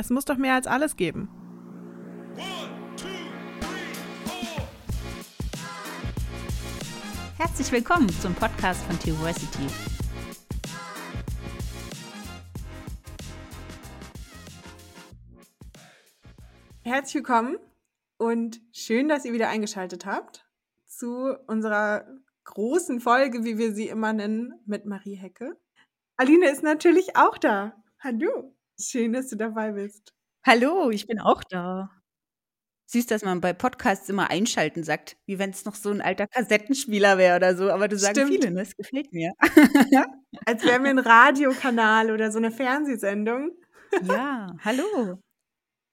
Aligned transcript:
Es 0.00 0.08
muss 0.08 0.24
doch 0.24 0.38
mehr 0.38 0.54
als 0.54 0.66
alles 0.66 0.96
geben. 0.96 1.28
Herzlich 7.36 7.70
willkommen 7.70 8.08
zum 8.08 8.34
Podcast 8.34 8.82
von 8.84 8.98
Theoversity. 8.98 9.66
Herzlich 16.82 17.16
willkommen 17.16 17.58
und 18.16 18.62
schön, 18.72 19.06
dass 19.06 19.26
ihr 19.26 19.34
wieder 19.34 19.50
eingeschaltet 19.50 20.06
habt 20.06 20.48
zu 20.86 21.36
unserer 21.46 22.06
großen 22.44 23.00
Folge, 23.00 23.44
wie 23.44 23.58
wir 23.58 23.74
sie 23.74 23.88
immer 23.88 24.14
nennen, 24.14 24.54
mit 24.64 24.86
Marie 24.86 25.16
Hecke. 25.16 25.60
Aline 26.16 26.48
ist 26.48 26.62
natürlich 26.62 27.16
auch 27.16 27.36
da. 27.36 27.74
Hallo, 27.98 28.56
schön, 28.88 29.12
dass 29.12 29.28
du 29.28 29.36
dabei 29.36 29.72
bist. 29.72 30.12
Hallo, 30.46 30.90
ich 30.90 31.06
bin 31.06 31.20
auch 31.20 31.42
da. 31.44 31.90
Süß, 32.86 33.06
dass 33.06 33.22
man 33.22 33.40
bei 33.40 33.52
Podcasts 33.52 34.08
immer 34.08 34.30
einschalten 34.30 34.82
sagt, 34.82 35.16
wie 35.26 35.38
wenn 35.38 35.50
es 35.50 35.64
noch 35.64 35.76
so 35.76 35.90
ein 35.90 36.00
alter 36.00 36.26
Kassettenspieler 36.26 37.18
wäre 37.18 37.36
oder 37.36 37.56
so. 37.56 37.70
Aber 37.70 37.86
du 37.86 37.96
sagst 37.96 38.20
viele, 38.22 38.50
ne? 38.50 38.58
das 38.58 38.76
gefällt 38.76 39.12
mir. 39.12 39.32
Als 40.44 40.64
wären 40.64 40.82
wir 40.82 40.90
ein 40.90 40.98
Radiokanal 40.98 42.10
oder 42.10 42.32
so 42.32 42.38
eine 42.38 42.50
Fernsehsendung. 42.50 43.52
ja, 44.02 44.48
hallo. 44.64 45.20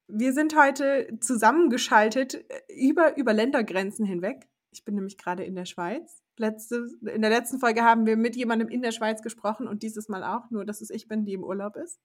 Wir 0.08 0.34
sind 0.34 0.56
heute 0.56 1.20
zusammengeschaltet 1.20 2.36
äh, 2.50 2.62
über, 2.74 3.16
über 3.18 3.34
Ländergrenzen 3.34 4.06
hinweg. 4.06 4.48
Ich 4.72 4.84
bin 4.84 4.96
nämlich 4.96 5.18
gerade 5.18 5.44
in 5.44 5.56
der 5.56 5.66
Schweiz. 5.66 6.24
Letzte, 6.38 6.88
in 7.02 7.22
der 7.22 7.30
letzten 7.30 7.60
Folge 7.60 7.84
haben 7.84 8.06
wir 8.06 8.16
mit 8.16 8.36
jemandem 8.36 8.70
in 8.70 8.82
der 8.82 8.92
Schweiz 8.92 9.22
gesprochen 9.22 9.68
und 9.68 9.84
dieses 9.84 10.08
Mal 10.08 10.24
auch, 10.24 10.50
nur 10.50 10.66
dass 10.66 10.82
es 10.82 10.90
ich 10.90 11.08
bin, 11.08 11.26
die 11.26 11.34
im 11.34 11.44
Urlaub 11.44 11.76
ist. 11.76 12.00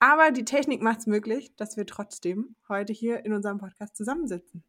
Aber 0.00 0.30
die 0.30 0.44
Technik 0.44 0.80
macht 0.80 1.00
es 1.00 1.06
möglich, 1.06 1.54
dass 1.56 1.76
wir 1.76 1.86
trotzdem 1.86 2.54
heute 2.68 2.92
hier 2.92 3.24
in 3.24 3.32
unserem 3.32 3.58
Podcast 3.58 3.96
zusammensitzen. 3.96 4.62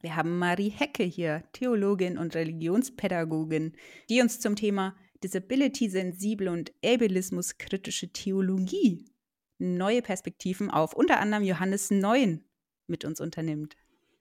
Wir 0.00 0.16
haben 0.16 0.38
Marie 0.38 0.68
Hecke 0.68 1.02
hier, 1.02 1.44
Theologin 1.52 2.18
und 2.18 2.34
Religionspädagogin, 2.34 3.72
die 4.10 4.20
uns 4.20 4.40
zum 4.40 4.54
Thema 4.54 4.94
Disability-sensible 5.24 6.50
und 6.50 6.72
Ableismus-kritische 6.84 8.12
Theologie 8.12 9.06
neue 9.58 10.02
Perspektiven 10.02 10.70
auf 10.70 10.94
unter 10.94 11.20
anderem 11.20 11.42
Johannes 11.42 11.90
9 11.90 12.44
mit 12.86 13.04
uns 13.04 13.20
unternimmt. 13.20 13.76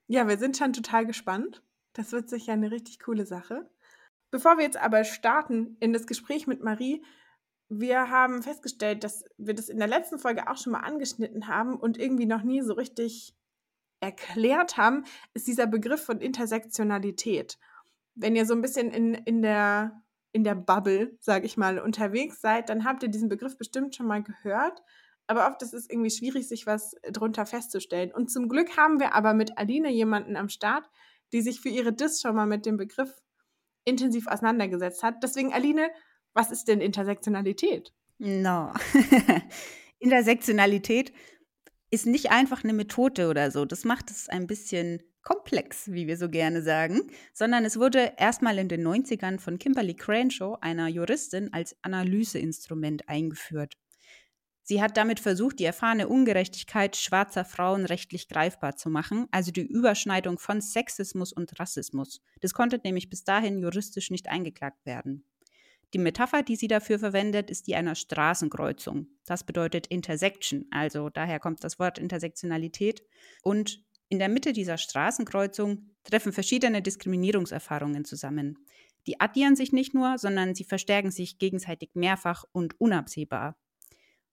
Ja, 0.07 0.27
wir 0.27 0.37
sind 0.37 0.57
schon 0.57 0.73
total 0.73 1.05
gespannt. 1.05 1.61
Das 1.93 2.11
wird 2.11 2.29
sicher 2.29 2.53
eine 2.53 2.71
richtig 2.71 2.99
coole 2.99 3.25
Sache. 3.25 3.69
Bevor 4.31 4.57
wir 4.57 4.63
jetzt 4.63 4.77
aber 4.77 5.03
starten 5.03 5.77
in 5.79 5.93
das 5.93 6.07
Gespräch 6.07 6.47
mit 6.47 6.63
Marie, 6.63 7.03
wir 7.69 8.09
haben 8.09 8.43
festgestellt, 8.43 9.03
dass 9.03 9.23
wir 9.37 9.53
das 9.53 9.69
in 9.69 9.79
der 9.79 9.87
letzten 9.87 10.19
Folge 10.19 10.49
auch 10.49 10.57
schon 10.57 10.73
mal 10.73 10.81
angeschnitten 10.81 11.47
haben 11.47 11.75
und 11.75 11.97
irgendwie 11.97 12.25
noch 12.25 12.43
nie 12.43 12.61
so 12.61 12.73
richtig 12.73 13.35
erklärt 13.99 14.77
haben, 14.77 15.03
ist 15.33 15.47
dieser 15.47 15.67
Begriff 15.67 16.03
von 16.03 16.19
Intersektionalität. 16.19 17.57
Wenn 18.13 18.35
ihr 18.35 18.45
so 18.45 18.53
ein 18.53 18.61
bisschen 18.61 18.91
in, 18.91 19.13
in 19.13 19.41
der 19.41 20.01
in 20.31 20.43
der 20.43 20.55
Bubble, 20.55 21.17
sage 21.21 21.45
ich 21.45 21.55
mal, 21.55 21.79
unterwegs 21.79 22.41
seid, 22.41 22.67
dann 22.67 22.83
habt 22.83 23.01
ihr 23.03 23.09
diesen 23.09 23.29
Begriff 23.29 23.57
bestimmt 23.57 23.95
schon 23.95 24.05
mal 24.05 24.21
gehört. 24.21 24.83
Aber 25.27 25.47
oft 25.47 25.61
ist 25.61 25.73
es 25.73 25.89
irgendwie 25.89 26.09
schwierig, 26.09 26.49
sich 26.49 26.67
was 26.67 26.93
drunter 27.09 27.45
festzustellen. 27.45 28.11
Und 28.11 28.29
zum 28.29 28.49
Glück 28.49 28.75
haben 28.75 28.99
wir 28.99 29.15
aber 29.15 29.33
mit 29.33 29.57
Aline 29.57 29.89
jemanden 29.89 30.35
am 30.35 30.49
Start, 30.49 30.89
die 31.31 31.41
sich 31.41 31.61
für 31.61 31.69
ihre 31.69 31.93
Dis 31.93 32.21
schon 32.21 32.35
mal 32.35 32.47
mit 32.47 32.65
dem 32.65 32.75
Begriff 32.75 33.13
intensiv 33.85 34.27
auseinandergesetzt 34.27 35.03
hat. 35.03 35.23
Deswegen, 35.23 35.53
Aline, 35.53 35.89
was 36.35 36.51
ist 36.51 36.67
denn 36.67 36.81
Intersektionalität? 36.81 37.91
No. 38.19 38.71
Intersektionalität 39.99 41.11
ist 41.89 42.05
nicht 42.05 42.29
einfach 42.29 42.63
eine 42.63 42.73
Methode 42.73 43.29
oder 43.29 43.49
so. 43.51 43.65
Das 43.65 43.85
macht 43.85 44.11
es 44.11 44.29
ein 44.29 44.45
bisschen 44.45 45.01
komplex, 45.23 45.91
wie 45.91 46.07
wir 46.07 46.17
so 46.17 46.29
gerne 46.29 46.61
sagen, 46.61 47.01
sondern 47.33 47.65
es 47.65 47.79
wurde 47.79 48.13
erstmal 48.17 48.59
in 48.59 48.67
den 48.67 48.85
90ern 48.85 49.39
von 49.39 49.57
Kimberly 49.57 49.95
Crenshaw, 49.95 50.57
einer 50.61 50.87
Juristin, 50.87 51.51
als 51.51 51.75
Analyseinstrument 51.81 53.09
eingeführt. 53.09 53.73
Sie 54.61 54.81
hat 54.81 54.97
damit 54.97 55.19
versucht, 55.19 55.59
die 55.59 55.65
erfahrene 55.65 56.07
Ungerechtigkeit 56.07 56.95
schwarzer 56.95 57.45
Frauen 57.45 57.85
rechtlich 57.85 58.27
greifbar 58.27 58.75
zu 58.75 58.89
machen, 58.89 59.27
also 59.31 59.51
die 59.51 59.65
Überschneidung 59.65 60.39
von 60.39 60.59
Sexismus 60.59 61.31
und 61.33 61.59
Rassismus. 61.59 62.21
Das 62.41 62.53
konnte 62.53 62.79
nämlich 62.83 63.09
bis 63.09 63.23
dahin 63.23 63.59
juristisch 63.59 64.09
nicht 64.09 64.27
eingeklagt 64.27 64.85
werden. 64.85 65.23
Die 65.93 65.99
Metapher, 65.99 66.43
die 66.43 66.55
sie 66.55 66.67
dafür 66.67 66.99
verwendet, 66.99 67.49
ist 67.49 67.67
die 67.67 67.75
einer 67.75 67.95
Straßenkreuzung. 67.95 69.07
Das 69.25 69.43
bedeutet 69.43 69.87
Intersection, 69.87 70.65
also 70.71 71.09
daher 71.09 71.39
kommt 71.39 71.63
das 71.63 71.79
Wort 71.79 71.97
Intersektionalität. 71.97 73.03
Und 73.43 73.83
in 74.09 74.19
der 74.19 74.29
Mitte 74.29 74.53
dieser 74.53 74.77
Straßenkreuzung 74.77 75.89
treffen 76.03 76.33
verschiedene 76.33 76.81
Diskriminierungserfahrungen 76.81 78.05
zusammen. 78.05 78.57
Die 79.07 79.19
addieren 79.19 79.55
sich 79.55 79.71
nicht 79.71 79.93
nur, 79.93 80.17
sondern 80.17 80.55
sie 80.55 80.63
verstärken 80.63 81.11
sich 81.11 81.37
gegenseitig 81.37 81.91
mehrfach 81.93 82.43
und 82.51 82.79
unabsehbar. 82.79 83.55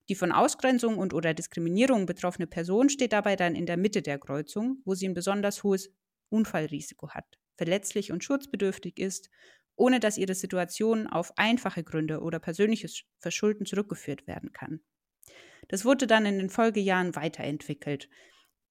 Die 0.09 0.15
von 0.15 0.31
Ausgrenzung 0.31 0.97
und 0.97 1.13
oder 1.13 1.33
Diskriminierung 1.33 2.05
betroffene 2.05 2.47
Person 2.47 2.89
steht 2.89 3.13
dabei 3.13 3.35
dann 3.35 3.55
in 3.55 3.65
der 3.65 3.77
Mitte 3.77 4.01
der 4.01 4.19
Kreuzung, 4.19 4.81
wo 4.83 4.95
sie 4.95 5.07
ein 5.07 5.13
besonders 5.13 5.63
hohes 5.63 5.91
Unfallrisiko 6.29 7.11
hat, 7.11 7.39
verletzlich 7.55 8.11
und 8.11 8.23
schutzbedürftig 8.23 8.99
ist, 8.99 9.29
ohne 9.75 9.99
dass 9.99 10.17
ihre 10.17 10.35
Situation 10.35 11.07
auf 11.07 11.37
einfache 11.37 11.83
Gründe 11.83 12.21
oder 12.21 12.39
persönliches 12.39 13.03
Verschulden 13.19 13.65
zurückgeführt 13.65 14.27
werden 14.27 14.51
kann. 14.51 14.81
Das 15.67 15.85
wurde 15.85 16.07
dann 16.07 16.25
in 16.25 16.37
den 16.37 16.49
Folgejahren 16.49 17.15
weiterentwickelt. 17.15 18.09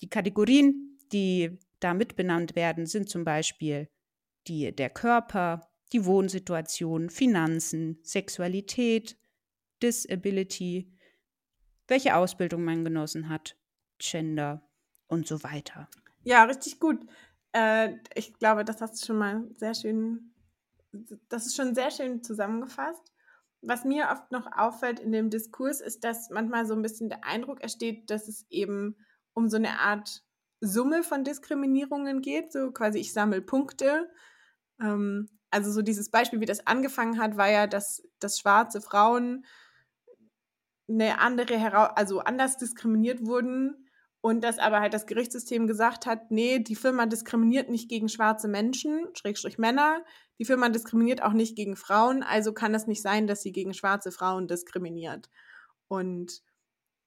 Die 0.00 0.08
Kategorien, 0.08 0.98
die 1.12 1.58
da 1.80 1.94
mitbenannt 1.94 2.54
werden, 2.54 2.86
sind 2.86 3.08
zum 3.08 3.24
Beispiel 3.24 3.88
die, 4.46 4.74
der 4.74 4.90
Körper, 4.90 5.70
die 5.92 6.04
Wohnsituation, 6.04 7.10
Finanzen, 7.10 7.98
Sexualität, 8.02 9.16
Disability, 9.82 10.92
welche 11.88 12.16
Ausbildung 12.16 12.64
man 12.64 12.84
genossen 12.84 13.28
hat, 13.28 13.56
Gender 13.98 14.68
und 15.06 15.26
so 15.26 15.42
weiter. 15.42 15.88
Ja, 16.24 16.44
richtig 16.44 16.80
gut. 16.80 17.04
Äh, 17.52 17.96
ich 18.14 18.34
glaube, 18.34 18.64
das 18.64 18.80
hast 18.80 19.00
du 19.00 19.06
schon 19.06 19.18
mal 19.18 19.48
sehr 19.56 19.74
schön, 19.74 20.31
das 21.28 21.46
ist 21.46 21.56
schon 21.56 21.74
sehr 21.74 21.90
schön 21.90 22.22
zusammengefasst. 22.22 23.12
Was 23.62 23.84
mir 23.84 24.08
oft 24.10 24.30
noch 24.32 24.46
auffällt 24.52 24.98
in 25.00 25.12
dem 25.12 25.30
Diskurs, 25.30 25.80
ist, 25.80 26.04
dass 26.04 26.30
manchmal 26.30 26.66
so 26.66 26.74
ein 26.74 26.82
bisschen 26.82 27.08
der 27.08 27.24
Eindruck 27.24 27.62
entsteht, 27.62 28.10
dass 28.10 28.28
es 28.28 28.44
eben 28.50 28.96
um 29.34 29.48
so 29.48 29.56
eine 29.56 29.78
Art 29.78 30.22
Summe 30.60 31.02
von 31.02 31.24
Diskriminierungen 31.24 32.22
geht. 32.22 32.52
So 32.52 32.72
quasi, 32.72 32.98
ich 32.98 33.12
sammle 33.12 33.40
Punkte. 33.40 34.10
Ähm, 34.80 35.28
also 35.50 35.70
so 35.70 35.82
dieses 35.82 36.10
Beispiel, 36.10 36.40
wie 36.40 36.46
das 36.46 36.66
angefangen 36.66 37.20
hat, 37.20 37.36
war 37.36 37.50
ja, 37.50 37.66
dass, 37.66 38.02
dass 38.18 38.38
schwarze 38.38 38.80
Frauen 38.80 39.44
eine 40.88 41.20
andere, 41.20 41.96
also 41.96 42.20
anders 42.20 42.56
diskriminiert 42.56 43.24
wurden 43.24 43.81
und 44.22 44.42
dass 44.44 44.58
aber 44.58 44.80
halt 44.80 44.94
das 44.94 45.06
Gerichtssystem 45.06 45.66
gesagt 45.66 46.06
hat, 46.06 46.30
nee, 46.30 46.60
die 46.60 46.76
Firma 46.76 47.06
diskriminiert 47.06 47.68
nicht 47.68 47.88
gegen 47.90 48.08
schwarze 48.08 48.46
Menschen, 48.46 49.08
Schrägstrich 49.14 49.58
Männer, 49.58 50.04
die 50.38 50.44
Firma 50.44 50.68
diskriminiert 50.68 51.22
auch 51.22 51.32
nicht 51.32 51.56
gegen 51.56 51.74
Frauen, 51.76 52.22
also 52.22 52.52
kann 52.52 52.74
es 52.74 52.86
nicht 52.86 53.02
sein, 53.02 53.26
dass 53.26 53.42
sie 53.42 53.52
gegen 53.52 53.74
schwarze 53.74 54.12
Frauen 54.12 54.46
diskriminiert. 54.46 55.28
Und 55.88 56.40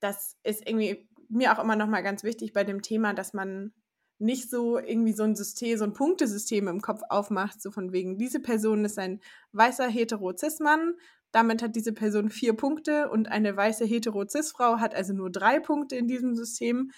das 0.01 0.37
ist 0.43 0.67
irgendwie 0.67 1.09
mir 1.29 1.53
auch 1.53 1.63
immer 1.63 1.77
noch 1.77 1.87
mal 1.87 2.03
ganz 2.03 2.23
wichtig 2.23 2.51
bei 2.51 2.65
dem 2.65 2.81
Thema, 2.81 3.13
dass 3.13 3.33
man 3.33 3.73
nicht 4.19 4.49
so 4.49 4.77
irgendwie 4.77 5.13
so 5.13 5.23
ein 5.23 5.35
System, 5.35 5.77
so 5.77 5.85
ein 5.85 5.93
Punktesystem 5.93 6.67
im 6.67 6.81
Kopf 6.81 7.01
aufmacht, 7.09 7.61
so 7.61 7.71
von 7.71 7.93
wegen, 7.93 8.17
diese 8.17 8.41
Person 8.41 8.83
ist 8.83 8.99
ein 8.99 9.21
weißer 9.53 9.87
hetero-cis-Mann, 9.87 10.95
damit 11.35 11.61
hat 11.61 11.75
diese 11.75 11.91
Person 11.91 12.29
vier 12.29 12.53
Punkte 12.53 13.09
und 13.09 13.27
eine 13.27 13.55
weiße 13.57 13.83
hetero-cis-Frau 13.83 14.79
hat 14.79 14.95
also 14.95 15.13
nur 15.13 15.29
drei 15.29 15.59
Punkte 15.59 15.97
in 15.97 16.07
diesem 16.07 16.33
System. 16.33 16.91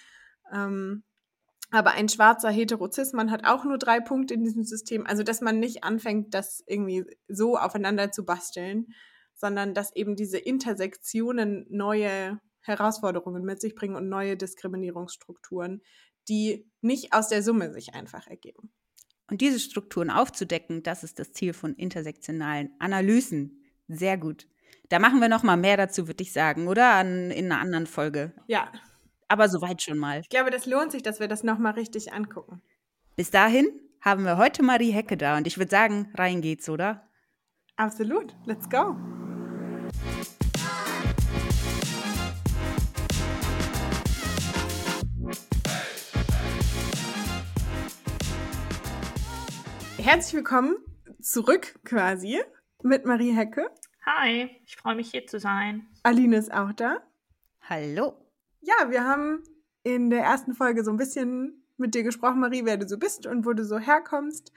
Ähm, 0.52 1.02
aber 1.70 1.90
ein 1.90 2.08
schwarzer 2.08 2.48
hetero-cis-Mann 2.48 3.32
hat 3.32 3.44
auch 3.44 3.64
nur 3.64 3.78
drei 3.78 3.98
Punkte 3.98 4.34
in 4.34 4.44
diesem 4.44 4.62
System. 4.62 5.06
Also, 5.06 5.24
dass 5.24 5.40
man 5.40 5.58
nicht 5.58 5.82
anfängt, 5.82 6.34
das 6.34 6.62
irgendwie 6.68 7.04
so 7.26 7.58
aufeinander 7.58 8.12
zu 8.12 8.24
basteln, 8.24 8.86
sondern 9.34 9.74
dass 9.74 9.94
eben 9.96 10.14
diese 10.14 10.38
Intersektionen 10.38 11.66
neue 11.68 12.40
Herausforderungen 12.60 13.44
mit 13.44 13.60
sich 13.60 13.74
bringen 13.74 13.96
und 13.96 14.08
neue 14.08 14.36
Diskriminierungsstrukturen, 14.36 15.82
die 16.28 16.70
nicht 16.80 17.12
aus 17.12 17.28
der 17.28 17.42
Summe 17.42 17.72
sich 17.72 17.94
einfach 17.94 18.28
ergeben. 18.28 18.70
Und 19.28 19.40
diese 19.40 19.58
Strukturen 19.58 20.10
aufzudecken, 20.10 20.84
das 20.84 21.02
ist 21.02 21.18
das 21.18 21.32
Ziel 21.32 21.52
von 21.52 21.74
intersektionalen 21.74 22.70
Analysen, 22.78 23.64
sehr 23.88 24.18
gut. 24.18 24.46
Da 24.90 24.98
machen 24.98 25.20
wir 25.20 25.30
noch 25.30 25.42
mal 25.42 25.56
mehr 25.56 25.78
dazu, 25.78 26.08
würde 26.08 26.22
ich 26.22 26.32
sagen, 26.32 26.68
oder? 26.68 26.92
An, 26.92 27.30
in 27.30 27.50
einer 27.50 27.60
anderen 27.60 27.86
Folge. 27.86 28.32
Ja. 28.46 28.70
Aber 29.28 29.48
soweit 29.48 29.80
schon 29.80 29.96
mal. 29.96 30.20
Ich 30.20 30.28
glaube, 30.28 30.50
das 30.50 30.66
lohnt 30.66 30.92
sich, 30.92 31.02
dass 31.02 31.20
wir 31.20 31.28
das 31.28 31.42
noch 31.42 31.58
mal 31.58 31.70
richtig 31.70 32.12
angucken. 32.12 32.60
Bis 33.16 33.30
dahin 33.30 33.66
haben 34.02 34.24
wir 34.24 34.36
heute 34.36 34.62
Marie 34.62 34.90
Hecke 34.90 35.16
da 35.16 35.38
und 35.38 35.46
ich 35.46 35.56
würde 35.56 35.70
sagen, 35.70 36.12
rein 36.14 36.42
geht's, 36.42 36.68
oder? 36.68 37.08
Absolut. 37.76 38.34
Let's 38.44 38.68
go. 38.68 38.94
Herzlich 49.96 50.34
willkommen 50.34 50.76
zurück 51.20 51.78
quasi 51.84 52.40
mit 52.82 53.04
Marie 53.04 53.32
Hecke. 53.32 53.70
Hi, 54.06 54.50
ich 54.64 54.76
freue 54.76 54.94
mich 54.94 55.10
hier 55.10 55.26
zu 55.26 55.38
sein. 55.38 55.86
Aline 56.02 56.36
ist 56.36 56.52
auch 56.52 56.72
da. 56.72 57.02
Hallo. 57.62 58.14
Ja, 58.60 58.90
wir 58.90 59.04
haben 59.04 59.42
in 59.82 60.10
der 60.10 60.22
ersten 60.22 60.54
Folge 60.54 60.84
so 60.84 60.90
ein 60.90 60.96
bisschen 60.96 61.64
mit 61.76 61.94
dir 61.94 62.02
gesprochen, 62.02 62.40
Marie, 62.40 62.64
wer 62.64 62.76
du 62.76 62.88
so 62.88 62.98
bist 62.98 63.26
und 63.26 63.44
wo 63.46 63.52
du 63.52 63.64
so 63.64 63.78
herkommst. 63.78 64.52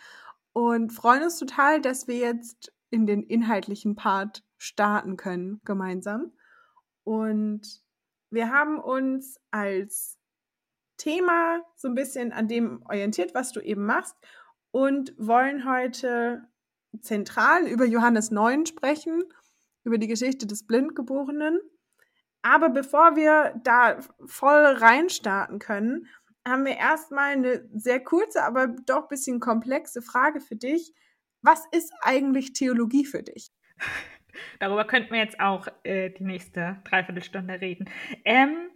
Und 0.53 0.91
freuen 0.91 1.23
uns 1.23 1.37
total, 1.37 1.81
dass 1.81 2.07
wir 2.07 2.17
jetzt 2.17 2.73
in 2.89 3.05
den 3.05 3.23
inhaltlichen 3.23 3.95
Part 3.95 4.43
starten 4.57 5.17
können 5.17 5.61
gemeinsam. 5.65 6.33
Und 7.03 7.81
wir 8.29 8.49
haben 8.49 8.79
uns 8.79 9.39
als 9.49 10.19
Thema 10.97 11.61
so 11.75 11.87
ein 11.87 11.95
bisschen 11.95 12.31
an 12.31 12.47
dem 12.47 12.83
orientiert, 12.85 13.33
was 13.33 13.51
du 13.51 13.59
eben 13.59 13.85
machst 13.85 14.15
und 14.71 15.13
wollen 15.17 15.69
heute 15.69 16.47
zentral 16.99 17.67
über 17.67 17.85
Johannes 17.85 18.31
9 18.31 18.65
sprechen, 18.65 19.23
über 19.83 19.97
die 19.97 20.07
Geschichte 20.07 20.45
des 20.45 20.67
Blindgeborenen. 20.67 21.59
Aber 22.41 22.69
bevor 22.69 23.15
wir 23.15 23.53
da 23.63 23.99
voll 24.25 24.65
reinstarten 24.65 25.59
können, 25.59 26.07
haben 26.45 26.65
wir 26.65 26.77
erstmal 26.77 27.33
eine 27.33 27.69
sehr 27.73 27.99
kurze, 27.99 28.43
aber 28.43 28.67
doch 28.67 29.03
ein 29.03 29.09
bisschen 29.09 29.39
komplexe 29.39 30.01
Frage 30.01 30.39
für 30.39 30.55
dich. 30.55 30.93
Was 31.41 31.65
ist 31.71 31.93
eigentlich 32.01 32.53
Theologie 32.53 33.05
für 33.05 33.23
dich? 33.23 33.51
Darüber 34.59 34.85
könnten 34.85 35.11
wir 35.11 35.19
jetzt 35.19 35.39
auch 35.39 35.67
äh, 35.83 36.09
die 36.09 36.23
nächste 36.23 36.81
Dreiviertelstunde 36.85 37.61
reden. 37.61 37.89
Ähm, 38.25 38.69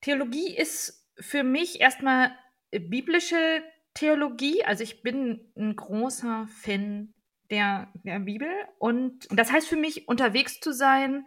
Theologie 0.00 0.54
ist 0.54 1.08
für 1.18 1.42
mich 1.42 1.80
erstmal 1.80 2.36
biblische 2.70 3.62
Theologie. 3.94 4.64
Also 4.64 4.82
ich 4.82 5.02
bin 5.02 5.52
ein 5.56 5.76
großer 5.76 6.48
Fan 6.48 7.14
der, 7.50 7.92
der 7.94 8.18
Bibel. 8.20 8.48
Und 8.78 9.26
das 9.30 9.52
heißt 9.52 9.68
für 9.68 9.76
mich, 9.76 10.08
unterwegs 10.08 10.60
zu 10.60 10.72
sein 10.72 11.26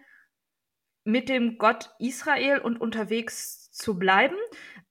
mit 1.03 1.29
dem 1.29 1.57
Gott 1.57 1.91
Israel 1.99 2.59
und 2.59 2.79
unterwegs 2.81 3.71
zu 3.71 3.97
bleiben. 3.97 4.35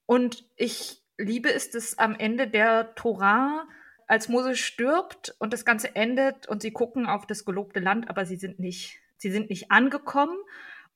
Und 0.06 0.48
ich 0.56 1.02
liebe 1.18 1.52
es, 1.52 1.70
dass 1.70 1.98
am 1.98 2.14
Ende 2.14 2.48
der 2.48 2.94
Torah, 2.94 3.68
als 4.08 4.28
Mose 4.28 4.54
stirbt 4.54 5.34
und 5.40 5.52
das 5.52 5.64
Ganze 5.64 5.96
endet 5.96 6.46
und 6.46 6.62
sie 6.62 6.70
gucken 6.70 7.06
auf 7.06 7.26
das 7.26 7.44
gelobte 7.44 7.80
Land, 7.80 8.08
aber 8.08 8.24
sie 8.24 8.36
sind 8.36 8.60
nicht, 8.60 9.00
sie 9.16 9.32
sind 9.32 9.50
nicht 9.50 9.72
angekommen. 9.72 10.38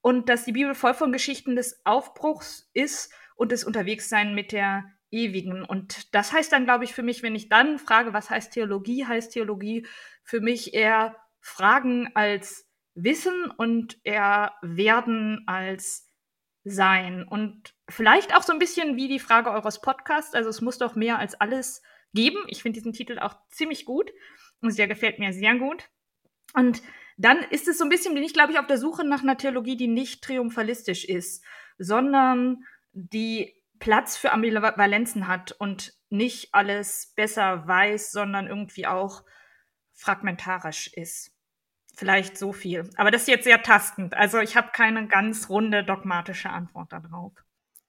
Und 0.00 0.28
dass 0.28 0.44
die 0.44 0.52
Bibel 0.52 0.74
voll 0.74 0.94
von 0.94 1.12
Geschichten 1.12 1.56
des 1.56 1.84
Aufbruchs 1.84 2.70
ist 2.72 3.12
und 3.34 3.52
des 3.52 3.64
Unterwegssein 3.64 4.34
mit 4.34 4.52
der 4.52 4.84
Ewigen. 5.10 5.64
Und 5.64 6.14
das 6.14 6.32
heißt 6.32 6.52
dann, 6.52 6.64
glaube 6.64 6.84
ich, 6.84 6.94
für 6.94 7.02
mich, 7.02 7.22
wenn 7.22 7.34
ich 7.34 7.48
dann 7.48 7.78
frage, 7.78 8.12
was 8.12 8.30
heißt 8.30 8.52
Theologie, 8.52 9.06
heißt 9.06 9.32
Theologie 9.32 9.86
für 10.22 10.40
mich 10.40 10.74
eher 10.74 11.16
Fragen 11.40 12.10
als 12.14 12.68
Wissen 12.94 13.50
und 13.56 13.98
eher 14.04 14.54
Werden 14.62 15.44
als 15.46 16.08
Sein. 16.64 17.26
Und 17.26 17.74
vielleicht 17.88 18.36
auch 18.36 18.42
so 18.42 18.52
ein 18.52 18.58
bisschen 18.58 18.96
wie 18.96 19.08
die 19.08 19.18
Frage 19.18 19.50
eures 19.50 19.80
Podcasts. 19.80 20.34
Also 20.34 20.50
es 20.50 20.60
muss 20.60 20.78
doch 20.78 20.94
mehr 20.94 21.18
als 21.18 21.34
alles 21.40 21.82
geben. 22.12 22.44
Ich 22.48 22.62
finde 22.62 22.78
diesen 22.78 22.92
Titel 22.92 23.18
auch 23.18 23.34
ziemlich 23.48 23.84
gut 23.84 24.10
und 24.60 24.76
der 24.76 24.88
gefällt 24.88 25.18
mir 25.18 25.32
sehr 25.32 25.56
gut. 25.56 25.88
Und 26.54 26.82
dann 27.16 27.38
ist 27.50 27.68
es 27.68 27.78
so 27.78 27.84
ein 27.84 27.90
bisschen, 27.90 28.14
bin 28.14 28.22
ich, 28.22 28.32
glaube 28.32 28.52
ich, 28.52 28.58
auf 28.58 28.66
der 28.66 28.78
Suche 28.78 29.06
nach 29.06 29.22
einer 29.22 29.36
Theologie, 29.36 29.76
die 29.76 29.88
nicht 29.88 30.22
triumphalistisch 30.22 31.04
ist, 31.04 31.44
sondern 31.78 32.64
die 32.92 33.59
Platz 33.80 34.16
für 34.16 34.30
Ambivalenzen 34.30 35.26
hat 35.26 35.52
und 35.52 35.94
nicht 36.10 36.54
alles 36.54 37.12
besser 37.16 37.66
weiß, 37.66 38.12
sondern 38.12 38.46
irgendwie 38.46 38.86
auch 38.86 39.24
fragmentarisch 39.92 40.92
ist. 40.94 41.32
Vielleicht 41.96 42.38
so 42.38 42.52
viel. 42.52 42.88
Aber 42.96 43.10
das 43.10 43.22
ist 43.22 43.28
jetzt 43.28 43.44
sehr 43.44 43.62
tastend. 43.62 44.14
Also 44.14 44.38
ich 44.38 44.56
habe 44.56 44.70
keine 44.72 45.08
ganz 45.08 45.48
runde 45.48 45.82
dogmatische 45.82 46.50
Antwort 46.50 46.92
darauf. 46.92 47.32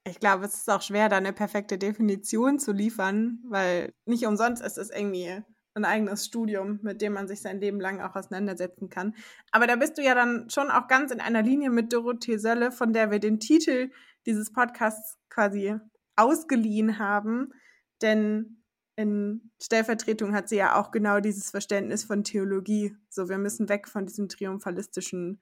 Ich 0.04 0.18
glaube, 0.18 0.44
es 0.44 0.54
ist 0.54 0.70
auch 0.70 0.82
schwer, 0.82 1.08
da 1.08 1.16
eine 1.16 1.32
perfekte 1.32 1.78
Definition 1.78 2.58
zu 2.58 2.72
liefern, 2.72 3.38
weil 3.48 3.94
nicht 4.04 4.26
umsonst 4.26 4.62
ist 4.62 4.76
es 4.76 4.90
irgendwie 4.90 5.42
ein 5.74 5.84
eigenes 5.84 6.26
Studium, 6.26 6.80
mit 6.82 7.00
dem 7.00 7.12
man 7.14 7.28
sich 7.28 7.40
sein 7.40 7.60
Leben 7.60 7.80
lang 7.80 8.00
auch 8.00 8.14
auseinandersetzen 8.14 8.90
kann. 8.90 9.14
Aber 9.52 9.66
da 9.66 9.76
bist 9.76 9.96
du 9.96 10.02
ja 10.02 10.14
dann 10.14 10.50
schon 10.50 10.70
auch 10.70 10.88
ganz 10.88 11.12
in 11.12 11.20
einer 11.20 11.42
Linie 11.42 11.70
mit 11.70 11.92
Dorothee 11.92 12.36
Sölle, 12.36 12.72
von 12.72 12.92
der 12.92 13.10
wir 13.10 13.20
den 13.20 13.40
Titel 13.40 13.90
dieses 14.26 14.52
Podcasts 14.52 15.18
quasi 15.28 15.76
ausgeliehen 16.16 16.98
haben. 16.98 17.52
Denn 18.00 18.62
in 18.96 19.50
Stellvertretung 19.60 20.34
hat 20.34 20.48
sie 20.48 20.56
ja 20.56 20.78
auch 20.78 20.90
genau 20.90 21.20
dieses 21.20 21.50
Verständnis 21.50 22.04
von 22.04 22.24
Theologie. 22.24 22.94
So, 23.08 23.28
wir 23.28 23.38
müssen 23.38 23.68
weg 23.68 23.88
von 23.88 24.06
diesem 24.06 24.28
triumphalistischen, 24.28 25.40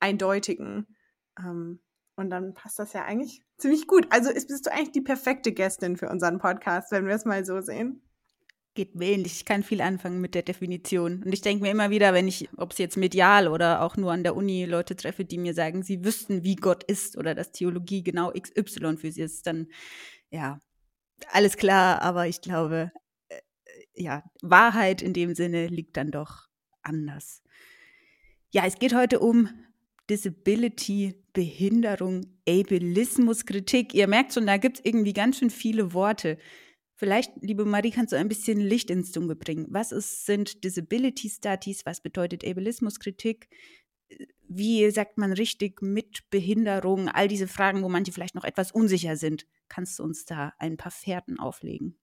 eindeutigen. 0.00 0.86
Ähm, 1.38 1.80
und 2.16 2.30
dann 2.30 2.52
passt 2.54 2.78
das 2.78 2.92
ja 2.92 3.04
eigentlich 3.04 3.42
ziemlich 3.56 3.86
gut. 3.86 4.06
Also 4.10 4.32
bist 4.32 4.66
du 4.66 4.72
eigentlich 4.72 4.92
die 4.92 5.00
perfekte 5.00 5.52
Gästin 5.52 5.96
für 5.96 6.10
unseren 6.10 6.38
Podcast, 6.38 6.92
wenn 6.92 7.06
wir 7.06 7.14
es 7.14 7.24
mal 7.24 7.44
so 7.44 7.60
sehen. 7.60 8.02
Geht 8.74 9.00
ähnlich. 9.00 9.34
Ich 9.34 9.44
kann 9.44 9.62
viel 9.62 9.82
anfangen 9.82 10.20
mit 10.20 10.34
der 10.34 10.42
Definition. 10.42 11.22
Und 11.22 11.32
ich 11.32 11.42
denke 11.42 11.62
mir 11.62 11.70
immer 11.70 11.90
wieder, 11.90 12.14
wenn 12.14 12.26
ich, 12.26 12.48
ob 12.56 12.72
es 12.72 12.78
jetzt 12.78 12.96
medial 12.96 13.48
oder 13.48 13.82
auch 13.82 13.96
nur 13.96 14.12
an 14.12 14.22
der 14.22 14.34
Uni 14.34 14.64
Leute 14.64 14.96
treffe, 14.96 15.24
die 15.26 15.38
mir 15.38 15.52
sagen, 15.52 15.82
sie 15.82 16.04
wüssten, 16.04 16.42
wie 16.42 16.56
Gott 16.56 16.82
ist 16.84 17.18
oder 17.18 17.34
dass 17.34 17.52
Theologie 17.52 18.02
genau 18.02 18.32
XY 18.32 18.96
für 18.96 19.12
sie 19.12 19.22
ist, 19.22 19.46
dann 19.46 19.68
ja, 20.30 20.58
alles 21.30 21.56
klar, 21.56 22.02
aber 22.02 22.26
ich 22.26 22.40
glaube, 22.40 22.90
äh, 23.28 23.40
ja, 23.94 24.24
Wahrheit 24.40 25.02
in 25.02 25.12
dem 25.12 25.34
Sinne 25.34 25.66
liegt 25.66 25.96
dann 25.96 26.10
doch 26.10 26.48
anders. 26.82 27.42
Ja, 28.50 28.64
es 28.66 28.78
geht 28.78 28.94
heute 28.94 29.20
um 29.20 29.48
Disability, 30.10 31.14
Behinderung, 31.32 32.26
Ableismus, 32.46 33.46
Kritik. 33.46 33.94
Ihr 33.94 34.08
merkt 34.08 34.34
schon, 34.34 34.46
da 34.46 34.56
gibt 34.56 34.78
es 34.78 34.84
irgendwie 34.84 35.12
ganz 35.12 35.38
schön 35.38 35.50
viele 35.50 35.94
Worte. 35.94 36.38
Vielleicht, 37.02 37.32
liebe 37.40 37.64
Marie, 37.64 37.90
kannst 37.90 38.12
du 38.12 38.16
ein 38.16 38.28
bisschen 38.28 38.60
Licht 38.60 38.88
ins 38.88 39.10
Dunkel 39.10 39.34
bringen. 39.34 39.66
Was 39.70 39.90
ist, 39.90 40.24
sind 40.24 40.62
Disability 40.62 41.28
Studies? 41.28 41.84
Was 41.84 42.00
bedeutet 42.00 42.46
Ableismuskritik? 42.46 43.48
Wie 44.46 44.88
sagt 44.88 45.18
man 45.18 45.32
richtig 45.32 45.82
mit 45.82 46.30
Behinderung? 46.30 47.08
All 47.08 47.26
diese 47.26 47.48
Fragen, 47.48 47.82
wo 47.82 47.88
manche 47.88 48.12
vielleicht 48.12 48.36
noch 48.36 48.44
etwas 48.44 48.70
unsicher 48.70 49.16
sind. 49.16 49.48
Kannst 49.66 49.98
du 49.98 50.04
uns 50.04 50.26
da 50.26 50.52
ein 50.60 50.76
paar 50.76 50.92
Fährten 50.92 51.40
auflegen? 51.40 51.98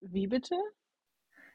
Wie 0.00 0.26
bitte? 0.26 0.56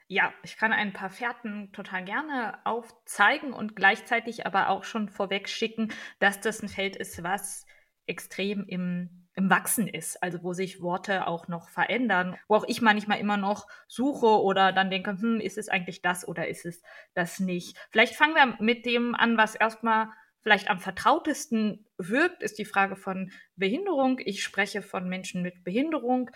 Ja, 0.06 0.32
ich 0.42 0.56
kann 0.56 0.72
ein 0.72 0.94
paar 0.94 1.10
Fährten 1.10 1.72
total 1.72 2.06
gerne 2.06 2.64
aufzeigen 2.64 3.52
und 3.52 3.76
gleichzeitig 3.76 4.46
aber 4.46 4.70
auch 4.70 4.84
schon 4.84 5.10
vorweg 5.10 5.46
schicken, 5.46 5.92
dass 6.20 6.40
das 6.40 6.62
ein 6.62 6.70
Feld 6.70 6.96
ist, 6.96 7.22
was 7.22 7.66
extrem 8.06 8.64
im 8.66 9.27
im 9.38 9.50
Wachsen 9.50 9.86
ist, 9.86 10.20
also 10.20 10.42
wo 10.42 10.52
sich 10.52 10.82
Worte 10.82 11.28
auch 11.28 11.46
noch 11.46 11.68
verändern, 11.68 12.36
wo 12.48 12.56
auch 12.56 12.64
ich 12.66 12.82
manchmal 12.82 13.20
immer 13.20 13.36
noch 13.36 13.68
suche 13.86 14.26
oder 14.26 14.72
dann 14.72 14.90
denke, 14.90 15.12
hm, 15.12 15.38
ist 15.40 15.58
es 15.58 15.68
eigentlich 15.68 16.02
das 16.02 16.26
oder 16.26 16.48
ist 16.48 16.66
es 16.66 16.82
das 17.14 17.38
nicht? 17.38 17.78
Vielleicht 17.90 18.16
fangen 18.16 18.34
wir 18.34 18.56
mit 18.58 18.84
dem 18.84 19.14
an, 19.14 19.36
was 19.36 19.54
erstmal 19.54 20.08
vielleicht 20.42 20.68
am 20.68 20.80
vertrautesten 20.80 21.86
wirkt, 21.98 22.42
ist 22.42 22.58
die 22.58 22.64
Frage 22.64 22.96
von 22.96 23.30
Behinderung. 23.54 24.18
Ich 24.24 24.42
spreche 24.42 24.82
von 24.82 25.08
Menschen 25.08 25.40
mit 25.42 25.62
Behinderung, 25.62 26.32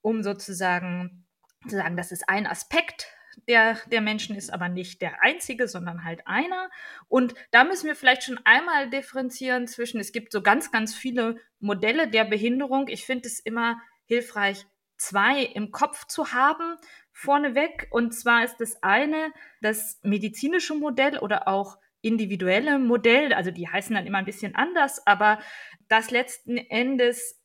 um 0.00 0.24
sozusagen 0.24 1.24
zu 1.68 1.76
sagen, 1.76 1.96
das 1.96 2.10
ist 2.10 2.28
ein 2.28 2.48
Aspekt 2.48 3.06
der, 3.48 3.78
der 3.90 4.00
Menschen 4.00 4.36
ist 4.36 4.52
aber 4.52 4.68
nicht 4.68 5.02
der 5.02 5.22
einzige, 5.22 5.68
sondern 5.68 6.04
halt 6.04 6.26
einer. 6.26 6.70
Und 7.08 7.34
da 7.50 7.64
müssen 7.64 7.86
wir 7.86 7.96
vielleicht 7.96 8.24
schon 8.24 8.40
einmal 8.44 8.90
differenzieren 8.90 9.66
zwischen, 9.66 10.00
es 10.00 10.12
gibt 10.12 10.32
so 10.32 10.42
ganz, 10.42 10.70
ganz 10.70 10.94
viele 10.94 11.36
Modelle 11.58 12.08
der 12.08 12.24
Behinderung. 12.24 12.88
Ich 12.88 13.04
finde 13.04 13.28
es 13.28 13.40
immer 13.40 13.80
hilfreich, 14.06 14.66
zwei 14.96 15.42
im 15.42 15.72
Kopf 15.72 16.06
zu 16.06 16.32
haben 16.32 16.76
vorneweg. 17.12 17.88
Und 17.90 18.12
zwar 18.12 18.44
ist 18.44 18.56
das 18.58 18.82
eine 18.82 19.32
das 19.60 19.98
medizinische 20.02 20.74
Modell 20.74 21.18
oder 21.18 21.48
auch 21.48 21.78
individuelle 22.00 22.78
Modell. 22.78 23.32
Also 23.32 23.50
die 23.50 23.68
heißen 23.68 23.94
dann 23.94 24.06
immer 24.06 24.18
ein 24.18 24.24
bisschen 24.24 24.54
anders, 24.54 25.06
aber 25.06 25.40
das 25.88 26.10
letzten 26.10 26.56
Endes 26.56 27.40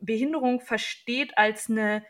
Behinderung 0.00 0.60
versteht 0.60 1.36
als 1.38 1.70
eine 1.70 2.04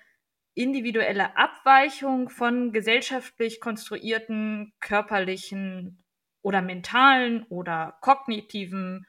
individuelle 0.54 1.36
Abweichung 1.36 2.28
von 2.30 2.72
gesellschaftlich 2.72 3.60
konstruierten 3.60 4.72
körperlichen 4.80 6.04
oder 6.42 6.62
mentalen 6.62 7.44
oder 7.44 7.98
kognitiven 8.00 9.06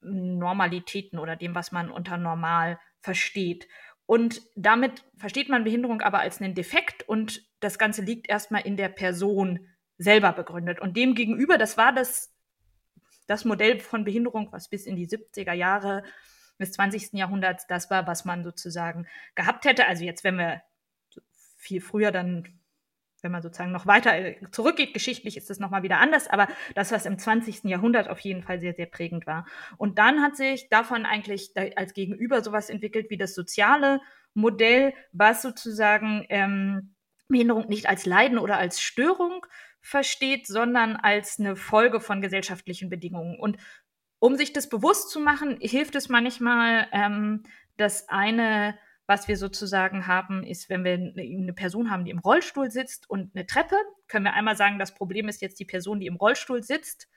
Normalitäten 0.00 1.18
oder 1.18 1.36
dem, 1.36 1.54
was 1.54 1.72
man 1.72 1.90
unter 1.90 2.16
normal 2.16 2.78
versteht. 3.00 3.68
Und 4.06 4.42
damit 4.56 5.04
versteht 5.16 5.48
man 5.48 5.64
Behinderung 5.64 6.00
aber 6.00 6.20
als 6.20 6.40
einen 6.40 6.54
Defekt 6.54 7.08
und 7.08 7.42
das 7.60 7.78
Ganze 7.78 8.02
liegt 8.02 8.28
erstmal 8.28 8.62
in 8.62 8.76
der 8.76 8.88
Person 8.88 9.68
selber 9.98 10.32
begründet. 10.32 10.80
Und 10.80 10.96
demgegenüber, 10.96 11.58
das 11.58 11.76
war 11.76 11.92
das, 11.92 12.34
das 13.26 13.44
Modell 13.44 13.78
von 13.78 14.04
Behinderung, 14.04 14.50
was 14.50 14.68
bis 14.68 14.86
in 14.86 14.96
die 14.96 15.06
70er 15.06 15.52
Jahre 15.52 16.02
des 16.60 16.72
20. 16.72 17.14
Jahrhunderts 17.14 17.66
das 17.66 17.90
war, 17.90 18.06
was 18.06 18.24
man 18.24 18.44
sozusagen 18.44 19.06
gehabt 19.34 19.64
hätte. 19.64 19.86
Also 19.86 20.04
jetzt, 20.04 20.24
wenn 20.24 20.38
wir 20.38 20.62
viel 21.56 21.80
früher 21.80 22.12
dann 22.12 22.60
wenn 23.22 23.32
man 23.32 23.42
sozusagen 23.42 23.72
noch 23.72 23.86
weiter 23.86 24.14
äh, 24.14 24.36
zurückgeht, 24.50 24.94
geschichtlich 24.94 25.36
ist 25.36 25.50
das 25.50 25.58
nochmal 25.58 25.82
wieder 25.82 25.98
anders, 25.98 26.28
aber 26.28 26.48
das, 26.74 26.92
was 26.92 27.06
im 27.06 27.18
20. 27.18 27.64
Jahrhundert 27.64 28.08
auf 28.08 28.20
jeden 28.20 28.42
Fall 28.42 28.60
sehr, 28.60 28.74
sehr 28.74 28.86
prägend 28.86 29.26
war. 29.26 29.46
Und 29.76 29.98
dann 29.98 30.22
hat 30.22 30.36
sich 30.36 30.68
davon 30.68 31.06
eigentlich 31.06 31.52
als 31.76 31.94
Gegenüber 31.94 32.42
sowas 32.42 32.70
entwickelt 32.70 33.10
wie 33.10 33.16
das 33.16 33.34
soziale 33.34 34.00
Modell, 34.34 34.94
was 35.12 35.42
sozusagen 35.42 36.24
ähm, 36.28 36.94
Behinderung 37.28 37.68
nicht 37.68 37.88
als 37.88 38.06
Leiden 38.06 38.38
oder 38.38 38.58
als 38.58 38.80
Störung 38.80 39.46
versteht, 39.80 40.46
sondern 40.46 40.96
als 40.96 41.38
eine 41.38 41.56
Folge 41.56 42.00
von 42.00 42.20
gesellschaftlichen 42.20 42.90
Bedingungen. 42.90 43.38
Und 43.38 43.56
um 44.20 44.36
sich 44.36 44.52
das 44.52 44.68
bewusst 44.68 45.10
zu 45.10 45.18
machen, 45.18 45.58
hilft 45.60 45.96
es 45.96 46.08
manchmal, 46.08 46.86
ähm, 46.92 47.42
dass 47.76 48.08
eine 48.08 48.78
was 49.10 49.26
wir 49.26 49.36
sozusagen 49.36 50.06
haben, 50.06 50.44
ist, 50.44 50.70
wenn 50.70 50.84
wir 50.84 50.92
eine 50.92 51.52
Person 51.52 51.90
haben, 51.90 52.04
die 52.04 52.12
im 52.12 52.20
Rollstuhl 52.20 52.70
sitzt 52.70 53.10
und 53.10 53.34
eine 53.34 53.44
Treppe, 53.44 53.74
können 54.06 54.24
wir 54.24 54.34
einmal 54.34 54.56
sagen, 54.56 54.78
das 54.78 54.94
Problem 54.94 55.26
ist 55.26 55.42
jetzt 55.42 55.58
die 55.58 55.64
Person, 55.64 55.98
die 55.98 56.06
im 56.06 56.14
Rollstuhl 56.14 56.62
sitzt, 56.62 57.08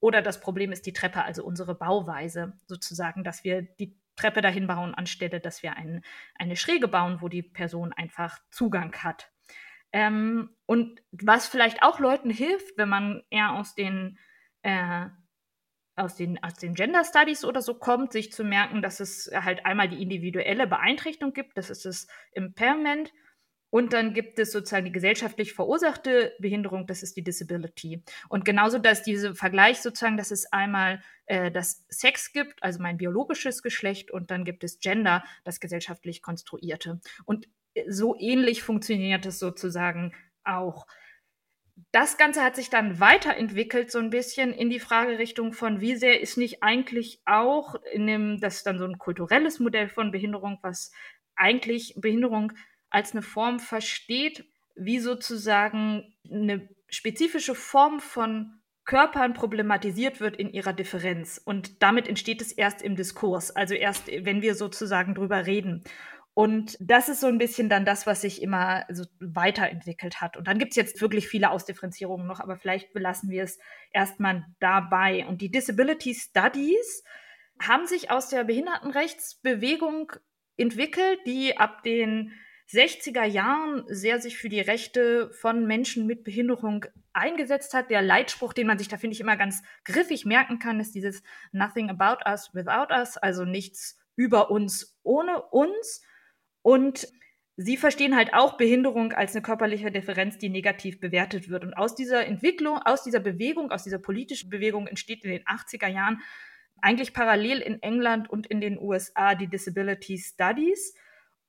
oder 0.00 0.22
das 0.22 0.40
Problem 0.40 0.72
ist 0.72 0.86
die 0.86 0.94
Treppe, 0.94 1.22
also 1.22 1.44
unsere 1.44 1.74
Bauweise 1.74 2.54
sozusagen, 2.66 3.24
dass 3.24 3.44
wir 3.44 3.60
die 3.60 3.94
Treppe 4.16 4.40
dahin 4.40 4.66
bauen, 4.66 4.94
anstelle, 4.94 5.38
dass 5.38 5.62
wir 5.62 5.76
ein, 5.76 6.02
eine 6.34 6.56
Schräge 6.56 6.88
bauen, 6.88 7.18
wo 7.20 7.28
die 7.28 7.42
Person 7.42 7.92
einfach 7.92 8.38
Zugang 8.50 8.94
hat. 8.94 9.30
Ähm, 9.92 10.56
und 10.64 11.02
was 11.10 11.46
vielleicht 11.46 11.82
auch 11.82 11.98
Leuten 11.98 12.30
hilft, 12.30 12.78
wenn 12.78 12.88
man 12.88 13.22
eher 13.28 13.52
aus 13.52 13.74
den 13.74 14.18
äh, 14.62 15.08
aus 15.98 16.14
den, 16.14 16.42
aus 16.42 16.54
den 16.54 16.74
Gender 16.74 17.04
Studies 17.04 17.44
oder 17.44 17.60
so 17.60 17.74
kommt, 17.74 18.12
sich 18.12 18.32
zu 18.32 18.44
merken, 18.44 18.82
dass 18.82 19.00
es 19.00 19.30
halt 19.32 19.66
einmal 19.66 19.88
die 19.88 20.02
individuelle 20.02 20.66
Beeinträchtigung 20.66 21.32
gibt, 21.32 21.56
das 21.56 21.70
ist 21.70 21.84
das 21.84 22.06
Impairment, 22.32 23.12
und 23.70 23.92
dann 23.92 24.14
gibt 24.14 24.38
es 24.38 24.52
sozusagen 24.52 24.86
die 24.86 24.92
gesellschaftlich 24.92 25.52
verursachte 25.52 26.34
Behinderung, 26.38 26.86
das 26.86 27.02
ist 27.02 27.16
die 27.16 27.22
Disability. 27.22 28.02
Und 28.28 28.44
genauso, 28.44 28.78
dass 28.78 29.02
dieser 29.02 29.34
Vergleich 29.34 29.80
sozusagen, 29.80 30.16
dass 30.16 30.30
es 30.30 30.50
einmal 30.52 31.02
äh, 31.26 31.50
das 31.50 31.84
Sex 31.88 32.32
gibt, 32.32 32.62
also 32.62 32.80
mein 32.80 32.96
biologisches 32.96 33.62
Geschlecht, 33.62 34.10
und 34.10 34.30
dann 34.30 34.44
gibt 34.44 34.64
es 34.64 34.80
Gender, 34.80 35.22
das 35.44 35.60
gesellschaftlich 35.60 36.22
konstruierte. 36.22 37.00
Und 37.26 37.48
äh, 37.74 37.90
so 37.90 38.16
ähnlich 38.18 38.62
funktioniert 38.62 39.26
es 39.26 39.38
sozusagen 39.38 40.14
auch 40.44 40.86
das 41.92 42.18
Ganze 42.18 42.42
hat 42.42 42.56
sich 42.56 42.70
dann 42.70 43.00
weiterentwickelt, 43.00 43.90
so 43.90 43.98
ein 43.98 44.10
bisschen 44.10 44.52
in 44.52 44.70
die 44.70 44.80
Fragerichtung 44.80 45.52
von, 45.52 45.80
wie 45.80 45.96
sehr 45.96 46.20
ist 46.20 46.36
nicht 46.36 46.62
eigentlich 46.62 47.20
auch 47.24 47.76
in 47.92 48.06
dem, 48.06 48.40
das 48.40 48.56
ist 48.56 48.66
dann 48.66 48.78
so 48.78 48.84
ein 48.84 48.98
kulturelles 48.98 49.60
Modell 49.60 49.88
von 49.88 50.10
Behinderung, 50.10 50.58
was 50.62 50.92
eigentlich 51.36 51.94
Behinderung 51.96 52.52
als 52.90 53.12
eine 53.12 53.22
Form 53.22 53.60
versteht, 53.60 54.44
wie 54.74 54.98
sozusagen 54.98 56.14
eine 56.30 56.68
spezifische 56.88 57.54
Form 57.54 58.00
von 58.00 58.60
Körpern 58.84 59.34
problematisiert 59.34 60.20
wird 60.20 60.36
in 60.36 60.50
ihrer 60.50 60.72
Differenz. 60.72 61.40
Und 61.44 61.82
damit 61.82 62.08
entsteht 62.08 62.40
es 62.40 62.52
erst 62.52 62.80
im 62.80 62.96
Diskurs, 62.96 63.50
also 63.50 63.74
erst, 63.74 64.06
wenn 64.06 64.40
wir 64.40 64.54
sozusagen 64.54 65.14
drüber 65.14 65.44
reden. 65.44 65.84
Und 66.38 66.76
das 66.78 67.08
ist 67.08 67.18
so 67.18 67.26
ein 67.26 67.38
bisschen 67.38 67.68
dann 67.68 67.84
das, 67.84 68.06
was 68.06 68.20
sich 68.20 68.42
immer 68.42 68.84
so 68.92 69.04
weiterentwickelt 69.18 70.20
hat. 70.20 70.36
Und 70.36 70.46
dann 70.46 70.60
gibt 70.60 70.70
es 70.70 70.76
jetzt 70.76 71.00
wirklich 71.00 71.26
viele 71.26 71.50
Ausdifferenzierungen 71.50 72.28
noch, 72.28 72.38
aber 72.38 72.54
vielleicht 72.54 72.92
belassen 72.92 73.28
wir 73.28 73.42
es 73.42 73.58
erstmal 73.90 74.46
dabei. 74.60 75.26
Und 75.26 75.42
die 75.42 75.50
Disability 75.50 76.14
Studies 76.14 77.02
haben 77.60 77.88
sich 77.88 78.12
aus 78.12 78.28
der 78.28 78.44
Behindertenrechtsbewegung 78.44 80.12
entwickelt, 80.56 81.18
die 81.26 81.56
ab 81.56 81.82
den 81.82 82.30
60er 82.70 83.24
Jahren 83.24 83.82
sehr 83.88 84.20
sich 84.20 84.38
für 84.38 84.48
die 84.48 84.60
Rechte 84.60 85.32
von 85.32 85.66
Menschen 85.66 86.06
mit 86.06 86.22
Behinderung 86.22 86.84
eingesetzt 87.12 87.74
hat. 87.74 87.90
Der 87.90 88.00
Leitspruch, 88.00 88.52
den 88.52 88.68
man 88.68 88.78
sich 88.78 88.86
da, 88.86 88.96
finde 88.96 89.14
ich, 89.14 89.20
immer 89.20 89.36
ganz 89.36 89.60
griffig 89.84 90.24
merken 90.24 90.60
kann, 90.60 90.78
ist 90.78 90.94
dieses 90.94 91.24
Nothing 91.50 91.90
about 91.90 92.30
us 92.30 92.54
without 92.54 92.94
us, 92.94 93.16
also 93.16 93.44
nichts 93.44 93.98
über 94.14 94.52
uns 94.52 94.96
ohne 95.02 95.42
uns. 95.42 96.02
Und 96.62 97.08
sie 97.56 97.76
verstehen 97.76 98.16
halt 98.16 98.34
auch 98.34 98.56
Behinderung 98.56 99.12
als 99.12 99.34
eine 99.34 99.42
körperliche 99.42 99.90
Differenz, 99.90 100.38
die 100.38 100.48
negativ 100.48 101.00
bewertet 101.00 101.48
wird. 101.48 101.64
Und 101.64 101.74
aus 101.74 101.94
dieser 101.94 102.26
Entwicklung, 102.26 102.78
aus 102.78 103.02
dieser 103.02 103.20
Bewegung, 103.20 103.70
aus 103.70 103.84
dieser 103.84 103.98
politischen 103.98 104.50
Bewegung 104.50 104.86
entsteht 104.86 105.24
in 105.24 105.30
den 105.30 105.44
80er 105.44 105.88
Jahren 105.88 106.22
eigentlich 106.80 107.12
parallel 107.12 107.58
in 107.58 107.82
England 107.82 108.30
und 108.30 108.46
in 108.46 108.60
den 108.60 108.78
USA 108.78 109.34
die 109.34 109.48
Disability 109.48 110.18
Studies 110.18 110.94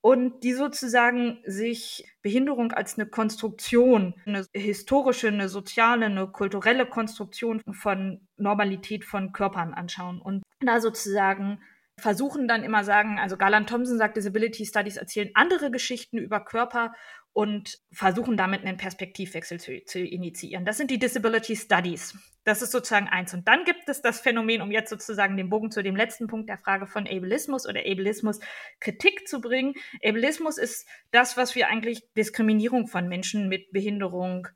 und 0.02 0.44
die 0.44 0.54
sozusagen 0.54 1.40
sich 1.46 2.06
Behinderung 2.22 2.72
als 2.72 2.98
eine 2.98 3.08
Konstruktion, 3.08 4.16
eine 4.26 4.46
historische, 4.54 5.28
eine 5.28 5.50
soziale, 5.50 6.06
eine 6.06 6.28
kulturelle 6.28 6.86
Konstruktion 6.86 7.62
von 7.72 8.28
Normalität 8.38 9.04
von 9.04 9.34
Körpern 9.34 9.74
anschauen 9.74 10.22
und 10.22 10.42
da 10.62 10.80
sozusagen 10.80 11.60
versuchen 12.00 12.48
dann 12.48 12.64
immer 12.64 12.84
sagen, 12.84 13.20
also 13.20 13.38
Garland 13.38 13.70
Thompson 13.70 13.98
sagt, 13.98 14.18
Disability 14.18 14.66
Studies 14.66 14.98
erzählen 14.98 15.30
andere 15.34 15.72
Geschichten 15.72 16.18
über 16.18 16.40
Körper 16.40 16.94
und 17.34 17.78
versuchen 17.92 18.38
damit 18.38 18.66
einen 18.66 18.78
Perspektivwechsel 18.78 19.60
zu, 19.60 19.84
zu, 19.86 20.00
initiieren. 20.00 20.66
Das 20.66 20.78
sind 20.78 20.92
die 20.92 21.00
Disability 21.00 21.56
Studies. 21.56 22.18
Das 22.44 22.62
ist 22.62 22.72
sozusagen 22.72 23.08
eins. 23.08 23.34
Und 23.34 23.48
dann 23.48 23.66
gibt 23.66 23.88
es 23.88 24.02
das 24.02 24.20
Phänomen, 24.20 24.62
um 24.62 24.72
jetzt 24.72 24.90
sozusagen 24.90 25.38
den 25.38 25.50
Bogen 25.50 25.72
zu 25.72 25.84
dem 25.84 25.96
letzten 25.96 26.28
Punkt 26.28 26.50
der 26.50 26.58
Frage 26.58 26.88
von 26.88 27.08
Ableismus 27.08 27.68
oder 27.68 27.82
Ableismus 27.82 28.40
Kritik 28.80 29.28
zu 29.28 29.42
bringen. 29.42 29.76
Ableismus 30.04 30.58
ist 30.58 30.88
das, 31.12 31.38
was 31.38 31.56
wir 31.56 31.68
eigentlich 31.68 32.02
Diskriminierung 32.18 32.88
von 32.88 33.08
Menschen 33.08 33.48
mit 33.48 33.72
Behinderung 33.72 34.48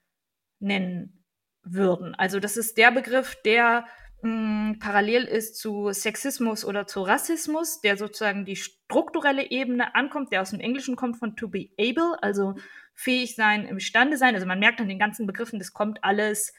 nennen 0.60 1.24
würden. 1.62 2.16
Also 2.16 2.40
das 2.40 2.58
ist 2.58 2.78
der 2.78 2.92
Begriff, 2.92 3.36
der 3.46 3.86
parallel 4.80 5.26
ist 5.26 5.58
zu 5.58 5.92
Sexismus 5.92 6.64
oder 6.64 6.88
zu 6.88 7.02
Rassismus, 7.02 7.82
der 7.82 7.98
sozusagen 7.98 8.46
die 8.46 8.56
strukturelle 8.56 9.52
Ebene 9.52 9.96
ankommt, 9.96 10.32
der 10.32 10.42
aus 10.42 10.52
dem 10.52 10.62
Englischen 10.62 10.96
kommt 10.96 11.18
von 11.18 11.36
to 11.36 11.50
be 11.50 11.70
able, 11.78 12.18
also 12.22 12.56
fähig 12.94 13.36
sein, 13.36 13.66
imstande 13.66 14.16
sein. 14.18 14.34
Also 14.34 14.48
man 14.48 14.60
merkt 14.60 14.80
an 14.80 14.88
den 14.88 15.00
ganzen 15.00 15.28
Begriffen, 15.28 15.60
das 15.60 15.74
kommt 15.74 16.04
alles 16.06 16.54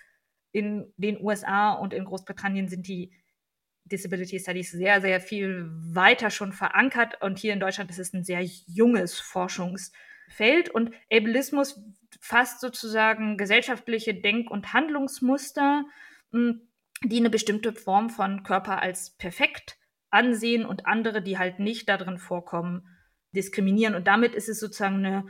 in 0.52 0.92
den 0.99 1.18
USA 1.23 1.73
und 1.73 1.94
in 1.94 2.04
Großbritannien 2.04 2.68
sind 2.68 2.87
die 2.87 3.12
Disability 3.87 4.38
Studies 4.38 4.71
sehr, 4.71 5.00
sehr 5.00 5.21
viel 5.21 5.71
weiter 5.71 6.30
schon 6.30 6.52
verankert. 6.52 7.23
Und 7.23 7.38
hier 7.38 7.54
in 7.54 7.61
Deutschland 7.61 7.90
ist 7.90 7.99
es 7.99 8.12
ein 8.12 8.25
sehr 8.25 8.42
junges 8.42 9.21
Forschungsfeld. 9.21 10.68
Und 10.71 10.94
Ableismus 11.11 11.83
fasst 12.21 12.61
sozusagen 12.61 13.38
gesellschaftliche 13.38 14.14
Denk- 14.14 14.50
und 14.50 14.73
Handlungsmuster, 14.75 15.85
die 17.04 17.18
eine 17.18 17.30
bestimmte 17.30 17.73
Form 17.73 18.11
von 18.11 18.42
Körper 18.42 18.80
als 18.80 19.16
perfekt 19.16 19.76
ansehen 20.11 20.64
und 20.64 20.87
andere, 20.87 21.23
die 21.23 21.38
halt 21.38 21.58
nicht 21.58 21.88
darin 21.88 22.18
vorkommen, 22.18 22.87
diskriminieren. 23.32 23.94
Und 23.94 24.06
damit 24.06 24.34
ist 24.34 24.49
es 24.49 24.61
sozusagen 24.61 25.04
eine 25.04 25.26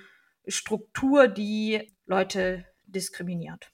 Struktur, 0.47 1.27
die 1.27 1.97
Leute 2.07 2.67
diskriminiert. 2.87 3.73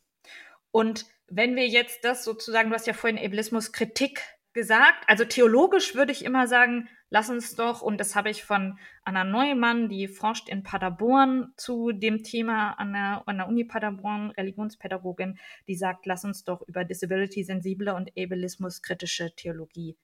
Und 0.70 1.06
wenn 1.26 1.56
wir 1.56 1.66
jetzt 1.66 2.04
das 2.04 2.24
sozusagen, 2.24 2.70
du 2.70 2.76
hast 2.76 2.86
ja 2.86 2.92
vorhin 2.92 3.18
Ableismus 3.18 3.72
Kritik 3.72 4.22
gesagt, 4.52 5.04
also 5.06 5.24
theologisch 5.24 5.94
würde 5.94 6.12
ich 6.12 6.24
immer 6.24 6.46
sagen, 6.46 6.88
lass 7.08 7.30
uns 7.30 7.54
doch, 7.54 7.82
und 7.82 7.98
das 7.98 8.16
habe 8.16 8.30
ich 8.30 8.44
von 8.44 8.78
Anna 9.04 9.24
Neumann, 9.24 9.88
die 9.88 10.08
forscht 10.08 10.48
in 10.48 10.62
Paderborn 10.62 11.52
zu 11.56 11.92
dem 11.92 12.22
Thema 12.22 12.72
an 12.72 12.92
der, 12.92 13.22
an 13.26 13.38
der 13.38 13.48
Uni 13.48 13.64
Paderborn, 13.64 14.30
Religionspädagogin, 14.30 15.38
die 15.68 15.76
sagt, 15.76 16.06
lass 16.06 16.24
uns 16.24 16.44
doch 16.44 16.62
über 16.66 16.84
Disability-sensible 16.84 17.94
und 17.94 18.10
Ableismus-kritische 18.16 19.34
Theologie 19.34 19.96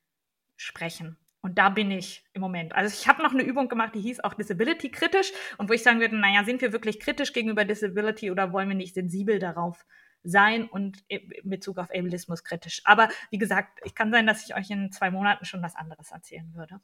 sprechen. 0.57 1.17
Und 1.43 1.59
da 1.59 1.69
bin 1.69 1.93
ich 1.93 2.25
im 2.33 2.41
Moment. 2.41 2.75
Also 2.75 2.93
ich 2.93 3.07
habe 3.07 3.23
noch 3.23 3.33
eine 3.33 3.45
Übung 3.45 3.69
gemacht, 3.69 3.95
die 3.95 4.01
hieß 4.01 4.21
auch 4.21 4.35
Disability 4.35 4.91
kritisch 4.91 5.33
und 5.59 5.69
wo 5.69 5.75
ich 5.75 5.83
sagen 5.85 6.01
würde, 6.01 6.17
naja, 6.17 6.45
sind 6.45 6.61
wir 6.61 6.73
wirklich 6.73 6.99
kritisch 6.99 7.33
gegenüber 7.33 7.65
Disability 7.65 8.33
oder 8.33 8.53
wollen 8.53 8.69
wir 8.69 8.75
nicht 8.75 8.95
sensibel 8.95 9.39
darauf 9.39 9.85
sein 10.27 10.69
und 10.69 11.05
in 11.09 11.51
Bezug 11.51 11.79
auf 11.79 11.91
Ableismus 11.91 12.45
kritisch. 12.45 12.83
Aber 12.85 13.09
wie 13.31 13.39
gesagt, 13.39 13.81
ich 13.85 13.95
kann 13.95 14.11
sein, 14.11 14.27
dass 14.27 14.45
ich 14.45 14.55
euch 14.55 14.71
in 14.71 14.91
zwei 14.93 15.11
Monaten 15.11 15.45
schon 15.45 15.63
was 15.63 15.77
anderes 15.77 16.11
erzählen 16.11 16.53
würde. 16.55 16.81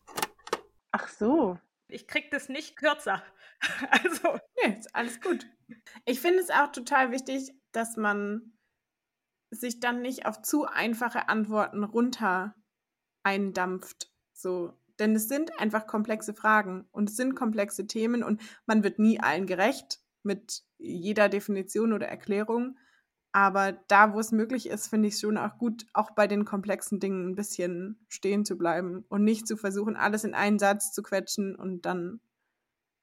Ach 0.93 1.09
so. 1.09 1.59
Ich 1.89 2.07
krieg 2.07 2.31
das 2.31 2.49
nicht 2.49 2.77
kürzer. 2.77 3.23
Also. 3.91 4.41
Nee, 4.57 4.77
ist 4.77 4.93
alles 4.93 5.21
gut. 5.21 5.47
Ich 6.05 6.21
finde 6.21 6.41
es 6.41 6.51
auch 6.51 6.73
total 6.73 7.13
wichtig, 7.13 7.53
dass 7.71 7.97
man 7.97 8.55
sich 9.51 9.79
dann 9.79 10.03
nicht 10.03 10.27
auf 10.27 10.43
zu 10.43 10.67
einfache 10.67 11.29
Antworten 11.29 11.85
runter 11.85 12.57
eindampft. 13.23 14.11
So. 14.33 14.77
Denn 14.99 15.15
es 15.15 15.29
sind 15.29 15.59
einfach 15.61 15.87
komplexe 15.87 16.35
Fragen 16.35 16.89
und 16.91 17.11
es 17.11 17.17
sind 17.17 17.35
komplexe 17.35 17.87
Themen 17.87 18.23
und 18.23 18.41
man 18.67 18.83
wird 18.83 18.99
nie 18.99 19.21
allen 19.21 19.47
gerecht 19.47 20.01
mit 20.23 20.63
jeder 20.79 21.29
Definition 21.29 21.93
oder 21.93 22.09
Erklärung. 22.09 22.77
Aber 23.33 23.73
da, 23.89 24.13
wo 24.13 24.21
es 24.21 24.31
möglich 24.31 24.69
ist, 24.69 24.89
finde 24.89 25.09
ich 25.09 25.15
es 25.15 25.21
schon 25.21 25.39
auch 25.39 25.57
gut, 25.57 25.87
auch 25.95 26.11
bei 26.11 26.27
den 26.27 26.45
komplexen 26.45 27.01
Dingen 27.01 27.31
ein 27.31 27.35
bisschen 27.35 28.05
stehen 28.09 28.45
zu 28.45 28.59
bleiben 28.59 29.05
und 29.09 29.25
nicht 29.25 29.49
zu 29.49 29.57
versuchen, 29.57 29.97
alles 29.97 30.25
in 30.25 30.35
einen 30.35 30.59
Satz 30.59 30.93
zu 30.93 31.03
quetschen 31.03 31.57
und 31.57 31.87
dann 31.87 32.21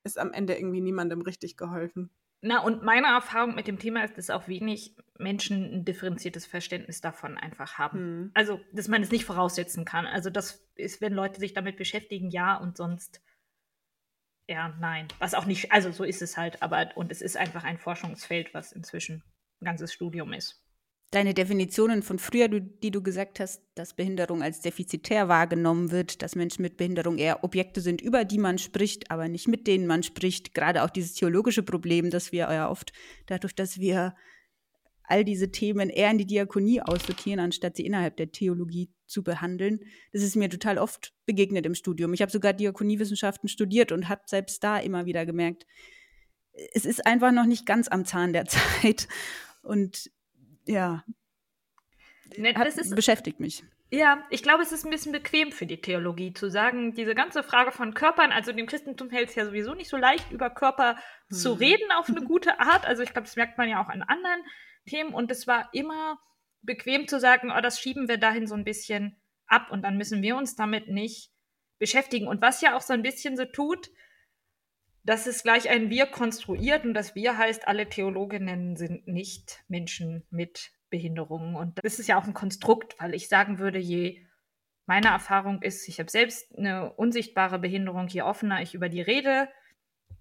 ist 0.03 0.19
am 0.19 0.31
Ende 0.31 0.55
irgendwie 0.55 0.81
niemandem 0.81 1.21
richtig 1.21 1.57
geholfen. 1.57 2.11
Na, 2.41 2.63
und 2.63 2.83
meine 2.83 3.07
Erfahrung 3.07 3.55
mit 3.55 3.67
dem 3.67 3.79
Thema 3.79 4.03
ist, 4.03 4.17
dass 4.17 4.29
auch 4.29 4.47
wenig 4.47 4.95
Menschen 5.17 5.73
ein 5.73 5.83
differenziertes 5.83 6.45
Verständnis 6.45 7.01
davon 7.01 7.37
einfach 7.37 7.77
haben. 7.77 7.99
Hm. 7.99 8.31
Also, 8.33 8.61
dass 8.71 8.87
man 8.87 9.01
es 9.01 9.11
nicht 9.11 9.25
voraussetzen 9.25 9.83
kann. 9.83 10.05
Also, 10.05 10.29
das 10.29 10.65
ist, 10.75 11.01
wenn 11.01 11.13
Leute 11.13 11.39
sich 11.41 11.53
damit 11.53 11.75
beschäftigen, 11.75 12.29
ja, 12.29 12.55
und 12.55 12.77
sonst 12.77 13.21
ja, 14.49 14.73
nein. 14.79 15.07
Was 15.19 15.35
auch 15.35 15.45
nicht, 15.45 15.71
also 15.71 15.91
so 15.91 16.03
ist 16.03 16.23
es 16.23 16.35
halt, 16.35 16.63
aber 16.63 16.89
und 16.95 17.11
es 17.11 17.21
ist 17.21 17.37
einfach 17.37 17.63
ein 17.63 17.77
Forschungsfeld, 17.77 18.51
was 18.55 18.71
inzwischen 18.71 19.21
ganzes 19.61 19.93
Studium 19.93 20.33
ist. 20.33 20.63
Deine 21.11 21.33
Definitionen 21.33 22.03
von 22.03 22.19
früher, 22.19 22.47
die 22.49 22.91
du 22.91 23.01
gesagt 23.01 23.39
hast, 23.39 23.63
dass 23.73 23.95
Behinderung 23.95 24.43
als 24.43 24.61
defizitär 24.61 25.27
wahrgenommen 25.27 25.89
wird, 25.89 26.21
dass 26.21 26.35
Menschen 26.35 26.61
mit 26.61 26.77
Behinderung 26.77 27.17
eher 27.17 27.43
Objekte 27.43 27.81
sind, 27.81 27.99
über 27.99 28.25
die 28.25 28.37
man 28.37 28.59
spricht, 28.59 29.09
aber 29.09 29.27
nicht 29.27 29.47
mit 29.47 29.65
denen 29.65 29.87
man 29.87 30.03
spricht. 30.03 30.53
Gerade 30.53 30.83
auch 30.83 30.91
dieses 30.91 31.15
theologische 31.15 31.63
Problem, 31.63 32.11
dass 32.11 32.31
wir 32.31 32.51
ja 32.53 32.69
oft 32.69 32.93
dadurch, 33.25 33.55
dass 33.55 33.79
wir 33.79 34.13
all 35.01 35.25
diese 35.25 35.49
Themen 35.49 35.89
eher 35.89 36.11
in 36.11 36.19
die 36.19 36.27
Diakonie 36.27 36.81
aussortieren, 36.83 37.39
anstatt 37.39 37.75
sie 37.75 37.87
innerhalb 37.87 38.15
der 38.17 38.31
Theologie 38.31 38.93
zu 39.07 39.23
behandeln. 39.23 39.79
Das 40.13 40.21
ist 40.21 40.35
mir 40.35 40.49
total 40.49 40.77
oft 40.77 41.15
begegnet 41.25 41.65
im 41.65 41.73
Studium. 41.73 42.13
Ich 42.13 42.21
habe 42.21 42.31
sogar 42.31 42.53
Diakoniewissenschaften 42.53 43.49
studiert 43.49 43.91
und 43.91 44.09
habe 44.09 44.21
selbst 44.27 44.63
da 44.63 44.77
immer 44.77 45.07
wieder 45.07 45.25
gemerkt, 45.25 45.65
es 46.73 46.85
ist 46.85 47.05
einfach 47.05 47.31
noch 47.31 47.45
nicht 47.45 47.65
ganz 47.65 47.87
am 47.87 48.05
Zahn 48.05 48.33
der 48.33 48.45
Zeit. 48.81 49.07
Und 49.61 50.09
ja, 50.65 51.03
das 52.37 52.77
ist, 52.77 52.95
beschäftigt 52.95 53.39
mich. 53.39 53.63
Ja, 53.91 54.23
ich 54.29 54.43
glaube, 54.43 54.61
es 54.61 54.71
ist 54.71 54.85
ein 54.85 54.91
bisschen 54.91 55.11
bequem 55.11 55.51
für 55.51 55.65
die 55.65 55.81
Theologie 55.81 56.31
zu 56.33 56.49
sagen, 56.51 56.93
diese 56.93 57.15
ganze 57.15 57.41
Frage 57.41 57.71
von 57.71 57.95
Körpern, 57.95 58.31
also 58.31 58.51
dem 58.51 58.67
Christentum 58.67 59.09
hält 59.09 59.29
es 59.29 59.35
ja 59.35 59.45
sowieso 59.45 59.73
nicht 59.73 59.89
so 59.89 59.97
leicht, 59.97 60.31
über 60.31 60.51
Körper 60.51 60.95
hm. 61.29 61.37
zu 61.37 61.53
reden 61.53 61.91
auf 61.97 62.07
eine 62.07 62.21
gute 62.25 62.59
Art. 62.59 62.85
Also 62.85 63.01
ich 63.01 63.11
glaube, 63.11 63.25
das 63.25 63.35
merkt 63.35 63.57
man 63.57 63.67
ja 63.67 63.83
auch 63.83 63.89
an 63.89 64.03
anderen 64.03 64.43
Themen. 64.85 65.13
Und 65.13 65.31
es 65.31 65.47
war 65.47 65.69
immer 65.73 66.19
bequem 66.61 67.07
zu 67.07 67.19
sagen, 67.19 67.51
oh, 67.55 67.61
das 67.61 67.79
schieben 67.79 68.07
wir 68.07 68.17
dahin 68.17 68.45
so 68.45 68.53
ein 68.53 68.63
bisschen 68.63 69.19
ab 69.47 69.71
und 69.71 69.81
dann 69.81 69.97
müssen 69.97 70.21
wir 70.21 70.35
uns 70.35 70.55
damit 70.55 70.87
nicht 70.87 71.31
beschäftigen. 71.79 72.27
Und 72.27 72.41
was 72.41 72.61
ja 72.61 72.75
auch 72.75 72.81
so 72.81 72.93
ein 72.93 73.01
bisschen 73.01 73.37
so 73.37 73.45
tut, 73.45 73.89
dass 75.03 75.27
es 75.27 75.43
gleich 75.43 75.69
ein 75.69 75.89
Wir 75.89 76.05
konstruiert 76.05 76.85
und 76.85 76.93
das 76.93 77.15
Wir 77.15 77.37
heißt, 77.37 77.67
alle 77.67 77.89
Theologinnen 77.89 78.75
sind 78.75 79.07
nicht 79.07 79.63
Menschen 79.67 80.23
mit 80.29 80.71
Behinderungen. 80.89 81.55
Und 81.55 81.79
das 81.83 81.99
ist 81.99 82.07
ja 82.07 82.19
auch 82.19 82.25
ein 82.25 82.33
Konstrukt, 82.33 82.95
weil 82.99 83.13
ich 83.13 83.27
sagen 83.27 83.59
würde, 83.59 83.79
je 83.79 84.25
meine 84.85 85.09
Erfahrung 85.09 85.61
ist, 85.61 85.87
ich 85.87 85.99
habe 85.99 86.09
selbst 86.09 86.57
eine 86.57 86.93
unsichtbare 86.93 87.59
Behinderung, 87.59 88.07
je 88.07 88.23
offener 88.23 88.61
ich 88.61 88.73
über 88.73 88.89
die 88.89 89.01
rede, 89.01 89.47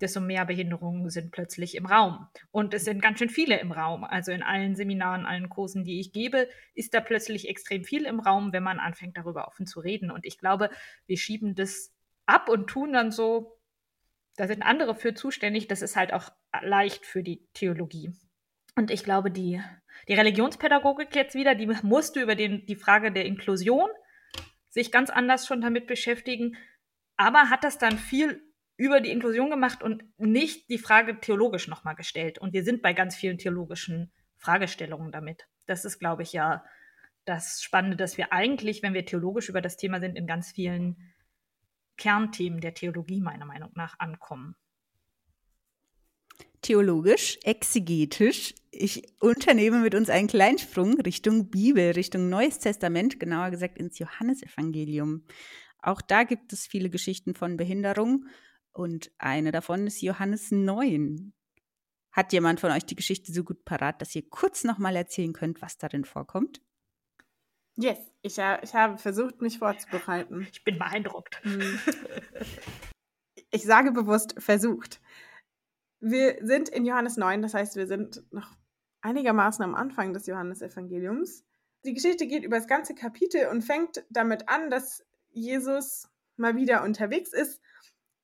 desto 0.00 0.20
mehr 0.20 0.44
Behinderungen 0.44 1.08
sind 1.10 1.32
plötzlich 1.32 1.74
im 1.74 1.86
Raum. 1.86 2.28
Und 2.50 2.74
es 2.74 2.84
sind 2.84 3.02
ganz 3.02 3.18
schön 3.18 3.30
viele 3.30 3.58
im 3.58 3.72
Raum. 3.72 4.04
Also 4.04 4.30
in 4.30 4.42
allen 4.42 4.76
Seminaren, 4.76 5.26
allen 5.26 5.48
Kursen, 5.48 5.84
die 5.84 6.00
ich 6.00 6.12
gebe, 6.12 6.48
ist 6.74 6.94
da 6.94 7.00
plötzlich 7.00 7.48
extrem 7.48 7.84
viel 7.84 8.04
im 8.04 8.20
Raum, 8.20 8.52
wenn 8.52 8.62
man 8.62 8.78
anfängt, 8.78 9.16
darüber 9.16 9.48
offen 9.48 9.66
zu 9.66 9.80
reden. 9.80 10.10
Und 10.10 10.24
ich 10.24 10.38
glaube, 10.38 10.70
wir 11.06 11.16
schieben 11.16 11.54
das 11.54 11.92
ab 12.26 12.48
und 12.48 12.68
tun 12.68 12.92
dann 12.92 13.10
so, 13.10 13.57
da 14.38 14.46
sind 14.46 14.62
andere 14.62 14.94
für 14.94 15.14
zuständig. 15.14 15.66
Das 15.66 15.82
ist 15.82 15.96
halt 15.96 16.12
auch 16.12 16.30
leicht 16.62 17.04
für 17.04 17.22
die 17.22 17.44
Theologie. 17.54 18.12
Und 18.76 18.92
ich 18.92 19.02
glaube, 19.02 19.32
die, 19.32 19.60
die 20.06 20.14
Religionspädagogik 20.14 21.14
jetzt 21.16 21.34
wieder, 21.34 21.56
die 21.56 21.66
musste 21.82 22.22
über 22.22 22.36
den, 22.36 22.64
die 22.64 22.76
Frage 22.76 23.10
der 23.10 23.24
Inklusion 23.24 23.90
sich 24.70 24.92
ganz 24.92 25.10
anders 25.10 25.46
schon 25.46 25.60
damit 25.60 25.88
beschäftigen, 25.88 26.56
aber 27.16 27.50
hat 27.50 27.64
das 27.64 27.78
dann 27.78 27.98
viel 27.98 28.40
über 28.76 29.00
die 29.00 29.10
Inklusion 29.10 29.50
gemacht 29.50 29.82
und 29.82 30.04
nicht 30.18 30.70
die 30.70 30.78
Frage 30.78 31.18
theologisch 31.18 31.66
nochmal 31.66 31.96
gestellt. 31.96 32.38
Und 32.38 32.52
wir 32.52 32.62
sind 32.62 32.80
bei 32.80 32.92
ganz 32.92 33.16
vielen 33.16 33.38
theologischen 33.38 34.12
Fragestellungen 34.36 35.10
damit. 35.10 35.48
Das 35.66 35.84
ist, 35.84 35.98
glaube 35.98 36.22
ich, 36.22 36.32
ja 36.32 36.64
das 37.24 37.60
Spannende, 37.60 37.96
dass 37.96 38.16
wir 38.16 38.32
eigentlich, 38.32 38.84
wenn 38.84 38.94
wir 38.94 39.04
theologisch 39.04 39.48
über 39.48 39.60
das 39.60 39.76
Thema 39.76 39.98
sind, 39.98 40.16
in 40.16 40.28
ganz 40.28 40.52
vielen 40.52 41.12
Kernthemen 41.98 42.60
der 42.60 42.72
Theologie 42.72 43.20
meiner 43.20 43.44
Meinung 43.44 43.70
nach 43.74 43.98
ankommen. 43.98 44.56
Theologisch, 46.62 47.38
exegetisch. 47.44 48.54
Ich 48.70 49.02
unternehme 49.20 49.80
mit 49.80 49.94
uns 49.94 50.10
einen 50.10 50.28
kleinen 50.28 50.58
Sprung 50.58 51.00
Richtung 51.00 51.50
Bibel, 51.50 51.92
Richtung 51.92 52.28
Neues 52.28 52.58
Testament, 52.58 53.20
genauer 53.20 53.50
gesagt 53.50 53.78
ins 53.78 53.98
Johannesevangelium. 53.98 55.24
Auch 55.80 56.00
da 56.00 56.24
gibt 56.24 56.52
es 56.52 56.66
viele 56.66 56.90
Geschichten 56.90 57.34
von 57.34 57.56
Behinderung 57.56 58.26
und 58.72 59.12
eine 59.18 59.52
davon 59.52 59.86
ist 59.86 60.02
Johannes 60.02 60.50
9. 60.50 61.32
Hat 62.10 62.32
jemand 62.32 62.58
von 62.58 62.72
euch 62.72 62.84
die 62.84 62.96
Geschichte 62.96 63.32
so 63.32 63.44
gut 63.44 63.64
parat, 63.64 64.02
dass 64.02 64.14
ihr 64.16 64.28
kurz 64.28 64.64
nochmal 64.64 64.96
erzählen 64.96 65.32
könnt, 65.32 65.62
was 65.62 65.78
darin 65.78 66.04
vorkommt? 66.04 66.60
Yes, 67.80 67.98
ich, 68.22 68.38
ich 68.38 68.74
habe 68.74 68.98
versucht, 68.98 69.40
mich 69.40 69.60
vorzubereiten. 69.60 70.48
Ich 70.50 70.64
bin 70.64 70.78
beeindruckt. 70.78 71.40
Hm. 71.44 71.78
Ich 73.50 73.62
sage 73.62 73.92
bewusst 73.92 74.34
versucht. 74.36 75.00
Wir 76.00 76.38
sind 76.42 76.68
in 76.68 76.84
Johannes 76.84 77.16
9, 77.16 77.40
das 77.40 77.54
heißt, 77.54 77.76
wir 77.76 77.86
sind 77.86 78.22
noch 78.30 78.56
einigermaßen 79.00 79.64
am 79.64 79.74
Anfang 79.74 80.12
des 80.12 80.26
Johannesevangeliums. 80.26 81.44
Die 81.84 81.94
Geschichte 81.94 82.26
geht 82.26 82.44
über 82.44 82.56
das 82.58 82.66
ganze 82.66 82.94
Kapitel 82.94 83.46
und 83.46 83.62
fängt 83.62 84.04
damit 84.10 84.48
an, 84.48 84.70
dass 84.70 85.06
Jesus 85.30 86.10
mal 86.36 86.56
wieder 86.56 86.82
unterwegs 86.82 87.32
ist 87.32 87.62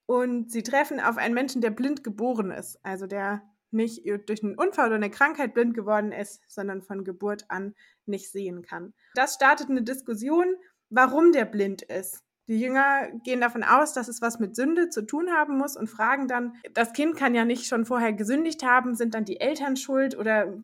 und 0.07 0.51
sie 0.51 0.63
treffen 0.63 1.01
auf 1.01 1.17
einen 1.17 1.33
Menschen, 1.33 1.63
der 1.63 1.71
blind 1.71 2.05
geboren 2.05 2.51
ist, 2.51 2.85
also 2.85 3.07
der 3.07 3.43
nicht 3.75 4.05
durch 4.27 4.43
einen 4.43 4.57
Unfall 4.57 4.87
oder 4.87 4.97
eine 4.97 5.11
Krankheit 5.11 5.55
blind 5.55 5.75
geworden 5.75 6.13
ist, 6.13 6.43
sondern 6.49 6.83
von 6.83 7.05
Geburt 7.05 7.45
an 7.49 7.75
nicht 8.07 8.31
sehen 8.31 8.63
kann. 8.63 8.95
Das 9.15 9.35
startet 9.35 9.69
eine 9.71 9.83
Diskussion, 9.83 10.57
warum 10.91 11.33
der 11.33 11.45
blind 11.45 11.83
ist. 11.83 12.23
Die 12.47 12.61
Jünger 12.61 13.09
gehen 13.25 13.41
davon 13.41 13.65
aus, 13.65 13.95
dass 13.95 14.09
es 14.09 14.21
was 14.21 14.39
mit 14.39 14.55
Sünde 14.55 14.91
zu 14.91 15.07
tun 15.07 15.31
haben 15.33 15.57
muss 15.57 15.77
und 15.77 15.89
fragen 15.89 16.29
dann, 16.29 16.55
das 16.75 16.93
Kind 16.93 17.17
kann 17.17 17.35
ja 17.35 17.45
nicht 17.45 17.67
schon 17.67 17.87
vorher 17.87 18.13
gesündigt 18.13 18.63
haben, 18.63 18.95
sind 18.95 19.15
dann 19.15 19.25
die 19.25 19.41
Eltern 19.41 19.77
schuld 19.77 20.17
oder 20.17 20.55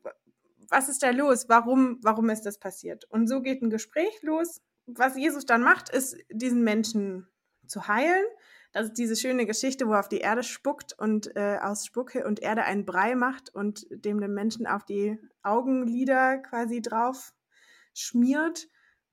was 0.69 0.89
ist 0.89 1.03
da 1.03 1.11
los? 1.11 1.49
Warum, 1.49 1.99
warum 2.03 2.29
ist 2.29 2.43
das 2.43 2.59
passiert? 2.59 3.05
Und 3.11 3.27
so 3.29 3.41
geht 3.41 3.63
ein 3.63 3.71
Gespräch 3.71 4.23
los. 4.23 4.61
Was 4.87 5.17
Jesus 5.17 5.47
dann 5.47 5.63
macht, 5.63 5.89
ist, 5.89 6.17
diesen 6.31 6.63
Menschen 6.63 7.27
zu 7.67 7.89
heilen 7.89 8.25
das 8.73 8.87
ist 8.87 8.99
diese 8.99 9.17
schöne 9.17 9.47
Geschichte, 9.47 9.89
wo 9.89 9.93
er 9.93 10.01
auf 10.01 10.09
die 10.09 10.19
Erde 10.19 10.43
spuckt 10.43 10.93
und 10.99 11.35
äh, 11.37 11.59
aus 11.61 11.87
Spucke 11.87 12.25
und 12.27 12.41
Erde 12.41 12.65
einen 12.65 12.87
Brei 12.87 13.15
macht 13.15 13.53
und 13.55 13.87
dem 13.91 14.21
den 14.21 14.33
Menschen 14.33 14.67
auf 14.67 14.85
die 14.85 15.19
Augenlider 15.43 16.39
quasi 16.39 16.81
drauf 16.81 17.35
schmiert. 17.95 18.69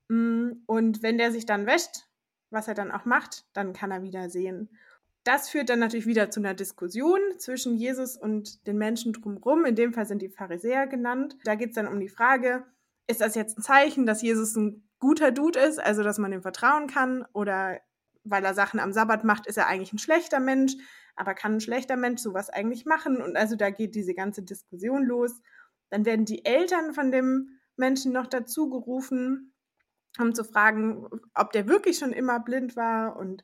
Mm, 0.09 0.51
und 0.67 1.01
wenn 1.01 1.17
der 1.17 1.31
sich 1.31 1.45
dann 1.45 1.65
wäscht, 1.65 2.07
was 2.49 2.67
er 2.67 2.75
dann 2.75 2.91
auch 2.91 3.05
macht, 3.05 3.45
dann 3.53 3.73
kann 3.73 3.91
er 3.91 4.03
wieder 4.03 4.29
sehen. 4.29 4.69
Das 5.23 5.49
führt 5.49 5.69
dann 5.69 5.79
natürlich 5.79 6.05
wieder 6.05 6.29
zu 6.29 6.39
einer 6.39 6.53
Diskussion 6.53 7.19
zwischen 7.37 7.75
Jesus 7.75 8.15
und 8.15 8.65
den 8.67 8.77
Menschen 8.77 9.11
drumherum. 9.11 9.65
In 9.65 9.75
dem 9.75 9.91
Fall 9.91 10.05
sind 10.05 10.21
die 10.21 10.29
Pharisäer 10.29 10.87
genannt. 10.87 11.35
Da 11.43 11.55
geht 11.55 11.69
es 11.69 11.75
dann 11.75 11.87
um 11.87 11.99
die 11.99 12.07
Frage, 12.07 12.63
ist 13.07 13.21
das 13.21 13.35
jetzt 13.35 13.57
ein 13.57 13.63
Zeichen, 13.63 14.05
dass 14.05 14.21
Jesus 14.21 14.55
ein 14.55 14.87
guter 14.99 15.31
Dude 15.31 15.59
ist, 15.59 15.79
also 15.79 16.03
dass 16.03 16.17
man 16.17 16.31
ihm 16.31 16.41
vertrauen 16.41 16.87
kann, 16.87 17.25
oder 17.33 17.79
weil 18.29 18.45
er 18.45 18.53
Sachen 18.53 18.79
am 18.79 18.93
Sabbat 18.93 19.23
macht, 19.23 19.47
ist 19.47 19.57
er 19.57 19.67
eigentlich 19.67 19.93
ein 19.93 19.99
schlechter 19.99 20.39
Mensch, 20.39 20.73
aber 21.15 21.33
kann 21.33 21.55
ein 21.55 21.61
schlechter 21.61 21.97
Mensch 21.97 22.21
sowas 22.21 22.49
eigentlich 22.49 22.85
machen? 22.85 23.21
Und 23.21 23.35
also 23.35 23.55
da 23.55 23.69
geht 23.69 23.95
diese 23.95 24.13
ganze 24.13 24.43
Diskussion 24.43 25.05
los. 25.05 25.41
Dann 25.89 26.05
werden 26.05 26.25
die 26.25 26.45
Eltern 26.45 26.93
von 26.93 27.11
dem 27.11 27.59
Menschen 27.75 28.11
noch 28.11 28.27
dazu 28.27 28.69
gerufen, 28.69 29.53
um 30.19 30.33
zu 30.33 30.43
fragen, 30.43 31.07
ob 31.33 31.51
der 31.51 31.67
wirklich 31.67 31.97
schon 31.97 32.11
immer 32.11 32.39
blind 32.39 32.75
war. 32.75 33.17
Und 33.17 33.43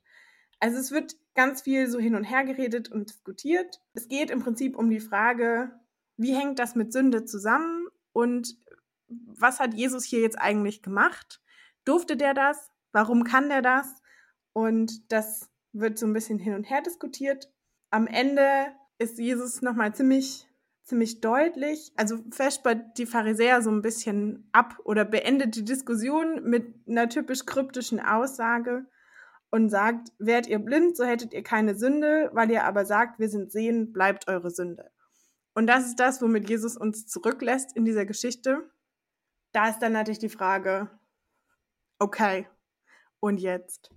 also 0.60 0.78
es 0.78 0.92
wird 0.92 1.16
ganz 1.36 1.62
viel 1.62 1.88
so 1.88 2.00
hin 2.00 2.16
und 2.16 2.24
her 2.24 2.44
geredet 2.44 2.92
und 2.92 3.10
diskutiert. 3.10 3.82
Es 3.94 4.08
geht 4.08 4.30
im 4.30 4.40
Prinzip 4.42 4.78
um 4.78 4.90
die 4.90 5.00
Frage, 5.00 5.72
wie 6.18 6.36
hängt 6.36 6.60
das 6.60 6.76
mit 6.76 6.94
Sünde 6.94 7.26
zusammen 7.26 7.88
und 8.12 8.56
was 9.08 9.60
hat 9.60 9.74
Jesus 9.74 10.04
hier 10.06 10.22
jetzt 10.22 10.40
eigentlich 10.40 10.82
gemacht? 10.82 11.42
Durfte 11.86 12.18
der 12.18 12.34
das? 12.34 12.72
Warum 12.92 13.24
kann 13.24 13.50
der 13.50 13.62
das? 13.62 14.02
Und 14.54 15.12
das 15.12 15.50
wird 15.74 15.98
so 15.98 16.06
ein 16.06 16.14
bisschen 16.14 16.40
hin 16.40 16.54
und 16.54 16.70
her 16.70 16.82
diskutiert. 16.82 17.52
Am 17.90 18.08
Ende 18.08 18.68
ist 19.00 19.18
Jesus 19.18 19.62
nochmal 19.62 19.94
ziemlich, 19.94 20.48
ziemlich 20.84 21.22
deutlich. 21.22 21.92
Also 21.96 22.20
verspert 22.32 22.98
die 22.98 23.06
Pharisäer 23.06 23.62
so 23.62 23.72
ein 23.72 23.82
bisschen 23.82 24.48
ab 24.52 24.78
oder 24.84 25.06
beendet 25.06 25.56
die 25.56 25.66
Diskussion 25.66 26.44
mit 26.44 26.76
einer 26.88 27.10
typisch 27.10 27.46
kryptischen 27.46 28.00
Aussage 28.00 28.86
und 29.50 29.70
sagt, 29.70 30.10
wärt 30.18 30.48
ihr 30.48 30.60
blind, 30.60 30.98
so 30.98 31.04
hättet 31.04 31.34
ihr 31.34 31.44
keine 31.44 31.76
Sünde, 31.76 32.30
weil 32.34 32.50
ihr 32.50 32.64
aber 32.64 32.86
sagt, 32.86 33.20
wir 33.20 33.30
sind 33.30 33.52
sehen, 33.52 33.94
bleibt 33.94 34.28
eure 34.28 34.50
Sünde. 34.50 34.92
Und 35.54 35.68
das 35.68 35.86
ist 35.86 36.00
das, 36.00 36.22
womit 36.22 36.50
Jesus 36.50 36.76
uns 36.76 37.06
zurücklässt 37.06 37.76
in 37.76 37.86
dieser 37.86 38.06
Geschichte. 38.06 38.72
Da 39.52 39.70
ist 39.70 39.80
dann 39.80 39.94
natürlich 39.94 40.18
die 40.18 40.30
Frage, 40.30 40.90
okay, 42.00 42.48
und 43.20 43.38
jetzt? 43.38 43.92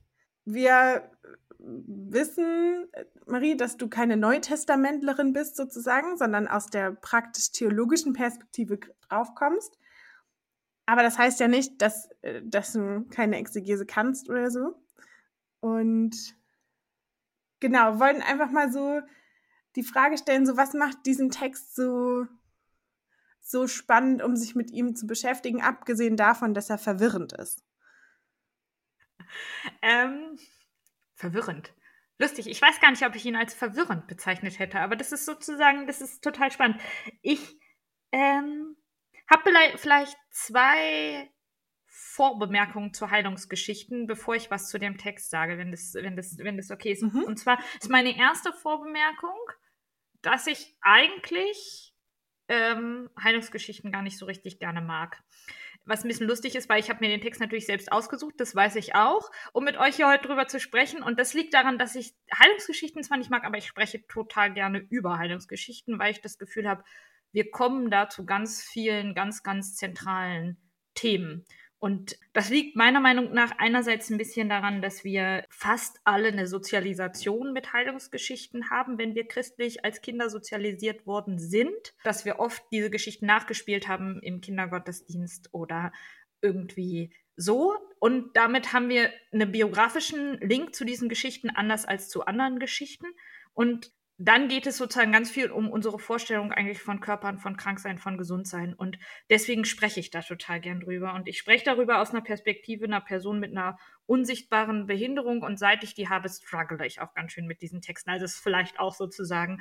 Wir 0.46 1.10
wissen, 1.58 2.86
Marie, 3.26 3.56
dass 3.56 3.76
du 3.76 3.88
keine 3.88 4.16
Neutestamentlerin 4.16 5.32
bist 5.32 5.56
sozusagen, 5.56 6.16
sondern 6.16 6.48
aus 6.48 6.66
der 6.66 6.92
praktisch-theologischen 6.92 8.12
Perspektive 8.12 8.78
draufkommst. 9.08 9.76
Aber 10.86 11.02
das 11.02 11.18
heißt 11.18 11.40
ja 11.40 11.48
nicht, 11.48 11.82
dass, 11.82 12.08
äh, 12.22 12.42
dass 12.44 12.72
du 12.72 13.04
keine 13.10 13.36
Exegese 13.38 13.84
kannst 13.84 14.30
oder 14.30 14.50
so. 14.50 14.80
Und 15.60 16.36
genau, 17.58 17.98
wollten 17.98 18.22
einfach 18.22 18.50
mal 18.50 18.70
so 18.70 19.00
die 19.74 19.82
Frage 19.82 20.16
stellen, 20.16 20.46
so 20.46 20.56
was 20.56 20.74
macht 20.74 21.04
diesen 21.04 21.30
Text 21.30 21.74
so, 21.74 22.26
so 23.40 23.66
spannend, 23.66 24.22
um 24.22 24.36
sich 24.36 24.54
mit 24.54 24.70
ihm 24.70 24.94
zu 24.94 25.08
beschäftigen, 25.08 25.60
abgesehen 25.60 26.16
davon, 26.16 26.54
dass 26.54 26.70
er 26.70 26.78
verwirrend 26.78 27.32
ist? 27.32 27.64
Ähm, 29.82 30.38
verwirrend. 31.14 31.72
Lustig. 32.18 32.46
Ich 32.46 32.62
weiß 32.62 32.80
gar 32.80 32.90
nicht, 32.90 33.04
ob 33.04 33.14
ich 33.14 33.26
ihn 33.26 33.36
als 33.36 33.54
verwirrend 33.54 34.06
bezeichnet 34.06 34.58
hätte, 34.58 34.80
aber 34.80 34.96
das 34.96 35.12
ist 35.12 35.26
sozusagen, 35.26 35.86
das 35.86 36.00
ist 36.00 36.22
total 36.22 36.50
spannend. 36.50 36.80
Ich 37.20 37.58
ähm, 38.12 38.76
habe 39.30 39.76
vielleicht 39.76 40.16
zwei 40.30 41.30
Vorbemerkungen 41.86 42.94
zu 42.94 43.10
Heilungsgeschichten, 43.10 44.06
bevor 44.06 44.34
ich 44.34 44.50
was 44.50 44.68
zu 44.68 44.78
dem 44.78 44.96
Text 44.96 45.30
sage, 45.30 45.58
wenn 45.58 45.70
das, 45.70 45.94
wenn 45.94 46.16
das, 46.16 46.38
wenn 46.38 46.56
das 46.56 46.70
okay 46.70 46.92
ist. 46.92 47.02
Mhm. 47.02 47.24
Und 47.24 47.38
zwar 47.38 47.58
ist 47.80 47.90
meine 47.90 48.16
erste 48.16 48.52
Vorbemerkung, 48.52 49.38
dass 50.22 50.46
ich 50.46 50.76
eigentlich 50.80 51.94
ähm, 52.48 53.10
Heilungsgeschichten 53.22 53.92
gar 53.92 54.02
nicht 54.02 54.18
so 54.18 54.26
richtig 54.26 54.58
gerne 54.58 54.80
mag 54.80 55.22
was 55.86 56.04
ein 56.04 56.08
bisschen 56.08 56.26
lustig 56.26 56.56
ist, 56.56 56.68
weil 56.68 56.80
ich 56.80 56.90
habe 56.90 57.00
mir 57.00 57.08
den 57.08 57.20
Text 57.20 57.40
natürlich 57.40 57.66
selbst 57.66 57.90
ausgesucht, 57.90 58.34
das 58.38 58.54
weiß 58.54 58.76
ich 58.76 58.94
auch, 58.94 59.30
um 59.52 59.64
mit 59.64 59.78
euch 59.78 59.96
hier 59.96 60.08
heute 60.08 60.26
drüber 60.26 60.48
zu 60.48 60.60
sprechen. 60.60 61.02
Und 61.02 61.18
das 61.18 61.32
liegt 61.32 61.54
daran, 61.54 61.78
dass 61.78 61.94
ich 61.94 62.14
Heilungsgeschichten 62.36 63.02
zwar 63.02 63.18
nicht 63.18 63.30
mag, 63.30 63.44
aber 63.44 63.56
ich 63.56 63.66
spreche 63.66 64.06
total 64.06 64.52
gerne 64.52 64.78
über 64.90 65.18
Heilungsgeschichten, 65.18 65.98
weil 65.98 66.10
ich 66.10 66.20
das 66.20 66.38
Gefühl 66.38 66.68
habe, 66.68 66.84
wir 67.32 67.50
kommen 67.50 67.90
da 67.90 68.08
zu 68.08 68.26
ganz 68.26 68.62
vielen, 68.62 69.14
ganz, 69.14 69.42
ganz 69.42 69.76
zentralen 69.76 70.56
Themen. 70.94 71.44
Und 71.78 72.18
das 72.32 72.48
liegt 72.48 72.74
meiner 72.74 73.00
Meinung 73.00 73.32
nach 73.32 73.52
einerseits 73.58 74.10
ein 74.10 74.16
bisschen 74.16 74.48
daran, 74.48 74.80
dass 74.80 75.04
wir 75.04 75.44
fast 75.50 76.00
alle 76.04 76.28
eine 76.28 76.46
Sozialisation 76.46 77.52
mit 77.52 77.72
Heilungsgeschichten 77.72 78.70
haben, 78.70 78.98
wenn 78.98 79.14
wir 79.14 79.28
christlich 79.28 79.84
als 79.84 80.00
Kinder 80.00 80.30
sozialisiert 80.30 81.06
worden 81.06 81.38
sind, 81.38 81.94
dass 82.02 82.24
wir 82.24 82.38
oft 82.38 82.62
diese 82.72 82.90
Geschichten 82.90 83.26
nachgespielt 83.26 83.88
haben 83.88 84.20
im 84.22 84.40
Kindergottesdienst 84.40 85.52
oder 85.52 85.92
irgendwie 86.40 87.12
so. 87.36 87.74
Und 87.98 88.36
damit 88.36 88.72
haben 88.72 88.88
wir 88.88 89.10
einen 89.32 89.52
biografischen 89.52 90.38
Link 90.40 90.74
zu 90.74 90.84
diesen 90.84 91.08
Geschichten 91.10 91.50
anders 91.50 91.84
als 91.84 92.08
zu 92.08 92.24
anderen 92.24 92.58
Geschichten. 92.58 93.06
Und 93.52 93.92
dann 94.18 94.48
geht 94.48 94.66
es 94.66 94.78
sozusagen 94.78 95.12
ganz 95.12 95.30
viel 95.30 95.50
um 95.50 95.70
unsere 95.70 95.98
Vorstellung 95.98 96.50
eigentlich 96.50 96.80
von 96.80 97.00
Körpern, 97.00 97.38
von 97.38 97.56
Kranksein, 97.56 97.98
von 97.98 98.16
Gesundsein. 98.16 98.72
Und 98.72 98.98
deswegen 99.28 99.66
spreche 99.66 100.00
ich 100.00 100.10
da 100.10 100.22
total 100.22 100.60
gern 100.60 100.80
drüber. 100.80 101.12
Und 101.14 101.28
ich 101.28 101.36
spreche 101.38 101.64
darüber 101.64 102.00
aus 102.00 102.10
einer 102.10 102.22
Perspektive 102.22 102.86
einer 102.86 103.02
Person 103.02 103.40
mit 103.40 103.50
einer 103.50 103.78
unsichtbaren 104.06 104.86
Behinderung. 104.86 105.42
Und 105.42 105.58
seit 105.58 105.84
ich 105.84 105.94
die 105.94 106.08
habe, 106.08 106.30
struggle 106.30 106.86
ich 106.86 107.00
auch 107.00 107.12
ganz 107.12 107.32
schön 107.32 107.46
mit 107.46 107.60
diesen 107.60 107.82
Texten. 107.82 108.08
Also 108.08 108.24
ist 108.24 108.40
vielleicht 108.40 108.80
auch 108.80 108.94
sozusagen 108.94 109.60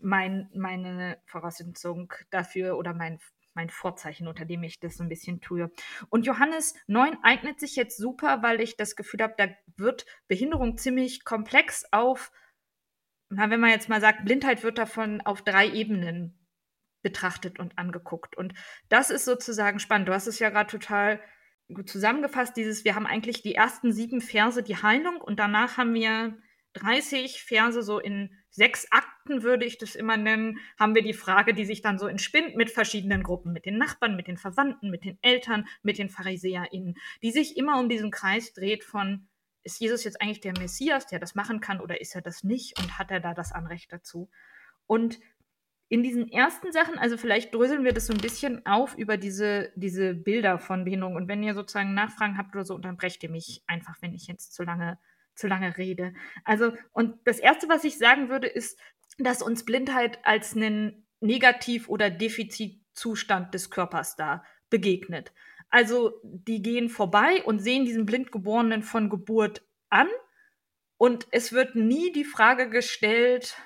mein, 0.00 0.50
meine 0.52 1.18
Voraussetzung 1.26 2.12
dafür 2.30 2.76
oder 2.78 2.94
mein 2.94 3.20
mein 3.54 3.68
Vorzeichen, 3.68 4.28
unter 4.28 4.46
dem 4.46 4.62
ich 4.62 4.80
das 4.80 4.96
so 4.96 5.02
ein 5.02 5.10
bisschen 5.10 5.42
tue. 5.42 5.70
Und 6.08 6.24
Johannes 6.24 6.74
9 6.86 7.18
eignet 7.22 7.60
sich 7.60 7.76
jetzt 7.76 7.98
super, 7.98 8.42
weil 8.42 8.62
ich 8.62 8.78
das 8.78 8.96
Gefühl 8.96 9.20
habe, 9.20 9.34
da 9.36 9.48
wird 9.76 10.06
Behinderung 10.26 10.78
ziemlich 10.78 11.24
komplex 11.24 11.84
auf 11.92 12.32
na, 13.34 13.50
wenn 13.50 13.60
man 13.60 13.70
jetzt 13.70 13.88
mal 13.88 14.00
sagt, 14.00 14.24
Blindheit 14.24 14.62
wird 14.62 14.78
davon 14.78 15.20
auf 15.22 15.42
drei 15.42 15.68
Ebenen 15.68 16.38
betrachtet 17.02 17.58
und 17.58 17.78
angeguckt. 17.78 18.36
Und 18.36 18.54
das 18.88 19.10
ist 19.10 19.24
sozusagen 19.24 19.78
spannend. 19.78 20.08
Du 20.08 20.12
hast 20.12 20.26
es 20.26 20.38
ja 20.38 20.50
gerade 20.50 20.70
total 20.70 21.20
gut 21.72 21.88
zusammengefasst, 21.88 22.56
dieses, 22.56 22.84
wir 22.84 22.94
haben 22.94 23.06
eigentlich 23.06 23.42
die 23.42 23.54
ersten 23.54 23.92
sieben 23.92 24.20
Verse 24.20 24.62
die 24.62 24.76
Heilung 24.76 25.20
und 25.20 25.38
danach 25.38 25.78
haben 25.78 25.94
wir 25.94 26.36
30 26.74 27.42
Verse 27.42 27.82
so 27.82 27.98
in 27.98 28.30
sechs 28.50 28.90
Akten, 28.90 29.42
würde 29.42 29.64
ich 29.64 29.78
das 29.78 29.94
immer 29.94 30.16
nennen, 30.16 30.58
haben 30.78 30.94
wir 30.94 31.02
die 31.02 31.14
Frage, 31.14 31.54
die 31.54 31.64
sich 31.64 31.80
dann 31.80 31.98
so 31.98 32.06
entspinnt 32.06 32.56
mit 32.56 32.70
verschiedenen 32.70 33.22
Gruppen, 33.22 33.52
mit 33.52 33.64
den 33.64 33.78
Nachbarn, 33.78 34.16
mit 34.16 34.26
den 34.26 34.36
Verwandten, 34.36 34.90
mit 34.90 35.04
den 35.04 35.18
Eltern, 35.22 35.66
mit 35.82 35.98
den 35.98 36.10
PharisäerInnen, 36.10 36.94
die 37.22 37.30
sich 37.30 37.56
immer 37.56 37.80
um 37.80 37.88
diesen 37.88 38.10
Kreis 38.10 38.52
dreht 38.52 38.84
von 38.84 39.28
ist 39.64 39.80
Jesus 39.80 40.04
jetzt 40.04 40.20
eigentlich 40.20 40.40
der 40.40 40.58
Messias, 40.58 41.06
der 41.06 41.18
das 41.18 41.34
machen 41.34 41.60
kann, 41.60 41.80
oder 41.80 42.00
ist 42.00 42.14
er 42.14 42.22
das 42.22 42.44
nicht 42.44 42.78
und 42.78 42.98
hat 42.98 43.10
er 43.10 43.20
da 43.20 43.34
das 43.34 43.52
Anrecht 43.52 43.92
dazu? 43.92 44.28
Und 44.86 45.20
in 45.88 46.02
diesen 46.02 46.26
ersten 46.32 46.72
Sachen, 46.72 46.98
also 46.98 47.18
vielleicht 47.18 47.54
dröseln 47.54 47.84
wir 47.84 47.92
das 47.92 48.06
so 48.06 48.14
ein 48.14 48.20
bisschen 48.20 48.64
auf 48.64 48.96
über 48.96 49.18
diese, 49.18 49.72
diese 49.74 50.14
Bilder 50.14 50.58
von 50.58 50.84
Behinderung. 50.84 51.16
Und 51.16 51.28
wenn 51.28 51.42
ihr 51.42 51.52
sozusagen 51.52 51.92
Nachfragen 51.92 52.38
habt 52.38 52.54
oder 52.54 52.64
so, 52.64 52.74
unterbrecht 52.74 53.22
ihr 53.22 53.28
mich 53.28 53.62
einfach, 53.66 53.96
wenn 54.00 54.14
ich 54.14 54.26
jetzt 54.26 54.54
zu 54.54 54.62
lange, 54.62 54.98
zu 55.34 55.48
lange 55.48 55.76
rede. 55.76 56.14
Also, 56.44 56.72
und 56.92 57.18
das 57.24 57.38
Erste, 57.38 57.68
was 57.68 57.84
ich 57.84 57.98
sagen 57.98 58.30
würde, 58.30 58.46
ist, 58.46 58.80
dass 59.18 59.42
uns 59.42 59.66
Blindheit 59.66 60.18
als 60.22 60.56
einen 60.56 61.06
Negativ- 61.20 61.90
oder 61.90 62.08
Defizitzustand 62.08 63.52
des 63.52 63.68
Körpers 63.68 64.16
da 64.16 64.44
begegnet. 64.70 65.32
Also 65.72 66.20
die 66.22 66.60
gehen 66.60 66.90
vorbei 66.90 67.42
und 67.44 67.58
sehen 67.58 67.86
diesen 67.86 68.04
Blindgeborenen 68.04 68.82
von 68.82 69.08
Geburt 69.08 69.66
an 69.88 70.08
und 70.98 71.26
es 71.30 71.52
wird 71.52 71.74
nie 71.74 72.12
die 72.12 72.26
Frage 72.26 72.68
gestellt, 72.68 73.56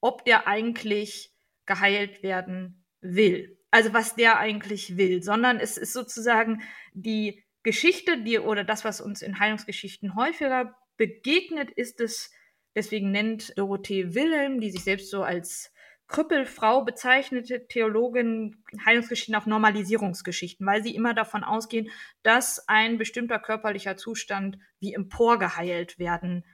ob 0.00 0.24
der 0.24 0.48
eigentlich 0.48 1.32
geheilt 1.66 2.24
werden 2.24 2.84
will. 3.00 3.60
Also 3.70 3.92
was 3.92 4.16
der 4.16 4.40
eigentlich 4.40 4.96
will, 4.96 5.22
sondern 5.22 5.60
es 5.60 5.76
ist 5.76 5.92
sozusagen 5.92 6.62
die 6.94 7.44
Geschichte, 7.62 8.20
die 8.20 8.40
oder 8.40 8.64
das, 8.64 8.84
was 8.84 9.00
uns 9.00 9.22
in 9.22 9.38
Heilungsgeschichten 9.38 10.16
häufiger 10.16 10.76
begegnet, 10.96 11.70
ist 11.70 12.00
es, 12.00 12.32
deswegen 12.74 13.12
nennt 13.12 13.56
Dorothee 13.56 14.16
Wilhelm, 14.16 14.60
die 14.60 14.72
sich 14.72 14.82
selbst 14.82 15.10
so 15.10 15.22
als 15.22 15.72
Krüppelfrau 16.08 16.84
bezeichnete 16.84 17.68
Theologin 17.68 18.64
Heilungsgeschichten 18.84 19.34
auch 19.34 19.46
Normalisierungsgeschichten, 19.46 20.66
weil 20.66 20.82
sie 20.82 20.94
immer 20.94 21.14
davon 21.14 21.44
ausgehen, 21.44 21.90
dass 22.22 22.66
ein 22.66 22.96
bestimmter 22.98 23.38
körperlicher 23.38 23.96
Zustand 23.96 24.58
wie 24.80 24.94
emporgeheilt 24.94 25.98
werden 25.98 26.44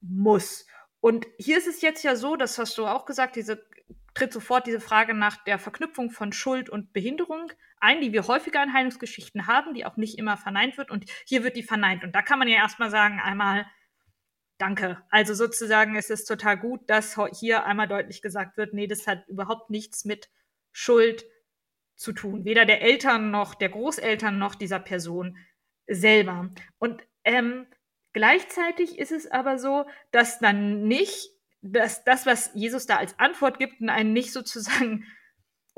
muss. 0.00 0.66
Und 1.00 1.26
hier 1.38 1.58
ist 1.58 1.68
es 1.68 1.82
jetzt 1.82 2.02
ja 2.02 2.16
so, 2.16 2.36
das 2.36 2.58
hast 2.58 2.76
du 2.78 2.86
auch 2.86 3.04
gesagt, 3.04 3.36
diese 3.36 3.64
tritt 4.14 4.32
sofort 4.32 4.66
diese 4.66 4.80
Frage 4.80 5.14
nach 5.14 5.36
der 5.44 5.58
Verknüpfung 5.58 6.10
von 6.10 6.32
Schuld 6.32 6.68
und 6.68 6.92
Behinderung 6.92 7.52
ein, 7.78 8.00
die 8.00 8.12
wir 8.12 8.26
häufiger 8.26 8.62
in 8.62 8.72
Heilungsgeschichten 8.72 9.46
haben, 9.46 9.74
die 9.74 9.86
auch 9.86 9.96
nicht 9.96 10.18
immer 10.18 10.36
verneint 10.36 10.76
wird. 10.76 10.90
Und 10.90 11.04
hier 11.24 11.44
wird 11.44 11.56
die 11.56 11.62
verneint. 11.62 12.02
Und 12.02 12.14
da 12.14 12.22
kann 12.22 12.38
man 12.38 12.48
ja 12.48 12.56
erstmal 12.56 12.90
sagen, 12.90 13.20
einmal, 13.20 13.66
Danke. 14.58 15.00
Also 15.08 15.34
sozusagen 15.34 15.94
ist 15.94 16.10
es 16.10 16.24
total 16.24 16.56
gut, 16.56 16.90
dass 16.90 17.16
hier 17.38 17.64
einmal 17.64 17.86
deutlich 17.86 18.22
gesagt 18.22 18.56
wird, 18.56 18.74
nee, 18.74 18.88
das 18.88 19.06
hat 19.06 19.26
überhaupt 19.28 19.70
nichts 19.70 20.04
mit 20.04 20.28
Schuld 20.72 21.24
zu 21.94 22.12
tun. 22.12 22.44
Weder 22.44 22.64
der 22.64 22.82
Eltern 22.82 23.30
noch 23.30 23.54
der 23.54 23.68
Großeltern 23.68 24.36
noch 24.36 24.56
dieser 24.56 24.80
Person 24.80 25.36
selber. 25.86 26.50
Und 26.78 27.02
ähm, 27.24 27.66
gleichzeitig 28.12 28.98
ist 28.98 29.12
es 29.12 29.30
aber 29.30 29.58
so, 29.58 29.86
dass 30.10 30.40
dann 30.40 30.82
nicht, 30.88 31.30
dass 31.62 32.02
das, 32.02 32.26
was 32.26 32.50
Jesus 32.54 32.86
da 32.86 32.96
als 32.96 33.16
Antwort 33.18 33.60
gibt, 33.60 33.80
einen 33.80 34.12
nicht 34.12 34.32
sozusagen 34.32 35.06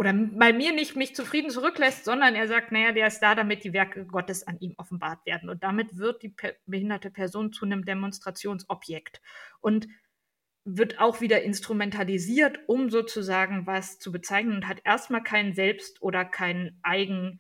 oder 0.01 0.15
bei 0.15 0.55
mir 0.55 0.73
nicht 0.73 0.97
mich 0.97 1.15
zufrieden 1.15 1.51
zurücklässt, 1.51 2.07
sondern 2.07 2.35
er 2.35 2.49
sagt, 2.49 2.73
naja, 2.73 2.93
der 2.93 3.09
ist 3.09 3.21
da, 3.21 3.35
damit 3.35 3.65
die 3.65 3.75
Werke 3.75 4.07
Gottes 4.07 4.47
an 4.47 4.59
ihm 4.59 4.73
offenbart 4.79 5.27
werden. 5.27 5.51
Und 5.51 5.63
damit 5.63 5.99
wird 5.99 6.23
die 6.23 6.31
pe 6.31 6.57
behinderte 6.65 7.11
Person 7.11 7.53
zu 7.53 7.67
einem 7.67 7.85
Demonstrationsobjekt 7.85 9.21
und 9.61 9.89
wird 10.65 11.01
auch 11.01 11.21
wieder 11.21 11.43
instrumentalisiert, 11.43 12.61
um 12.67 12.89
sozusagen 12.89 13.67
was 13.67 13.99
zu 13.99 14.11
bezeichnen 14.11 14.55
und 14.55 14.69
hat 14.69 14.81
erstmal 14.85 15.23
keinen 15.23 15.53
Selbst- 15.53 16.01
oder 16.01 16.25
keinen 16.25 16.81
Eigenwert 16.83 17.39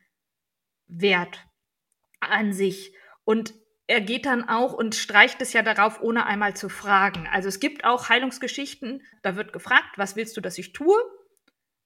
an 2.20 2.52
sich. 2.52 2.94
Und 3.24 3.54
er 3.86 4.02
geht 4.02 4.26
dann 4.26 4.46
auch 4.46 4.74
und 4.74 4.94
streicht 4.94 5.40
es 5.40 5.54
ja 5.54 5.62
darauf, 5.62 6.02
ohne 6.02 6.26
einmal 6.26 6.54
zu 6.54 6.68
fragen. 6.68 7.26
Also 7.26 7.48
es 7.48 7.58
gibt 7.58 7.86
auch 7.86 8.10
Heilungsgeschichten, 8.10 9.02
da 9.22 9.34
wird 9.36 9.54
gefragt, 9.54 9.96
was 9.96 10.14
willst 10.14 10.36
du, 10.36 10.42
dass 10.42 10.58
ich 10.58 10.74
tue? 10.74 11.00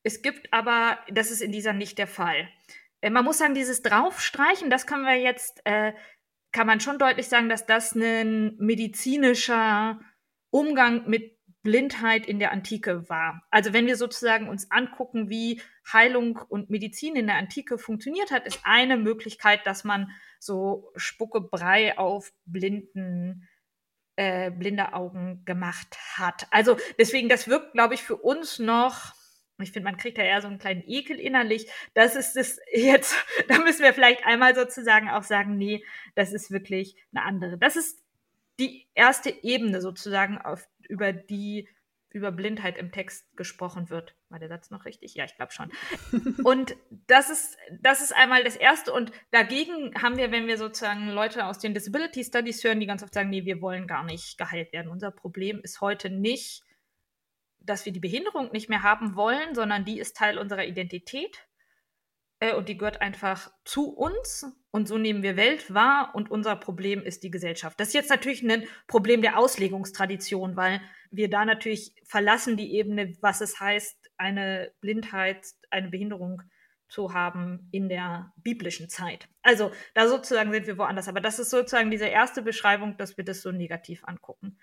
Es 0.04 0.22
gibt 0.22 0.52
aber, 0.52 0.98
das 1.10 1.30
ist 1.30 1.40
in 1.40 1.50
dieser 1.50 1.72
nicht 1.72 1.98
der 1.98 2.06
Fall. 2.06 2.48
Äh, 3.00 3.10
man 3.10 3.24
muss 3.24 3.38
sagen, 3.38 3.54
dieses 3.54 3.82
Draufstreichen, 3.82 4.70
das 4.70 4.86
können 4.86 5.04
wir 5.04 5.16
jetzt, 5.16 5.60
äh, 5.64 5.92
kann 6.52 6.66
man 6.66 6.78
schon 6.80 6.98
deutlich 6.98 7.28
sagen, 7.28 7.48
dass 7.48 7.66
das 7.66 7.94
ein 7.96 8.56
medizinischer 8.58 9.98
Umgang 10.50 11.08
mit 11.08 11.34
Blindheit 11.62 12.26
in 12.26 12.38
der 12.38 12.52
Antike 12.52 13.08
war. 13.08 13.42
Also 13.50 13.72
wenn 13.72 13.86
wir 13.86 13.96
sozusagen 13.96 14.48
uns 14.48 14.70
angucken, 14.70 15.30
wie 15.30 15.62
Heilung 15.90 16.38
und 16.48 16.68
Medizin 16.68 17.16
in 17.16 17.26
der 17.26 17.36
Antike 17.36 17.78
funktioniert 17.78 18.30
hat, 18.30 18.46
ist 18.46 18.60
eine 18.64 18.98
Möglichkeit, 18.98 19.66
dass 19.66 19.82
man 19.82 20.10
so 20.38 20.92
Spuckebrei 20.94 21.96
auf 21.96 22.32
blinden 22.44 23.48
äh, 24.16 24.50
blinde 24.50 24.92
Augen 24.92 25.42
gemacht 25.44 25.96
hat. 26.16 26.46
Also 26.50 26.76
deswegen, 26.98 27.28
das 27.28 27.48
wirkt, 27.48 27.72
glaube 27.72 27.94
ich, 27.94 28.02
für 28.02 28.16
uns 28.16 28.58
noch 28.58 29.14
ich 29.62 29.72
finde, 29.72 29.90
man 29.90 29.96
kriegt 29.96 30.18
da 30.18 30.22
eher 30.22 30.42
so 30.42 30.48
einen 30.48 30.58
kleinen 30.58 30.82
Ekel 30.86 31.18
innerlich. 31.18 31.68
Das 31.94 32.16
ist 32.16 32.36
es 32.36 32.58
jetzt, 32.72 33.14
da 33.48 33.58
müssen 33.58 33.82
wir 33.82 33.94
vielleicht 33.94 34.26
einmal 34.26 34.54
sozusagen 34.54 35.08
auch 35.08 35.22
sagen, 35.22 35.56
nee, 35.56 35.84
das 36.14 36.32
ist 36.32 36.50
wirklich 36.50 36.96
eine 37.12 37.24
andere. 37.24 37.58
Das 37.58 37.76
ist 37.76 38.02
die 38.58 38.86
erste 38.94 39.30
Ebene 39.42 39.80
sozusagen, 39.80 40.38
auf, 40.38 40.68
über 40.88 41.12
die 41.12 41.68
über 42.14 42.30
Blindheit 42.30 42.78
im 42.78 42.92
Text 42.92 43.26
gesprochen 43.36 43.90
wird. 43.90 44.14
War 44.28 44.38
der 44.38 44.48
Satz 44.48 44.70
noch 44.70 44.84
richtig? 44.84 45.14
Ja, 45.16 45.24
ich 45.24 45.34
glaube 45.34 45.50
schon. 45.50 45.72
und 46.44 46.76
das 47.08 47.28
ist, 47.28 47.58
das 47.82 48.00
ist 48.00 48.14
einmal 48.14 48.44
das 48.44 48.54
Erste. 48.54 48.92
Und 48.92 49.10
dagegen 49.32 50.00
haben 50.00 50.16
wir, 50.16 50.30
wenn 50.30 50.46
wir 50.46 50.56
sozusagen 50.56 51.08
Leute 51.08 51.44
aus 51.44 51.58
den 51.58 51.74
Disability 51.74 52.22
Studies 52.22 52.62
hören, 52.62 52.78
die 52.78 52.86
ganz 52.86 53.02
oft 53.02 53.12
sagen, 53.12 53.30
nee, 53.30 53.44
wir 53.44 53.60
wollen 53.60 53.88
gar 53.88 54.04
nicht 54.04 54.38
geheilt 54.38 54.72
werden. 54.72 54.92
Unser 54.92 55.10
Problem 55.10 55.60
ist 55.60 55.80
heute 55.80 56.08
nicht, 56.08 56.62
dass 57.64 57.84
wir 57.84 57.92
die 57.92 58.00
Behinderung 58.00 58.50
nicht 58.52 58.68
mehr 58.68 58.82
haben 58.82 59.16
wollen, 59.16 59.54
sondern 59.54 59.84
die 59.84 59.98
ist 59.98 60.16
Teil 60.16 60.38
unserer 60.38 60.64
Identität 60.64 61.46
äh, 62.40 62.54
und 62.54 62.68
die 62.68 62.76
gehört 62.76 63.00
einfach 63.00 63.50
zu 63.64 63.90
uns 63.90 64.46
und 64.70 64.88
so 64.88 64.98
nehmen 64.98 65.22
wir 65.22 65.36
Welt 65.36 65.72
wahr 65.72 66.12
und 66.14 66.30
unser 66.30 66.56
Problem 66.56 67.02
ist 67.02 67.22
die 67.22 67.30
Gesellschaft. 67.30 67.78
Das 67.78 67.88
ist 67.88 67.94
jetzt 67.94 68.10
natürlich 68.10 68.42
ein 68.42 68.66
Problem 68.86 69.22
der 69.22 69.38
Auslegungstradition, 69.38 70.56
weil 70.56 70.80
wir 71.10 71.30
da 71.30 71.44
natürlich 71.44 71.94
verlassen 72.04 72.56
die 72.56 72.74
Ebene, 72.74 73.16
was 73.20 73.40
es 73.40 73.60
heißt, 73.60 74.10
eine 74.16 74.72
Blindheit, 74.80 75.46
eine 75.70 75.88
Behinderung 75.88 76.42
zu 76.88 77.12
haben 77.12 77.68
in 77.72 77.88
der 77.88 78.32
biblischen 78.36 78.88
Zeit. 78.88 79.28
Also 79.42 79.72
da 79.94 80.08
sozusagen 80.08 80.52
sind 80.52 80.66
wir 80.66 80.78
woanders. 80.78 81.08
Aber 81.08 81.20
das 81.20 81.38
ist 81.38 81.50
sozusagen 81.50 81.90
diese 81.90 82.06
erste 82.06 82.42
Beschreibung, 82.42 82.96
dass 82.96 83.16
wir 83.16 83.24
das 83.24 83.42
so 83.42 83.50
negativ 83.50 84.04
angucken. 84.04 84.58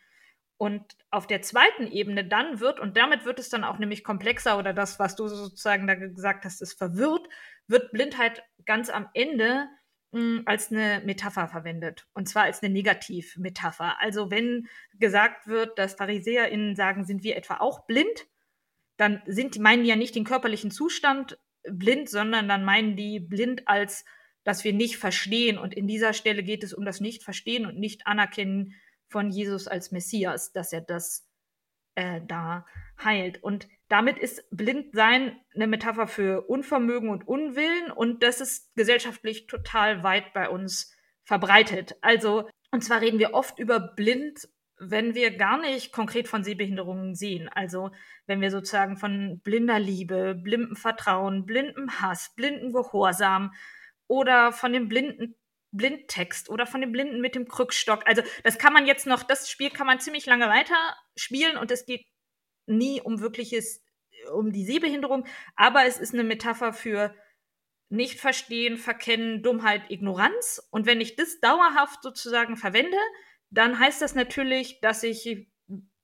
Und 0.62 0.96
auf 1.10 1.26
der 1.26 1.42
zweiten 1.42 1.88
Ebene 1.88 2.24
dann 2.24 2.60
wird, 2.60 2.80
und 2.80 2.96
damit 2.96 3.26
wird 3.26 3.40
es 3.40 3.50
dann 3.50 3.64
auch 3.64 3.80
nämlich 3.80 4.04
komplexer 4.04 4.60
oder 4.60 4.74
das, 4.74 5.00
was 5.00 5.16
du 5.16 5.28
sozusagen 5.28 5.88
da 5.88 5.96
gesagt 5.96 6.46
hast, 6.46 6.62
ist 6.62 6.78
verwirrt, 6.78 7.28
wird 7.66 7.92
Blindheit 7.92 8.44
ganz 8.68 8.92
am 8.92 9.10
Ende 9.16 9.70
mh, 10.12 10.20
hm, 10.20 10.44
als 10.46 10.72
eine 10.72 11.02
Metapher 11.04 11.48
verwendet. 11.48 12.06
Und 12.14 12.30
zwar 12.30 12.44
als 12.44 12.62
eine 12.62 12.72
Negativmetapher. 12.72 14.00
Also 14.00 14.30
wenn 14.30 14.68
gesagt 14.94 15.48
wird, 15.48 15.80
dass 15.80 15.96
PharisäerInnen 15.96 16.76
sagen, 16.76 17.06
sind 17.06 17.24
wir 17.24 17.38
etwa 17.38 17.58
auch 17.58 17.88
blind, 17.88 18.28
dann 18.98 19.24
sind, 19.26 19.58
meinen 19.58 19.82
die 19.82 19.90
ja 19.90 19.96
nicht 19.96 20.14
den 20.14 20.26
körperlichen 20.26 20.70
Zustand 20.70 21.40
blind, 21.64 22.08
sondern 22.08 22.48
dann 22.48 22.64
meinen 22.66 22.96
die 22.96 23.20
blind 23.20 23.68
als, 23.68 24.06
dass 24.44 24.64
wir 24.64 24.74
nicht 24.74 24.98
verstehen. 24.98 25.58
Und 25.58 25.74
in 25.74 25.88
dieser 25.88 26.14
Stelle 26.14 26.44
geht 26.44 26.64
es 26.64 26.72
um 26.72 26.86
das 26.86 27.00
Nicht-Verstehen 27.00 27.66
und 27.66 27.80
Nicht-Anerkennen 27.80 28.76
von 29.12 29.30
Jesus 29.30 29.68
als 29.68 29.92
Messias, 29.92 30.54
dass 30.54 30.74
er 30.74 30.82
das 30.82 31.28
äh, 31.96 32.22
da 32.26 32.66
heilt. 33.04 33.44
Und 33.44 33.68
damit 33.90 34.18
ist 34.18 34.44
Blindsein 34.52 35.40
eine 35.54 35.68
Metapher 35.68 36.08
für 36.08 36.48
Unvermögen 36.48 37.10
und 37.10 37.28
Unwillen 37.28 37.92
und 37.92 38.24
das 38.24 38.40
ist 38.40 38.74
gesellschaftlich 38.76 39.48
total 39.48 40.04
weit 40.04 40.34
bei 40.34 40.50
uns 40.50 40.96
verbreitet. 41.24 41.96
Also, 42.02 42.50
und 42.72 42.84
zwar 42.84 43.02
reden 43.02 43.20
wir 43.20 43.34
oft 43.34 43.60
über 43.60 43.80
blind, 43.80 44.48
wenn 44.80 45.14
wir 45.14 45.38
gar 45.38 45.60
nicht 45.60 45.92
konkret 45.92 46.28
von 46.28 46.44
Sehbehinderungen 46.44 47.14
sehen. 47.14 47.50
Also, 47.50 47.92
wenn 48.26 48.42
wir 48.42 48.50
sozusagen 48.50 48.98
von 48.98 49.42
blinder 49.44 49.78
Liebe, 49.80 50.36
blindem 50.36 50.76
Vertrauen, 50.76 51.46
blindem 51.46 52.02
Hass, 52.02 52.34
blindem 52.36 52.72
Gehorsam 52.72 53.54
oder 54.08 54.52
von 54.52 54.74
dem 54.74 54.88
blinden 54.88 55.36
Blindtext 55.72 56.50
oder 56.50 56.66
von 56.66 56.82
dem 56.82 56.92
Blinden 56.92 57.22
mit 57.22 57.36
dem 57.36 57.48
Krückstock. 57.48 58.06
Also 58.06 58.22
das 58.44 58.58
kann 58.58 58.74
man 58.74 58.86
jetzt 58.86 59.08
noch, 59.08 59.24
das 59.24 59.50
Spiel 59.50 59.70
kann 59.70 59.88
man 59.88 60.00
ziemlich 60.00 60.26
lange 60.26 60.48
weiter 60.48 60.76
spielen 61.16 61.58
und 61.58 61.72
es 61.72 61.86
geht 61.86 62.06
nie 62.66 63.02
um 63.02 63.22
wirkliches, 63.22 63.84
um 64.34 64.52
die 64.52 64.66
Sehbehinderung, 64.66 65.26
aber 65.56 65.86
es 65.86 65.98
ist 65.98 66.14
eine 66.14 66.24
Metapher 66.24 66.74
für 66.74 67.16
nicht 67.90 68.20
verstehen, 68.20 68.78
verkennen, 68.78 69.44
Dummheit, 69.44 69.90
Ignoranz. 69.90 70.66
Und 70.72 70.86
wenn 70.86 71.02
ich 71.02 71.18
das 71.18 71.42
dauerhaft 71.42 72.02
sozusagen 72.04 72.56
verwende, 72.56 72.98
dann 73.50 73.78
heißt 73.78 74.02
das 74.02 74.16
natürlich, 74.16 74.80
dass 74.80 75.04
ich 75.04 75.50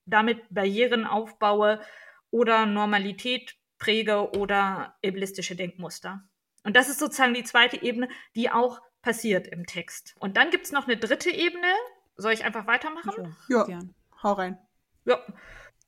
damit 0.06 0.42
Barrieren 0.50 1.06
aufbaue 1.06 1.82
oder 2.30 2.66
Normalität 2.66 3.56
präge 3.78 4.32
oder 4.32 4.98
ableistische 5.06 5.56
Denkmuster. 5.56 6.28
Und 6.64 6.76
das 6.76 6.90
ist 6.90 7.00
sozusagen 7.00 7.34
die 7.34 7.46
zweite 7.46 7.82
Ebene, 7.82 8.10
die 8.36 8.50
auch 8.50 8.82
passiert 9.08 9.48
im 9.48 9.66
Text. 9.66 10.16
Und 10.20 10.36
dann 10.36 10.50
gibt 10.50 10.66
es 10.66 10.74
noch 10.74 10.86
eine 10.86 10.98
dritte 10.98 11.30
Ebene. 11.30 11.72
Soll 12.18 12.34
ich 12.34 12.44
einfach 12.44 12.68
weitermachen? 12.68 13.38
Ja, 13.48 13.66
ja. 13.70 13.80
hau 14.22 14.34
rein. 14.34 14.58
Ja, 15.06 15.26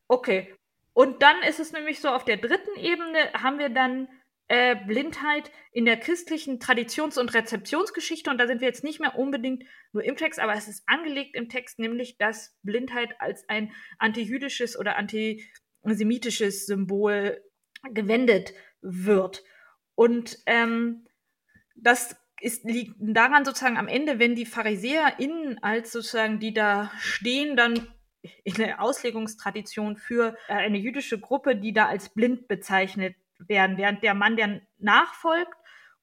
okay. 0.07 0.55
Und 0.93 1.21
dann 1.21 1.43
ist 1.43 1.59
es 1.59 1.73
nämlich 1.73 1.99
so, 1.99 2.07
auf 2.07 2.23
der 2.23 2.37
dritten 2.37 2.79
Ebene 2.79 3.33
haben 3.33 3.59
wir 3.59 3.67
dann 3.67 4.07
äh, 4.47 4.77
Blindheit 4.87 5.51
in 5.73 5.83
der 5.83 5.97
christlichen 5.97 6.61
Traditions- 6.61 7.17
und 7.17 7.33
Rezeptionsgeschichte. 7.33 8.29
Und 8.29 8.37
da 8.37 8.47
sind 8.47 8.61
wir 8.61 8.69
jetzt 8.69 8.85
nicht 8.85 9.01
mehr 9.01 9.19
unbedingt 9.19 9.65
nur 9.91 10.05
im 10.05 10.15
Text, 10.15 10.39
aber 10.39 10.53
es 10.53 10.69
ist 10.69 10.87
angelegt 10.87 11.35
im 11.35 11.49
Text, 11.49 11.77
nämlich 11.77 12.17
dass 12.17 12.57
Blindheit 12.63 13.19
als 13.19 13.49
ein 13.49 13.73
antijüdisches 13.97 14.79
oder 14.79 14.95
antisemitisches 14.95 16.67
Symbol 16.67 17.43
gewendet 17.91 18.53
wird. 18.79 19.43
Und 19.95 20.39
ähm, 20.45 21.05
das 21.75 22.15
ist, 22.41 22.63
liegt 22.65 22.95
daran 22.99 23.45
sozusagen 23.45 23.77
am 23.77 23.87
Ende, 23.87 24.19
wenn 24.19 24.35
die 24.35 24.45
PharisäerInnen 24.45 25.61
als 25.63 25.91
sozusagen, 25.91 26.39
die 26.39 26.53
da 26.53 26.91
stehen, 26.99 27.55
dann 27.55 27.87
in 28.43 28.55
der 28.55 28.81
Auslegungstradition 28.81 29.97
für 29.97 30.35
äh, 30.47 30.53
eine 30.53 30.77
jüdische 30.77 31.19
Gruppe, 31.19 31.55
die 31.55 31.73
da 31.73 31.87
als 31.87 32.09
blind 32.09 32.47
bezeichnet 32.47 33.15
werden, 33.39 33.77
während 33.77 34.03
der 34.03 34.13
Mann, 34.13 34.35
der 34.35 34.61
nachfolgt 34.77 35.55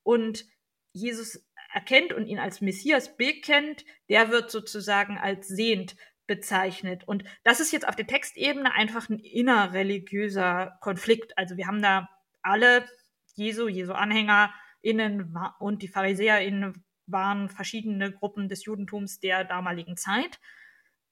und 0.02 0.46
Jesus 0.92 1.46
erkennt 1.72 2.14
und 2.14 2.26
ihn 2.26 2.38
als 2.38 2.62
Messias 2.62 3.16
bekennt, 3.16 3.84
der 4.08 4.30
wird 4.30 4.50
sozusagen 4.50 5.18
als 5.18 5.48
sehend 5.48 5.96
bezeichnet. 6.26 7.06
Und 7.06 7.24
das 7.44 7.60
ist 7.60 7.72
jetzt 7.72 7.86
auf 7.86 7.96
der 7.96 8.06
Textebene 8.06 8.72
einfach 8.72 9.08
ein 9.10 9.18
innerreligiöser 9.18 10.78
Konflikt. 10.80 11.36
Also 11.36 11.56
wir 11.56 11.66
haben 11.66 11.82
da 11.82 12.08
alle 12.42 12.86
Jesu, 13.34 13.68
Jesu 13.68 13.92
Anhänger, 13.92 14.54
innen 14.86 15.36
und 15.58 15.82
die 15.82 15.88
PharisäerInnen 15.88 16.84
waren 17.06 17.48
verschiedene 17.48 18.12
Gruppen 18.12 18.48
des 18.48 18.64
Judentums 18.64 19.20
der 19.20 19.44
damaligen 19.44 19.96
Zeit. 19.96 20.40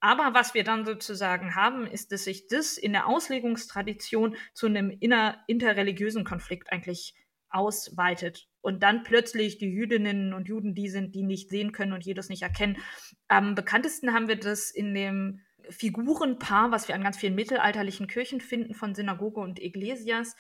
Aber 0.01 0.35
was 0.35 0.55
wir 0.55 0.65
dann 0.65 0.85
sozusagen 0.85 1.55
haben, 1.55 1.87
ist, 1.87 2.13
dass 2.13 2.25
sich 2.25 2.47
das 2.47 2.77
in 2.77 2.93
der 2.93 3.07
Auslegungstradition 3.07 4.37
zu 4.53 4.67
einem 4.67 4.91
inner, 4.91 5.43
interreligiösen 5.47 6.25
Konflikt 6.25 6.71
eigentlich 6.73 7.15
ausweitet. 7.49 8.47
Und 8.61 8.83
dann 8.83 9.03
plötzlich 9.03 9.59
die 9.59 9.71
Jüdinnen 9.71 10.35
und 10.35 10.49
Juden 10.49 10.75
die 10.75 10.89
sind, 10.89 11.15
die 11.15 11.23
nicht 11.23 11.49
sehen 11.49 11.73
können 11.73 11.93
und 11.93 12.05
jedes 12.05 12.29
nicht 12.29 12.43
erkennen. 12.43 12.77
Am 13.29 13.55
bekanntesten 13.55 14.13
haben 14.13 14.29
wir 14.29 14.39
das 14.39 14.71
in 14.71 14.93
dem 14.93 15.41
Figurenpaar, 15.71 16.71
was 16.71 16.89
wir 16.89 16.95
an 16.95 17.03
ganz 17.03 17.17
vielen 17.17 17.35
mittelalterlichen 17.35 18.07
Kirchen 18.07 18.41
finden, 18.41 18.75
von 18.75 18.95
Synagoge 18.95 19.41
und 19.41 19.59
Iglesias. 19.59 20.37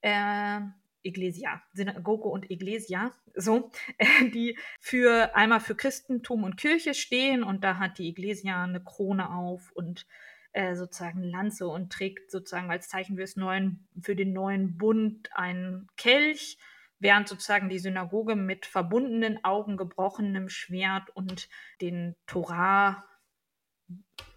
Äh, 0.00 0.60
Iglesia, 1.02 1.62
Synagoge 1.72 2.28
und 2.28 2.50
Iglesia, 2.50 3.12
so, 3.34 3.70
die 4.34 4.58
für 4.80 5.34
einmal 5.34 5.60
für 5.60 5.74
Christentum 5.74 6.44
und 6.44 6.56
Kirche 6.56 6.94
stehen 6.94 7.42
und 7.42 7.64
da 7.64 7.78
hat 7.78 7.98
die 7.98 8.08
Iglesia 8.08 8.64
eine 8.64 8.82
Krone 8.82 9.30
auf 9.34 9.72
und 9.72 10.06
äh, 10.52 10.74
sozusagen 10.74 11.22
Lanze 11.22 11.66
und 11.66 11.92
trägt 11.92 12.30
sozusagen 12.30 12.70
als 12.70 12.88
Zeichen 12.88 13.16
fürs 13.16 13.36
neuen, 13.36 13.86
für 14.00 14.14
den 14.14 14.32
neuen 14.32 14.76
Bund 14.76 15.30
einen 15.32 15.88
Kelch, 15.96 16.58
während 16.98 17.26
sozusagen 17.26 17.68
die 17.68 17.78
Synagoge 17.78 18.36
mit 18.36 18.66
verbundenen 18.66 19.44
Augen, 19.44 19.76
gebrochenem 19.76 20.48
Schwert 20.48 21.08
und 21.14 21.48
den 21.80 22.14
Torah 22.26 23.04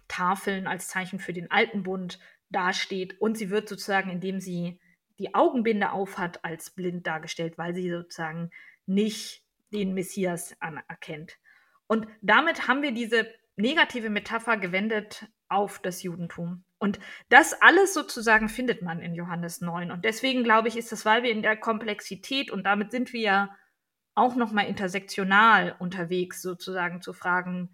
Tafeln 0.08 0.66
als 0.66 0.88
Zeichen 0.88 1.18
für 1.18 1.32
den 1.32 1.50
alten 1.50 1.82
Bund 1.82 2.18
dasteht. 2.50 3.20
Und 3.20 3.36
sie 3.36 3.50
wird 3.50 3.68
sozusagen, 3.68 4.10
indem 4.10 4.40
sie 4.40 4.80
die 5.18 5.34
Augenbinde 5.34 5.92
aufhat, 5.92 6.44
als 6.44 6.70
blind 6.70 7.06
dargestellt, 7.06 7.58
weil 7.58 7.74
sie 7.74 7.90
sozusagen 7.90 8.50
nicht 8.86 9.44
den 9.72 9.94
Messias 9.94 10.54
anerkennt. 10.60 11.38
Und 11.86 12.06
damit 12.20 12.68
haben 12.68 12.82
wir 12.82 12.92
diese 12.92 13.26
negative 13.56 14.10
Metapher 14.10 14.56
gewendet 14.56 15.26
auf 15.48 15.78
das 15.78 16.02
Judentum. 16.02 16.64
Und 16.78 16.98
das 17.28 17.54
alles 17.62 17.94
sozusagen 17.94 18.48
findet 18.48 18.82
man 18.82 19.00
in 19.00 19.14
Johannes 19.14 19.60
9. 19.60 19.90
Und 19.90 20.04
deswegen 20.04 20.44
glaube 20.44 20.68
ich, 20.68 20.76
ist 20.76 20.92
das, 20.92 21.04
weil 21.04 21.22
wir 21.22 21.30
in 21.30 21.42
der 21.42 21.56
Komplexität 21.56 22.50
und 22.50 22.64
damit 22.64 22.90
sind 22.90 23.12
wir 23.12 23.20
ja 23.20 23.56
auch 24.14 24.34
nochmal 24.34 24.66
intersektional 24.66 25.76
unterwegs, 25.78 26.42
sozusagen 26.42 27.00
zu 27.00 27.12
fragen, 27.12 27.70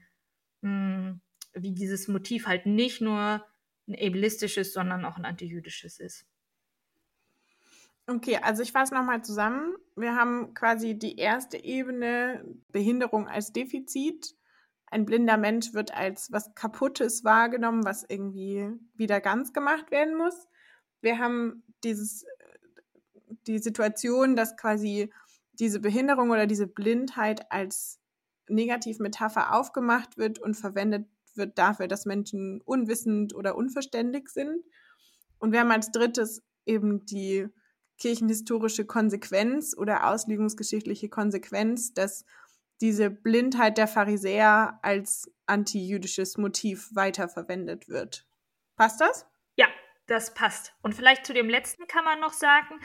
mh, 0.60 0.70
hm, 0.70 1.20
wie 1.54 1.72
dieses 1.72 2.08
Motiv 2.08 2.46
halt 2.46 2.66
nicht 2.66 3.00
nur 3.00 3.44
ein 3.88 3.94
ableistisches, 3.94 4.72
sondern 4.72 5.04
auch 5.04 5.16
ein 5.16 5.24
antijüdisches 5.24 5.98
ist. 6.00 6.26
Okay, 8.14 8.38
also 8.42 8.62
ich 8.62 8.72
fasse 8.72 8.92
nochmal 8.92 9.24
zusammen. 9.24 9.74
Wir 9.96 10.14
haben 10.14 10.52
quasi 10.52 10.98
die 10.98 11.16
erste 11.16 11.56
Ebene 11.56 12.44
Behinderung 12.68 13.26
als 13.26 13.54
Defizit. 13.54 14.34
Ein 14.86 15.06
blinder 15.06 15.38
Mensch 15.38 15.72
wird 15.72 15.94
als 15.94 16.30
was 16.30 16.54
Kaputtes 16.54 17.24
wahrgenommen, 17.24 17.86
was 17.86 18.04
irgendwie 18.06 18.68
wieder 18.94 19.22
ganz 19.22 19.54
gemacht 19.54 19.90
werden 19.90 20.14
muss. 20.14 20.46
Wir 21.00 21.18
haben 21.18 21.62
dieses, 21.84 22.26
die 23.46 23.58
Situation, 23.58 24.36
dass 24.36 24.58
quasi 24.58 25.10
diese 25.54 25.80
Behinderung 25.80 26.30
oder 26.30 26.46
diese 26.46 26.66
Blindheit 26.66 27.50
als 27.50 27.98
Negativmetapher 28.48 29.54
aufgemacht 29.54 30.18
wird 30.18 30.38
und 30.38 30.54
verwendet 30.54 31.06
wird 31.34 31.56
dafür, 31.56 31.88
dass 31.88 32.04
Menschen 32.04 32.60
unwissend 32.60 33.34
oder 33.34 33.56
unverständig 33.56 34.28
sind. 34.28 34.62
Und 35.38 35.52
wir 35.52 35.60
haben 35.60 35.70
als 35.70 35.92
drittes 35.92 36.42
eben 36.66 37.06
die 37.06 37.48
kirchenhistorische 37.98 38.84
Konsequenz 38.84 39.76
oder 39.76 40.08
auslegungsgeschichtliche 40.08 41.08
Konsequenz, 41.08 41.94
dass 41.94 42.24
diese 42.80 43.10
Blindheit 43.10 43.78
der 43.78 43.86
Pharisäer 43.86 44.78
als 44.82 45.30
antijüdisches 45.46 46.36
Motiv 46.36 46.88
weiterverwendet 46.94 47.88
wird. 47.88 48.26
Passt 48.76 49.00
das? 49.00 49.26
Ja, 49.56 49.68
das 50.06 50.34
passt. 50.34 50.74
Und 50.82 50.94
vielleicht 50.94 51.24
zu 51.24 51.32
dem 51.32 51.48
letzten 51.48 51.86
kann 51.86 52.04
man 52.04 52.20
noch 52.20 52.32
sagen, 52.32 52.80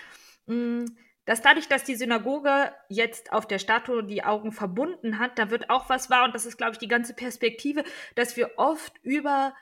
mm, 0.46 0.86
dass 1.26 1.42
dadurch, 1.42 1.68
dass 1.68 1.84
die 1.84 1.96
Synagoge 1.96 2.74
jetzt 2.88 3.34
auf 3.34 3.48
der 3.48 3.60
Statue 3.60 4.04
die 4.04 4.24
Augen 4.24 4.52
verbunden 4.52 5.20
hat, 5.20 5.38
da 5.38 5.50
wird 5.50 5.70
auch 5.70 5.90
was 5.90 6.10
wahr, 6.10 6.26
und 6.26 6.34
das 6.34 6.46
ist, 6.46 6.58
glaube 6.58 6.74
ich, 6.74 6.78
die 6.78 6.88
ganze 6.88 7.14
Perspektive, 7.14 7.84
dass 8.16 8.38
wir 8.38 8.52
oft 8.58 8.94
über 9.02 9.54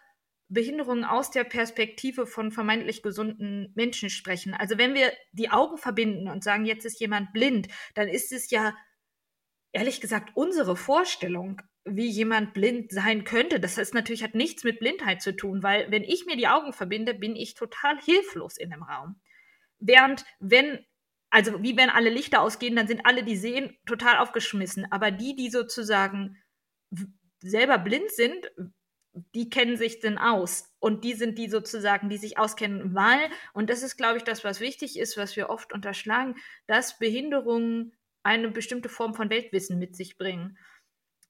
Behinderungen 0.47 1.03
aus 1.03 1.31
der 1.31 1.43
Perspektive 1.43 2.27
von 2.27 2.51
vermeintlich 2.51 3.01
gesunden 3.01 3.71
Menschen 3.75 4.10
sprechen. 4.10 4.53
Also 4.53 4.77
wenn 4.77 4.93
wir 4.93 5.12
die 5.31 5.49
Augen 5.49 5.77
verbinden 5.77 6.27
und 6.27 6.43
sagen, 6.43 6.65
jetzt 6.65 6.86
ist 6.86 6.99
jemand 6.99 7.34
blind, 7.34 7.67
dann 7.95 8.08
ist 8.08 8.31
es 8.31 8.51
ja 8.51 8.75
ehrlich 9.71 10.01
gesagt 10.01 10.31
unsere 10.36 10.75
Vorstellung, 10.75 11.62
wie 11.84 12.08
jemand 12.08 12.53
blind 12.53 12.91
sein 12.91 13.23
könnte. 13.23 13.60
Das 13.60 13.77
ist 13.77 13.93
natürlich 13.93 14.23
hat 14.23 14.36
nichts 14.36 14.63
mit 14.63 14.79
Blindheit 14.79 15.21
zu 15.21 15.36
tun, 15.36 15.63
weil 15.63 15.89
wenn 15.91 16.03
ich 16.03 16.25
mir 16.25 16.38
die 16.38 16.47
Augen 16.47 16.73
verbinde, 16.73 17.13
bin 17.13 17.36
ich 17.36 17.55
total 17.55 17.99
hilflos 18.01 18.58
in 18.58 18.69
dem 18.69 18.84
Raum. 18.84 19.19
Während 19.79 20.25
wenn 20.39 20.79
also 21.36 21.62
wie 21.62 21.75
wenn 21.75 21.89
alle 21.89 22.10
Lichter 22.10 22.41
ausgehen, 22.41 22.77
dann 22.77 22.88
sind 22.88 23.05
alle, 23.05 23.21
die 23.21 23.36
sehen, 23.36 23.77
total 23.86 24.19
aufgeschmissen. 24.19 24.89
Aber 24.89 25.12
die, 25.12 25.36
die 25.36 25.49
sozusagen 25.49 26.38
selber 27.41 27.77
blind 27.77 28.10
sind, 28.12 28.51
die 29.34 29.49
kennen 29.49 29.78
sich 29.78 29.99
denn 29.99 30.17
aus. 30.17 30.73
Und 30.80 31.04
die 31.04 31.13
sind 31.13 31.38
die 31.38 31.49
sozusagen, 31.49 32.10
die 32.10 32.17
sich 32.17 32.38
auskennen, 32.38 32.93
weil, 32.93 33.30
und 33.54 33.69
das 33.69 33.82
ist, 33.82 33.97
glaube 33.97 34.17
ich, 34.17 34.23
das, 34.23 34.43
was 34.43 34.60
wichtig 34.60 34.99
ist, 34.99 35.17
was 35.17 35.36
wir 35.36 35.49
oft 35.49 35.73
unterschlagen, 35.73 36.36
dass 36.67 36.99
Behinderungen 36.99 37.93
eine 38.23 38.49
bestimmte 38.49 38.89
Form 38.89 39.13
von 39.13 39.30
Weltwissen 39.30 39.80
mit 39.80 39.95
sich 39.95 40.17
bringen. 40.17 40.58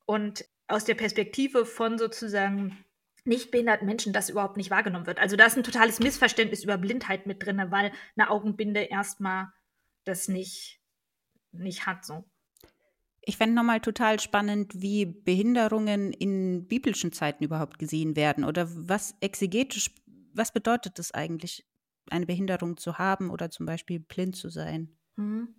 Und 0.06 0.46
aus 0.68 0.86
der 0.86 0.96
Perspektive 0.96 1.66
von 1.66 1.98
sozusagen 1.98 2.84
nicht 3.24 3.52
behinderten 3.52 3.88
Menschen 3.88 4.14
das 4.14 4.30
überhaupt 4.30 4.58
nicht 4.58 4.70
wahrgenommen 4.72 5.08
wird. 5.08 5.20
Also 5.20 5.36
da 5.36 5.46
ist 5.46 5.58
ein 5.58 5.64
totales 5.64 6.00
Missverständnis 6.00 6.64
über 6.64 6.78
Blindheit 6.78 7.26
mit 7.26 7.44
drin, 7.44 7.62
weil 7.70 7.92
eine 8.16 8.30
Augenbinde 8.30 8.82
erstmal 8.82 9.48
das 10.04 10.28
nicht, 10.28 10.80
nicht 11.52 11.86
hat. 11.86 12.06
So. 12.06 12.24
Ich 13.26 13.38
fände 13.38 13.56
nochmal 13.56 13.82
total 13.82 14.20
spannend, 14.20 14.82
wie 14.82 15.06
Behinderungen 15.06 16.14
in 16.14 16.68
biblischen 16.68 17.12
Zeiten 17.12 17.44
überhaupt 17.44 17.80
gesehen 17.80 18.16
werden 18.16 18.44
oder 18.44 18.68
was 18.70 19.16
exegetisch, 19.20 19.90
was 20.34 20.52
bedeutet 20.52 21.00
es 21.00 21.12
eigentlich, 21.14 21.66
eine 22.12 22.28
Behinderung 22.28 22.78
zu 22.78 23.00
haben 23.00 23.32
oder 23.32 23.50
zum 23.50 23.66
Beispiel 23.66 24.00
blind 24.00 24.36
zu 24.36 24.50
sein? 24.50 24.96
Mhm. 25.16 25.56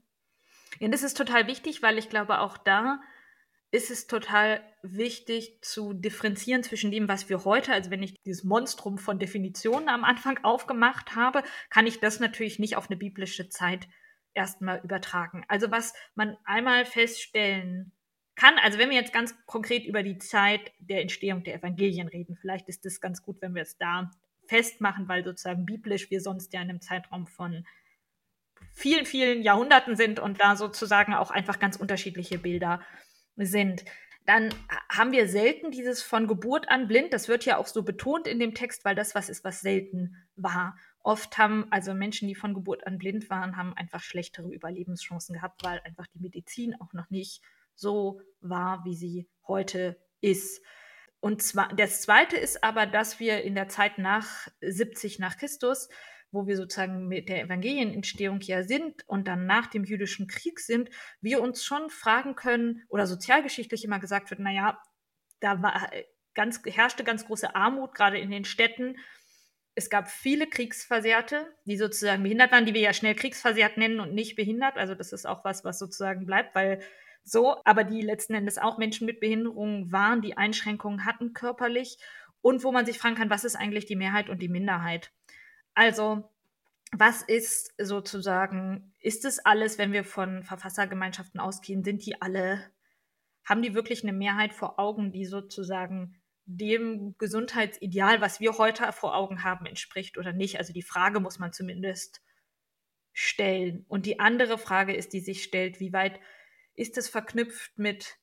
Ja, 0.79 0.89
das 0.89 1.03
ist 1.03 1.17
total 1.17 1.47
wichtig, 1.47 1.83
weil 1.83 1.99
ich 1.99 2.09
glaube, 2.09 2.41
auch 2.41 2.57
da 2.57 3.01
ist 3.73 3.91
es 3.91 4.07
total 4.07 4.61
wichtig 4.83 5.59
zu 5.63 5.93
differenzieren 5.93 6.63
zwischen 6.63 6.91
dem, 6.93 7.09
was 7.09 7.29
wir 7.29 7.45
heute, 7.45 7.73
also 7.73 7.91
wenn 7.91 8.03
ich 8.03 8.15
dieses 8.25 8.45
Monstrum 8.45 8.97
von 8.97 9.19
Definitionen 9.19 9.89
am 9.89 10.05
Anfang 10.05 10.39
aufgemacht 10.45 11.17
habe, 11.17 11.43
kann 11.69 11.87
ich 11.87 11.99
das 11.99 12.21
natürlich 12.21 12.59
nicht 12.59 12.77
auf 12.77 12.89
eine 12.89 12.97
biblische 12.97 13.49
Zeit 13.49 13.89
erstmal 14.37 14.81
übertragen. 14.85 15.45
Also 15.49 15.71
was 15.71 15.95
man 16.15 16.37
einmal 16.45 16.85
feststellen 16.85 17.93
kann, 18.35 18.59
also 18.59 18.79
wenn 18.79 18.91
wir 18.91 18.97
jetzt 18.97 19.13
ganz 19.13 19.35
konkret 19.47 19.85
über 19.85 20.03
die 20.03 20.19
Zeit 20.19 20.73
der 20.79 21.01
Entstehung 21.01 21.43
der 21.43 21.55
Evangelien 21.55 22.09
reden, 22.09 22.37
vielleicht 22.37 22.69
ist 22.69 22.85
es 22.85 23.01
ganz 23.01 23.23
gut, 23.23 23.41
wenn 23.41 23.55
wir 23.55 23.63
es 23.63 23.79
da 23.79 24.11
festmachen, 24.47 25.09
weil 25.09 25.25
sozusagen 25.25 25.67
biblisch 25.67 26.11
wir 26.11 26.21
sonst 26.21 26.53
ja 26.53 26.61
in 26.61 26.71
einem 26.71 26.81
Zeitraum 26.81 27.27
von 27.27 27.67
vielen, 28.73 29.07
vielen 29.07 29.43
Jahrhunderten 29.43 29.97
sind 29.97 30.21
und 30.21 30.41
da 30.41 30.55
sozusagen 30.55 31.15
auch 31.15 31.31
einfach 31.31 31.59
ganz 31.59 31.77
unterschiedliche 31.77 32.39
Bilder 32.39 32.81
sind. 33.37 33.85
Dann 34.27 34.51
haben 34.91 35.13
wir 35.13 35.29
selten 35.29 35.71
dieses 35.71 36.03
von 36.03 36.27
Geburt 36.27 36.69
an 36.69 36.89
blind. 36.89 37.13
Das 37.13 37.29
wird 37.29 37.45
ja 37.45 37.59
auch 37.59 37.67
so 37.67 37.83
betont 37.85 38.27
in 38.27 38.39
dem 38.39 38.55
Text, 38.55 38.85
weil 38.85 38.95
das 38.95 39.15
was 39.15 39.29
ist, 39.29 39.45
was 39.45 39.61
selten 39.61 40.17
war. 40.35 40.77
Oft 41.07 41.39
haben 41.39 41.69
also 41.71 41.95
Menschen, 41.95 42.27
die 42.27 42.35
von 42.35 42.53
Geburt 42.53 42.85
an 42.85 42.99
blind 42.99 43.31
waren, 43.31 43.57
haben 43.57 43.75
einfach 43.75 44.01
schlechtere 44.01 44.53
Überlebenschancen 44.53 45.37
gehabt, 45.37 45.63
weil 45.63 45.81
einfach 45.85 46.09
die 46.09 46.19
Medizin 46.19 46.75
auch 46.81 46.93
noch 46.95 47.11
nicht 47.11 47.43
so 47.77 48.21
war, 48.41 48.85
wie 48.85 48.97
sie 48.97 49.29
heute 49.47 50.03
ist. 50.21 50.61
Und 51.21 51.43
zwar, 51.43 51.69
das 51.77 52.03
zweite 52.03 52.37
ist 52.37 52.65
aber, 52.65 52.87
dass 52.87 53.21
wir 53.21 53.43
in 53.43 53.55
der 53.55 53.69
Zeit 53.69 53.99
nach 53.99 54.49
70 54.61 55.21
nach 55.21 55.37
Christus, 55.37 55.89
wo 56.33 56.49
wir 56.49 56.57
sozusagen 56.57 57.07
mit 57.07 57.29
der 57.29 57.41
Evangelienentstehung 57.43 58.41
ja 58.41 58.65
sind 58.65 59.07
und 59.07 59.29
dann 59.29 59.47
nach 59.47 59.69
dem 59.69 59.85
jüdischen 59.85 60.27
Krieg 60.27 60.59
sind, 60.59 60.91
wir 61.21 61.41
uns 61.41 61.65
schon 61.65 61.89
fragen 61.89 62.35
können, 62.35 62.83
oder 62.89 63.07
sozialgeschichtlich 63.07 63.85
immer 63.85 64.01
gesagt 64.01 64.31
wird, 64.31 64.41
naja, 64.41 64.83
da 65.39 65.63
war 65.63 65.89
ganz, 66.35 66.61
herrschte 66.65 67.05
ganz 67.05 67.27
große 67.27 67.55
Armut, 67.55 67.95
gerade 67.95 68.19
in 68.19 68.33
den 68.33 68.45
Städten 68.45 68.97
es 69.77 69.91
gab 69.91 70.09
viele 70.09 70.47
Kriegsversehrte, 70.47 71.55
die 71.67 71.77
sozusagen 71.77 72.23
behindert 72.23 72.51
waren, 72.51 72.65
die 72.65 72.73
wir 72.73 72.81
ja 72.81 72.95
schnell 72.95 73.15
kriegsversehrt 73.15 73.77
nennen 73.77 74.01
und 74.01 74.15
nicht 74.15 74.35
behindert. 74.35 74.79
Also 74.79 74.95
das 74.95 75.13
ist 75.13 75.27
auch 75.27 75.45
was, 75.45 75.65
was 75.65 75.79
sozusagen 75.79 76.25
bleibt, 76.25 76.55
weil 76.55 76.81
so, 77.23 77.61
aber 77.65 77.85
die 77.85 78.01
letzten 78.01 78.35
Endes 78.35 78.57
auch 78.57 78.79
Menschen 78.79 79.05
mit 79.05 79.21
Behinderungen 79.21 79.93
waren, 79.93 80.23
die 80.23 80.37
Einschränkungen 80.37 81.05
hatten 81.05 81.35
körperlich 81.35 81.99
und 82.41 82.65
wo 82.65 82.73
man 82.73 82.87
sich 82.87 82.99
fragen 82.99 83.17
kann, 83.17 83.29
was 83.29 83.45
ist 83.45 83.55
eigentlich 83.55 83.85
die 83.85 83.97
Mehrheit 83.97 84.31
und 84.31 84.41
die 84.41 84.49
Minderheit? 84.49 85.13
Also 85.75 86.31
was 86.93 87.21
ist 87.21 87.75
sozusagen, 87.77 88.95
ist 89.01 89.27
es 89.27 89.45
alles, 89.45 89.77
wenn 89.77 89.93
wir 89.93 90.05
von 90.05 90.43
Verfassergemeinschaften 90.43 91.39
ausgehen, 91.39 91.85
sind 91.85 92.07
die 92.07 92.23
alle, 92.23 92.65
haben 93.45 93.61
die 93.61 93.75
wirklich 93.75 94.05
eine 94.05 94.15
Mehrheit 94.15 94.55
vor 94.55 94.79
Augen, 94.79 95.13
die 95.13 95.27
sozusagen 95.27 96.17
dem 96.47 97.17
Gesundheitsideal, 97.19 98.21
was 98.21 98.41
wir 98.41 98.57
heute 98.57 98.93
vor 98.93 99.17
Augen 99.17 99.43
haben, 99.43 99.67
entspricht 99.67 100.17
oder 100.17 100.33
nicht. 100.33 100.59
Also 100.59 100.73
die 100.73 100.83
Frage 100.83 101.21
muss 101.21 101.39
man 101.39 101.53
zumindest 101.53 102.23
stellen. 103.13 103.85
Und 103.89 104.07
die 104.07 104.21
andere 104.21 104.57
Frage 104.57 104.95
ist, 104.95 105.13
die 105.13 105.21
sich 105.21 105.43
stellt, 105.43 105.81
wie 105.81 105.93
weit 105.93 106.21
ist 106.75 106.97
es 106.99 107.09
verknüpft 107.09 107.77
mit, 107.79 108.17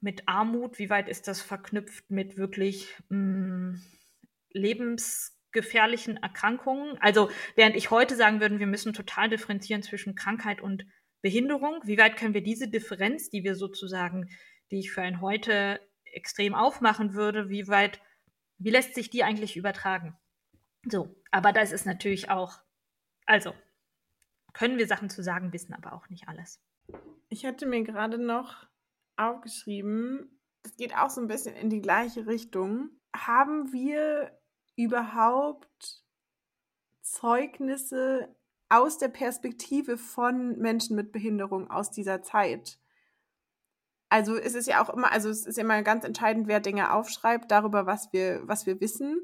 mit 0.00 0.26
Armut? 0.26 0.78
Wie 0.78 0.90
weit 0.90 1.08
ist 1.08 1.28
das 1.28 1.40
verknüpft 1.40 2.10
mit 2.10 2.36
wirklich 2.36 2.94
mh, 3.10 3.18
mm, 3.18 3.82
lebensgefährlichen 4.50 6.16
Erkrankungen? 6.16 6.98
Also 7.00 7.30
während 7.54 7.76
ich 7.76 7.90
heute 7.90 8.16
sagen 8.16 8.40
würde, 8.40 8.58
wir 8.58 8.66
müssen 8.66 8.92
total 8.92 9.28
differenzieren 9.28 9.82
zwischen 9.82 10.14
Krankheit 10.14 10.60
und 10.60 10.84
Behinderung, 11.22 11.80
wie 11.84 11.98
weit 11.98 12.16
können 12.16 12.34
wir 12.34 12.42
diese 12.42 12.68
Differenz, 12.68 13.30
die 13.30 13.44
wir 13.44 13.54
sozusagen, 13.54 14.30
die 14.70 14.80
ich 14.80 14.92
für 14.92 15.02
ein 15.02 15.20
heute 15.20 15.80
extrem 16.16 16.54
aufmachen 16.54 17.14
würde, 17.14 17.48
wie 17.48 17.68
weit, 17.68 18.00
wie 18.58 18.70
lässt 18.70 18.94
sich 18.94 19.10
die 19.10 19.22
eigentlich 19.22 19.56
übertragen? 19.56 20.16
So, 20.88 21.14
aber 21.30 21.52
das 21.52 21.72
ist 21.72 21.86
natürlich 21.86 22.30
auch, 22.30 22.58
also 23.26 23.52
können 24.52 24.78
wir 24.78 24.86
Sachen 24.86 25.10
zu 25.10 25.22
sagen, 25.22 25.52
wissen 25.52 25.74
aber 25.74 25.92
auch 25.92 26.08
nicht 26.08 26.28
alles. 26.28 26.60
Ich 27.28 27.44
hatte 27.44 27.66
mir 27.66 27.82
gerade 27.82 28.18
noch 28.18 28.66
aufgeschrieben, 29.16 30.40
das 30.62 30.76
geht 30.76 30.96
auch 30.96 31.10
so 31.10 31.20
ein 31.20 31.28
bisschen 31.28 31.54
in 31.54 31.70
die 31.70 31.80
gleiche 31.80 32.26
Richtung. 32.26 32.90
Haben 33.14 33.72
wir 33.72 34.36
überhaupt 34.76 36.04
Zeugnisse 37.02 38.34
aus 38.68 38.98
der 38.98 39.08
Perspektive 39.08 39.96
von 39.96 40.58
Menschen 40.58 40.96
mit 40.96 41.12
Behinderung 41.12 41.70
aus 41.70 41.90
dieser 41.90 42.22
Zeit? 42.22 42.78
Also 44.08 44.36
es 44.36 44.54
ist 44.54 44.68
ja 44.68 44.82
auch 44.82 44.90
immer, 44.90 45.12
also 45.12 45.28
es 45.28 45.46
ist 45.46 45.58
immer 45.58 45.82
ganz 45.82 46.04
entscheidend, 46.04 46.48
wer 46.48 46.60
Dinge 46.60 46.92
aufschreibt, 46.92 47.50
darüber, 47.50 47.86
was 47.86 48.12
wir, 48.12 48.40
was 48.44 48.66
wir 48.66 48.80
wissen. 48.80 49.20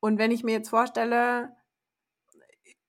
Und 0.00 0.18
wenn 0.18 0.30
ich 0.30 0.44
mir 0.44 0.52
jetzt 0.52 0.70
vorstelle, 0.70 1.54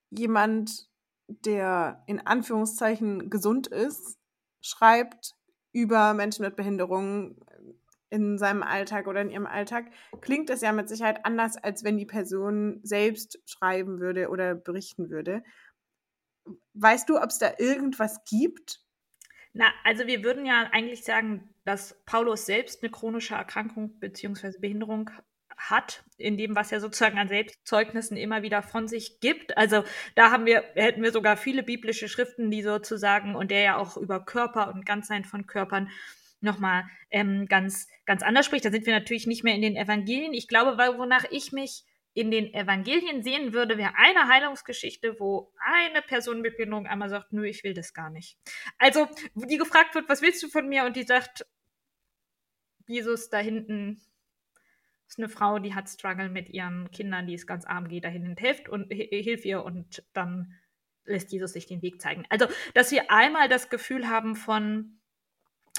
jemand, 0.09 0.89
der 1.27 2.03
in 2.07 2.25
Anführungszeichen 2.25 3.29
gesund 3.29 3.67
ist, 3.67 4.17
schreibt 4.61 5.35
über 5.71 6.13
Menschen 6.13 6.45
mit 6.45 6.55
Behinderungen, 6.55 7.37
in 8.11 8.37
seinem 8.37 8.61
Alltag 8.61 9.07
oder 9.07 9.21
in 9.21 9.29
ihrem 9.29 9.47
Alltag, 9.47 9.89
klingt 10.19 10.49
das 10.49 10.61
ja 10.61 10.73
mit 10.73 10.89
Sicherheit 10.89 11.25
anders, 11.25 11.55
als 11.55 11.83
wenn 11.83 11.97
die 11.97 12.05
Person 12.05 12.81
selbst 12.83 13.39
schreiben 13.45 13.99
würde 13.99 14.29
oder 14.29 14.53
berichten 14.53 15.09
würde. 15.09 15.43
Weißt 16.73 17.07
du, 17.09 17.17
ob 17.17 17.29
es 17.29 17.39
da 17.39 17.53
irgendwas 17.57 18.23
gibt? 18.25 18.80
Na, 19.53 19.65
also 19.83 20.07
wir 20.07 20.23
würden 20.23 20.45
ja 20.45 20.69
eigentlich 20.71 21.03
sagen, 21.03 21.49
dass 21.65 22.01
Paulus 22.05 22.45
selbst 22.45 22.81
eine 22.81 22.91
chronische 22.91 23.35
Erkrankung 23.35 23.99
bzw. 23.99 24.59
Behinderung 24.59 25.09
hat, 25.57 26.03
in 26.17 26.37
dem, 26.37 26.55
was 26.55 26.71
er 26.71 26.79
sozusagen 26.79 27.19
an 27.19 27.27
Selbstzeugnissen 27.27 28.17
immer 28.17 28.41
wieder 28.41 28.63
von 28.63 28.87
sich 28.87 29.19
gibt. 29.19 29.57
Also 29.57 29.83
da 30.15 30.31
haben 30.31 30.45
wir, 30.45 30.63
hätten 30.75 31.03
wir 31.03 31.11
sogar 31.11 31.37
viele 31.37 31.63
biblische 31.63 32.07
Schriften, 32.07 32.49
die 32.49 32.63
sozusagen, 32.63 33.35
und 33.35 33.51
der 33.51 33.61
ja 33.61 33.77
auch 33.77 33.97
über 33.97 34.23
Körper 34.25 34.73
und 34.73 34.85
Ganzsein 34.85 35.23
von 35.23 35.45
Körpern 35.45 35.89
nochmal 36.39 36.85
ähm, 37.11 37.45
ganz, 37.47 37.87
ganz 38.05 38.23
anders 38.23 38.45
spricht. 38.45 38.65
Da 38.65 38.71
sind 38.71 38.85
wir 38.87 38.93
natürlich 38.93 39.27
nicht 39.27 39.43
mehr 39.43 39.53
in 39.53 39.61
den 39.61 39.75
Evangelien. 39.75 40.33
Ich 40.33 40.47
glaube, 40.47 40.77
wonach 40.97 41.25
ich 41.29 41.51
mich 41.51 41.83
in 42.13 42.29
den 42.31 42.53
Evangelien 42.53 43.23
sehen 43.23 43.53
würde, 43.53 43.77
wäre 43.77 43.93
eine 43.95 44.27
Heilungsgeschichte, 44.27 45.19
wo 45.19 45.53
eine 45.59 46.01
Person 46.01 46.41
mit 46.41 46.57
Behinderung 46.57 46.85
einmal 46.85 47.09
sagt, 47.09 47.31
nö, 47.31 47.45
ich 47.45 47.63
will 47.63 47.73
das 47.73 47.93
gar 47.93 48.09
nicht. 48.09 48.37
Also, 48.77 49.07
die 49.35 49.57
gefragt 49.57 49.95
wird, 49.95 50.09
was 50.09 50.21
willst 50.21 50.43
du 50.43 50.49
von 50.49 50.67
mir? 50.67 50.85
Und 50.85 50.95
die 50.95 51.03
sagt, 51.03 51.45
Jesus 52.87 53.29
da 53.29 53.37
hinten 53.37 54.01
ist 55.07 55.19
eine 55.19 55.29
Frau, 55.29 55.59
die 55.59 55.75
hat 55.75 55.89
Struggle 55.89 56.29
mit 56.29 56.49
ihren 56.49 56.89
Kindern, 56.91 57.27
die 57.27 57.33
ist 57.33 57.47
ganz 57.47 57.65
arm, 57.65 57.87
geht 57.87 58.05
dahin 58.05 58.27
und 58.27 58.39
hilft 58.39 58.69
und 58.69 58.91
hilft 58.91 59.45
ihr 59.45 59.63
und 59.63 60.03
dann 60.13 60.53
lässt 61.05 61.31
Jesus 61.31 61.53
sich 61.53 61.65
den 61.65 61.81
Weg 61.81 62.01
zeigen. 62.01 62.25
Also, 62.29 62.47
dass 62.73 62.91
wir 62.91 63.11
einmal 63.11 63.49
das 63.49 63.69
Gefühl 63.69 64.07
haben 64.07 64.35
von, 64.35 65.00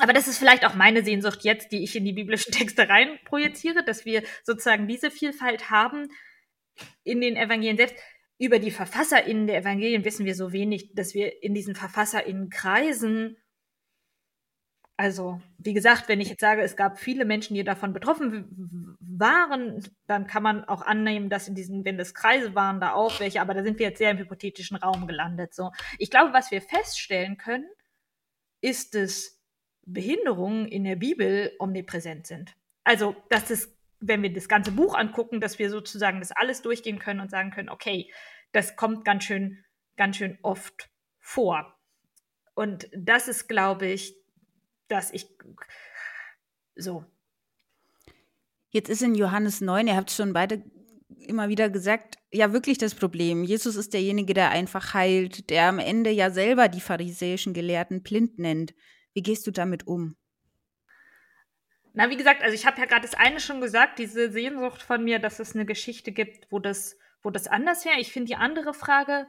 aber 0.00 0.12
das 0.12 0.28
ist 0.28 0.38
vielleicht 0.38 0.64
auch 0.64 0.74
meine 0.74 1.04
Sehnsucht 1.04 1.44
jetzt, 1.44 1.72
die 1.72 1.82
ich 1.82 1.94
in 1.96 2.04
die 2.04 2.12
biblischen 2.12 2.52
Texte 2.52 2.88
rein 2.88 3.18
projiziere, 3.24 3.84
dass 3.84 4.04
wir 4.04 4.22
sozusagen 4.42 4.88
diese 4.88 5.10
Vielfalt 5.10 5.70
haben 5.70 6.08
in 7.04 7.20
den 7.20 7.36
Evangelien 7.36 7.76
selbst. 7.76 7.96
Über 8.38 8.58
die 8.58 8.70
VerfasserInnen 8.72 9.46
der 9.46 9.58
Evangelien 9.58 10.04
wissen 10.04 10.26
wir 10.26 10.34
so 10.34 10.52
wenig, 10.52 10.94
dass 10.94 11.14
wir 11.14 11.42
in 11.44 11.54
diesen 11.54 11.76
VerfasserInnen 11.76 12.50
kreisen. 12.50 13.36
Also, 14.96 15.40
wie 15.58 15.74
gesagt, 15.74 16.08
wenn 16.08 16.20
ich 16.20 16.28
jetzt 16.28 16.40
sage, 16.40 16.62
es 16.62 16.76
gab 16.76 16.98
viele 16.98 17.24
Menschen, 17.24 17.54
die 17.54 17.64
davon 17.64 17.92
betroffen 17.92 18.96
waren, 19.00 19.84
dann 20.06 20.26
kann 20.26 20.42
man 20.42 20.64
auch 20.64 20.82
annehmen, 20.82 21.30
dass 21.30 21.48
in 21.48 21.54
diesen, 21.54 21.84
wenn 21.84 21.98
das 21.98 22.14
Kreise 22.14 22.54
waren, 22.54 22.80
da 22.80 22.92
auch 22.94 23.20
welche, 23.20 23.40
aber 23.40 23.54
da 23.54 23.62
sind 23.62 23.78
wir 23.78 23.88
jetzt 23.88 23.98
sehr 23.98 24.10
im 24.10 24.18
hypothetischen 24.18 24.76
Raum 24.76 25.06
gelandet. 25.06 25.54
So, 25.54 25.70
ich 25.98 26.10
glaube, 26.10 26.32
was 26.32 26.50
wir 26.50 26.62
feststellen 26.62 27.36
können, 27.36 27.66
ist 28.60 28.94
es, 28.94 29.41
Behinderungen 29.84 30.66
in 30.68 30.84
der 30.84 30.96
Bibel 30.96 31.52
omnipräsent 31.58 32.26
sind. 32.26 32.56
Also, 32.84 33.16
dass 33.30 33.50
es, 33.50 33.76
wenn 34.00 34.22
wir 34.22 34.32
das 34.32 34.48
ganze 34.48 34.72
Buch 34.72 34.94
angucken, 34.94 35.40
dass 35.40 35.58
wir 35.58 35.70
sozusagen 35.70 36.20
das 36.20 36.32
alles 36.32 36.62
durchgehen 36.62 36.98
können 36.98 37.20
und 37.20 37.30
sagen 37.30 37.50
können, 37.50 37.68
okay, 37.68 38.12
das 38.52 38.76
kommt 38.76 39.04
ganz 39.04 39.24
schön, 39.24 39.64
ganz 39.96 40.16
schön 40.16 40.38
oft 40.42 40.90
vor. 41.18 41.78
Und 42.54 42.88
das 42.94 43.28
ist, 43.28 43.48
glaube 43.48 43.86
ich, 43.86 44.14
dass 44.88 45.12
ich 45.12 45.26
so. 46.74 47.04
Jetzt 48.70 48.88
ist 48.88 49.02
in 49.02 49.14
Johannes 49.14 49.60
9, 49.60 49.86
ihr 49.86 49.96
habt 49.96 50.10
es 50.10 50.16
schon 50.16 50.32
beide 50.32 50.62
immer 51.26 51.48
wieder 51.48 51.70
gesagt, 51.70 52.18
ja 52.32 52.52
wirklich 52.52 52.78
das 52.78 52.94
Problem. 52.94 53.44
Jesus 53.44 53.76
ist 53.76 53.92
derjenige, 53.92 54.34
der 54.34 54.50
einfach 54.50 54.94
heilt, 54.94 55.50
der 55.50 55.68
am 55.68 55.78
Ende 55.78 56.10
ja 56.10 56.30
selber 56.30 56.68
die 56.68 56.80
pharisäischen 56.80 57.52
Gelehrten 57.52 58.02
blind 58.02 58.38
nennt. 58.38 58.74
Wie 59.14 59.22
gehst 59.22 59.46
du 59.46 59.50
damit 59.50 59.86
um? 59.86 60.16
Na, 61.94 62.08
wie 62.08 62.16
gesagt, 62.16 62.42
also 62.42 62.54
ich 62.54 62.66
habe 62.66 62.78
ja 62.78 62.86
gerade 62.86 63.02
das 63.02 63.14
eine 63.14 63.38
schon 63.38 63.60
gesagt, 63.60 63.98
diese 63.98 64.30
Sehnsucht 64.30 64.82
von 64.82 65.04
mir, 65.04 65.18
dass 65.18 65.38
es 65.40 65.54
eine 65.54 65.66
Geschichte 65.66 66.10
gibt, 66.12 66.50
wo 66.50 66.58
das, 66.58 66.96
wo 67.22 67.30
das 67.30 67.48
anders 67.48 67.84
wäre. 67.84 68.00
Ich 68.00 68.12
finde, 68.12 68.28
die 68.28 68.36
andere 68.36 68.72
Frage 68.72 69.26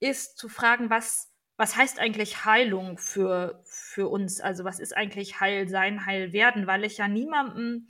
ist 0.00 0.38
zu 0.38 0.48
fragen, 0.48 0.88
was, 0.88 1.30
was 1.56 1.76
heißt 1.76 1.98
eigentlich 1.98 2.46
Heilung 2.46 2.96
für, 2.96 3.62
für 3.64 4.08
uns? 4.08 4.40
Also 4.40 4.64
was 4.64 4.80
ist 4.80 4.96
eigentlich 4.96 5.40
Heil 5.40 5.68
sein, 5.68 6.06
Heil 6.06 6.32
werden? 6.32 6.66
Weil 6.66 6.84
ich 6.84 6.96
ja 6.96 7.08
niemandem 7.08 7.86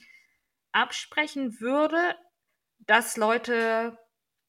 absprechen 0.72 1.60
würde, 1.60 2.16
dass 2.80 3.16
Leute 3.16 3.96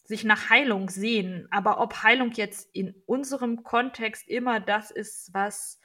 sich 0.03 0.23
nach 0.23 0.49
Heilung 0.49 0.89
sehen. 0.89 1.47
Aber 1.51 1.79
ob 1.79 2.03
Heilung 2.03 2.31
jetzt 2.31 2.67
in 2.73 2.95
unserem 3.05 3.63
Kontext 3.63 4.27
immer 4.27 4.59
das 4.59 4.89
ist, 4.89 5.33
was 5.33 5.79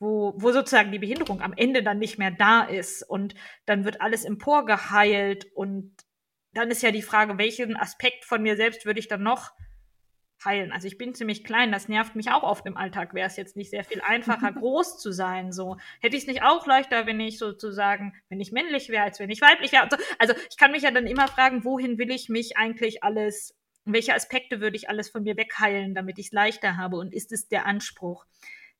wo, 0.00 0.32
wo 0.36 0.50
sozusagen 0.50 0.90
die 0.90 0.98
Behinderung 0.98 1.42
am 1.42 1.52
Ende 1.52 1.82
dann 1.82 1.98
nicht 1.98 2.18
mehr 2.18 2.30
da 2.30 2.62
ist 2.62 3.02
und 3.02 3.34
dann 3.66 3.84
wird 3.84 4.00
alles 4.00 4.24
emporgeheilt 4.24 5.46
und 5.54 5.94
dann 6.52 6.70
ist 6.70 6.82
ja 6.82 6.90
die 6.90 7.02
Frage, 7.02 7.38
welchen 7.38 7.76
Aspekt 7.76 8.24
von 8.24 8.42
mir 8.42 8.56
selbst 8.56 8.84
würde 8.86 8.98
ich 8.98 9.06
dann 9.06 9.22
noch 9.22 9.52
heilen? 10.44 10.72
Also 10.72 10.86
ich 10.86 10.98
bin 10.98 11.14
ziemlich 11.14 11.44
klein, 11.44 11.70
das 11.70 11.88
nervt 11.88 12.16
mich 12.16 12.30
auch 12.30 12.42
oft 12.42 12.66
im 12.66 12.76
Alltag. 12.76 13.14
Wäre 13.14 13.26
es 13.26 13.36
jetzt 13.36 13.56
nicht 13.56 13.70
sehr 13.70 13.84
viel 13.84 14.00
einfacher, 14.00 14.50
groß 14.52 14.98
zu 14.98 15.12
sein? 15.12 15.52
So 15.52 15.76
hätte 16.00 16.16
ich 16.16 16.22
es 16.22 16.28
nicht 16.28 16.42
auch 16.42 16.66
leichter, 16.66 17.06
wenn 17.06 17.20
ich 17.20 17.38
sozusagen, 17.38 18.14
wenn 18.30 18.40
ich 18.40 18.52
männlich 18.52 18.88
wäre, 18.88 19.04
als 19.04 19.20
wenn 19.20 19.30
ich 19.30 19.42
weiblich 19.42 19.72
wäre. 19.72 19.88
Also 20.18 20.34
ich 20.50 20.56
kann 20.56 20.72
mich 20.72 20.82
ja 20.82 20.90
dann 20.90 21.06
immer 21.06 21.28
fragen, 21.28 21.64
wohin 21.64 21.98
will 21.98 22.10
ich 22.10 22.28
mich 22.28 22.56
eigentlich 22.56 23.04
alles, 23.04 23.54
welche 23.84 24.14
Aspekte 24.14 24.60
würde 24.60 24.76
ich 24.76 24.88
alles 24.88 25.10
von 25.10 25.22
mir 25.22 25.36
wegheilen, 25.36 25.94
damit 25.94 26.18
ich 26.18 26.26
es 26.26 26.32
leichter 26.32 26.78
habe? 26.78 26.96
Und 26.96 27.14
ist 27.14 27.32
es 27.32 27.48
der 27.48 27.66
Anspruch? 27.66 28.24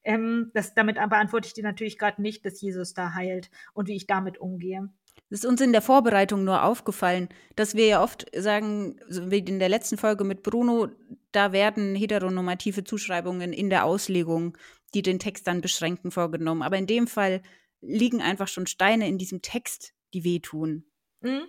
Ähm, 0.04 0.50
das, 0.54 0.74
damit 0.74 0.96
beantworte 0.96 1.46
ich 1.46 1.54
dir 1.54 1.64
natürlich 1.64 1.98
gerade 1.98 2.22
nicht, 2.22 2.44
dass 2.44 2.60
Jesus 2.60 2.94
da 2.94 3.14
heilt 3.14 3.50
und 3.74 3.88
wie 3.88 3.96
ich 3.96 4.06
damit 4.06 4.38
umgehe. 4.38 4.88
Es 5.28 5.40
ist 5.40 5.46
uns 5.46 5.60
in 5.60 5.72
der 5.72 5.82
Vorbereitung 5.82 6.44
nur 6.44 6.64
aufgefallen, 6.64 7.28
dass 7.54 7.74
wir 7.74 7.86
ja 7.86 8.02
oft 8.02 8.26
sagen, 8.36 8.98
wie 9.08 9.38
in 9.38 9.60
der 9.60 9.68
letzten 9.68 9.96
Folge 9.96 10.24
mit 10.24 10.42
Bruno, 10.42 10.88
da 11.30 11.52
werden 11.52 11.94
heteronormative 11.94 12.82
Zuschreibungen 12.82 13.52
in 13.52 13.70
der 13.70 13.84
Auslegung, 13.84 14.58
die 14.94 15.02
den 15.02 15.20
Text 15.20 15.46
dann 15.46 15.60
beschränken, 15.60 16.10
vorgenommen. 16.10 16.62
Aber 16.62 16.78
in 16.78 16.86
dem 16.86 17.06
Fall 17.06 17.42
liegen 17.80 18.20
einfach 18.20 18.48
schon 18.48 18.66
Steine 18.66 19.08
in 19.08 19.18
diesem 19.18 19.40
Text, 19.40 19.94
die 20.14 20.24
wehtun. 20.24 20.84
Mhm. 21.20 21.42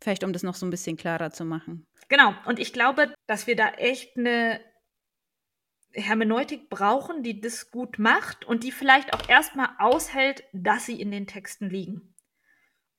Vielleicht, 0.00 0.24
um 0.24 0.32
das 0.32 0.42
noch 0.42 0.54
so 0.54 0.66
ein 0.66 0.70
bisschen 0.70 0.96
klarer 0.96 1.30
zu 1.30 1.44
machen. 1.44 1.86
Genau. 2.08 2.34
Und 2.46 2.58
ich 2.58 2.72
glaube, 2.72 3.12
dass 3.26 3.46
wir 3.46 3.56
da 3.56 3.68
echt 3.70 4.16
eine 4.16 4.60
Hermeneutik 5.92 6.68
brauchen, 6.68 7.22
die 7.22 7.40
das 7.40 7.70
gut 7.70 7.98
macht 7.98 8.44
und 8.44 8.64
die 8.64 8.72
vielleicht 8.72 9.14
auch 9.14 9.28
erstmal 9.28 9.70
aushält, 9.78 10.44
dass 10.52 10.86
sie 10.86 11.00
in 11.00 11.10
den 11.10 11.26
Texten 11.26 11.70
liegen. 11.70 12.14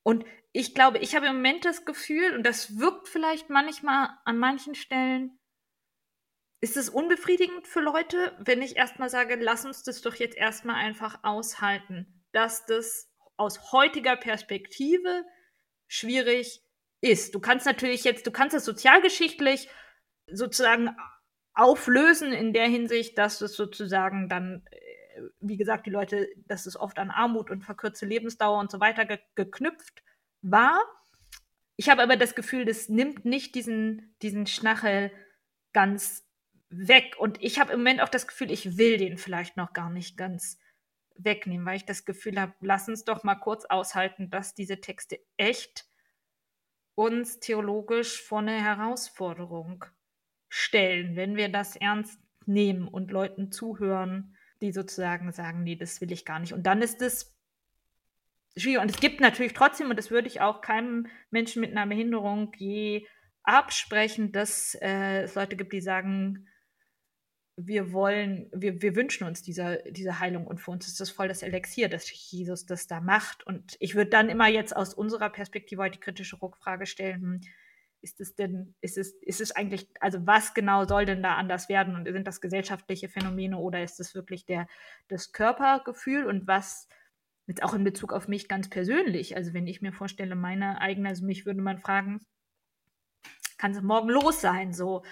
Und 0.03 0.25
ich 0.51 0.73
glaube, 0.73 0.97
ich 0.99 1.15
habe 1.15 1.27
im 1.27 1.35
Moment 1.35 1.65
das 1.65 1.85
Gefühl, 1.85 2.35
und 2.35 2.43
das 2.43 2.79
wirkt 2.79 3.07
vielleicht 3.07 3.49
manchmal 3.49 4.09
an 4.25 4.39
manchen 4.39 4.75
Stellen, 4.75 5.39
ist 6.61 6.77
es 6.77 6.89
unbefriedigend 6.89 7.67
für 7.67 7.79
Leute, 7.79 8.35
wenn 8.39 8.61
ich 8.61 8.75
erstmal 8.75 9.09
sage, 9.09 9.35
lass 9.35 9.65
uns 9.65 9.83
das 9.83 10.01
doch 10.01 10.15
jetzt 10.15 10.35
erstmal 10.35 10.75
einfach 10.75 11.23
aushalten, 11.23 12.23
dass 12.31 12.65
das 12.65 13.09
aus 13.37 13.71
heutiger 13.71 14.17
Perspektive 14.17 15.23
schwierig 15.87 16.61
ist. 17.01 17.33
Du 17.33 17.39
kannst 17.39 17.65
natürlich 17.65 18.03
jetzt, 18.03 18.27
du 18.27 18.31
kannst 18.31 18.55
es 18.55 18.65
sozialgeschichtlich 18.65 19.69
sozusagen 20.27 20.95
auflösen 21.53 22.31
in 22.31 22.53
der 22.53 22.67
Hinsicht, 22.67 23.17
dass 23.17 23.41
es 23.41 23.53
sozusagen 23.53 24.29
dann, 24.29 24.63
äh, 24.71 25.21
wie 25.39 25.57
gesagt, 25.57 25.85
die 25.85 25.91
Leute, 25.91 26.29
dass 26.47 26.65
es 26.65 26.77
oft 26.77 26.99
an 26.99 27.11
Armut 27.11 27.49
und 27.51 27.63
verkürzte 27.63 28.05
Lebensdauer 28.05 28.59
und 28.59 28.71
so 28.71 28.79
weiter 28.79 29.05
ge 29.05 29.19
geknüpft 29.35 30.03
war. 30.41 30.81
Ich 31.75 31.89
habe 31.89 32.03
aber 32.03 32.17
das 32.17 32.35
Gefühl, 32.35 32.65
das 32.65 32.89
nimmt 32.89 33.25
nicht 33.25 33.55
diesen, 33.55 34.15
diesen 34.21 34.47
Schnachel 34.47 35.11
ganz 35.73 36.25
weg. 36.69 37.15
Und 37.17 37.41
ich 37.41 37.59
habe 37.59 37.73
im 37.73 37.79
Moment 37.79 38.01
auch 38.01 38.09
das 38.09 38.27
Gefühl, 38.27 38.51
ich 38.51 38.77
will 38.77 38.97
den 38.97 39.17
vielleicht 39.17 39.57
noch 39.57 39.73
gar 39.73 39.89
nicht 39.89 40.17
ganz 40.17 40.59
wegnehmen, 41.15 41.65
weil 41.65 41.77
ich 41.77 41.85
das 41.85 42.05
Gefühl 42.05 42.39
habe, 42.39 42.53
lass 42.61 42.87
uns 42.87 43.03
doch 43.03 43.23
mal 43.23 43.35
kurz 43.35 43.65
aushalten, 43.65 44.29
dass 44.29 44.55
diese 44.55 44.79
Texte 44.79 45.19
echt 45.37 45.85
uns 46.95 47.39
theologisch 47.39 48.21
vor 48.21 48.39
eine 48.39 48.61
Herausforderung 48.61 49.85
stellen, 50.49 51.15
wenn 51.15 51.35
wir 51.35 51.49
das 51.49 51.75
ernst 51.75 52.19
nehmen 52.45 52.87
und 52.87 53.11
Leuten 53.11 53.51
zuhören, 53.51 54.35
die 54.61 54.71
sozusagen 54.71 55.31
sagen, 55.31 55.63
nee, 55.63 55.75
das 55.75 56.01
will 56.01 56.11
ich 56.11 56.25
gar 56.25 56.39
nicht. 56.39 56.53
Und 56.53 56.63
dann 56.63 56.81
ist 56.81 57.01
es 57.01 57.37
schwierig. 58.57 58.81
Und 58.81 58.91
es 58.91 58.99
gibt 58.99 59.21
natürlich 59.21 59.53
trotzdem, 59.53 59.89
und 59.89 59.97
das 59.97 60.11
würde 60.11 60.27
ich 60.27 60.41
auch 60.41 60.61
keinem 60.61 61.07
Menschen 61.29 61.61
mit 61.61 61.71
einer 61.71 61.87
Behinderung 61.87 62.51
je 62.57 63.07
absprechen, 63.43 64.31
dass 64.31 64.75
äh, 64.81 65.21
es 65.21 65.35
Leute 65.35 65.55
gibt, 65.55 65.73
die 65.73 65.81
sagen, 65.81 66.47
wir 67.61 67.91
wollen, 67.91 68.49
wir, 68.53 68.81
wir 68.81 68.95
wünschen 68.95 69.27
uns 69.27 69.41
diese, 69.41 69.83
diese 69.89 70.19
Heilung 70.19 70.47
und 70.47 70.59
für 70.59 70.71
uns 70.71 70.87
ist 70.87 70.99
das 70.99 71.09
voll 71.09 71.27
das 71.27 71.43
Elixier, 71.43 71.89
dass 71.89 72.09
Jesus 72.31 72.65
das 72.65 72.87
da 72.87 73.01
macht. 73.01 73.45
Und 73.45 73.75
ich 73.79 73.95
würde 73.95 74.09
dann 74.09 74.29
immer 74.29 74.47
jetzt 74.47 74.75
aus 74.75 74.93
unserer 74.93 75.29
Perspektive 75.29 75.81
heute 75.81 75.97
die 75.97 75.99
kritische 75.99 76.41
Rückfrage 76.41 76.85
stellen, 76.85 77.21
hm, 77.21 77.41
ist 78.01 78.21
es 78.21 78.35
denn, 78.35 78.75
ist 78.81 78.97
es, 78.97 79.13
ist 79.21 79.41
es 79.41 79.51
eigentlich, 79.51 79.87
also 79.99 80.25
was 80.25 80.53
genau 80.53 80.85
soll 80.85 81.05
denn 81.05 81.23
da 81.23 81.35
anders 81.35 81.69
werden? 81.69 81.95
Und 81.95 82.05
sind 82.05 82.27
das 82.27 82.41
gesellschaftliche 82.41 83.09
Phänomene 83.09 83.57
oder 83.57 83.83
ist 83.83 83.99
es 83.99 84.15
wirklich 84.15 84.45
der, 84.45 84.67
das 85.07 85.31
Körpergefühl 85.31 86.25
und 86.25 86.47
was, 86.47 86.87
jetzt 87.49 87.63
auch 87.63 87.73
in 87.73 87.83
Bezug 87.83 88.13
auf 88.13 88.27
mich 88.27 88.47
ganz 88.47 88.69
persönlich. 88.69 89.35
Also 89.35 89.53
wenn 89.53 89.67
ich 89.67 89.81
mir 89.81 89.91
vorstelle, 89.91 90.35
meine 90.35 90.79
eigene, 90.81 91.09
also 91.09 91.25
mich 91.25 91.45
würde 91.45 91.61
man 91.61 91.79
fragen, 91.79 92.19
kann 93.57 93.71
es 93.71 93.81
morgen 93.81 94.09
los 94.09 94.39
sein? 94.39 94.71
So, 94.71 95.03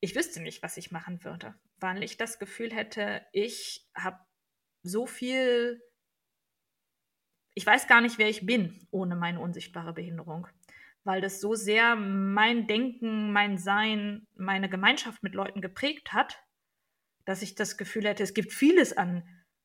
ich 0.00 0.16
wüsste 0.16 0.40
nicht, 0.40 0.62
was 0.62 0.76
ich 0.76 0.90
machen 0.90 1.22
würde, 1.24 1.54
weil 1.78 2.02
ich 2.02 2.16
das 2.16 2.38
Gefühl 2.38 2.72
hätte, 2.72 3.24
ich 3.32 3.88
habe 3.94 4.18
so 4.82 5.06
viel, 5.06 5.82
ich 7.54 7.66
weiß 7.66 7.86
gar 7.86 8.00
nicht, 8.00 8.16
wer 8.18 8.28
ich 8.28 8.46
bin 8.46 8.88
ohne 8.90 9.14
meine 9.14 9.40
unsichtbare 9.40 9.92
Behinderung, 9.92 10.46
weil 11.04 11.20
das 11.20 11.40
so 11.40 11.54
sehr 11.54 11.96
mein 11.96 12.66
Denken, 12.66 13.32
mein 13.32 13.58
Sein, 13.58 14.26
meine 14.34 14.68
Gemeinschaft 14.68 15.22
mit 15.22 15.34
Leuten 15.34 15.60
geprägt 15.60 16.12
hat, 16.12 16.42
dass 17.24 17.42
ich 17.42 17.54
das 17.54 17.76
Gefühl 17.76 18.06
hätte, 18.06 18.22
es 18.22 18.34
gibt 18.34 18.52
vieles 18.52 18.96
an 18.96 19.22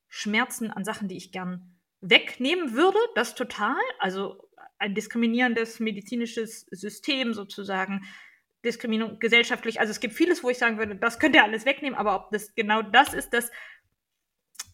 Schmerzen, 0.08 0.72
an 0.72 0.86
Sachen, 0.86 1.08
die 1.08 1.18
ich 1.18 1.32
gern 1.32 1.80
wegnehmen 2.02 2.74
würde, 2.74 3.00
das 3.16 3.36
total, 3.36 3.82
also 4.00 4.50
ein 4.78 4.94
diskriminierendes 4.94 5.80
medizinisches 5.80 6.66
System 6.72 7.34
sozusagen, 7.34 8.06
Diskriminierung 8.64 9.20
gesellschaftlich. 9.20 9.80
Also 9.80 9.92
es 9.92 10.00
gibt 10.00 10.14
vieles, 10.14 10.44
wo 10.44 10.50
ich 10.50 10.58
sagen 10.58 10.78
würde, 10.78 10.96
das 10.96 11.20
könnt 11.20 11.36
ihr 11.36 11.44
alles 11.44 11.66
wegnehmen, 11.66 11.98
aber 11.98 12.16
ob 12.16 12.32
das 12.32 12.54
genau 12.56 12.82
das 12.82 13.14
ist, 13.14 13.32
das 13.34 13.52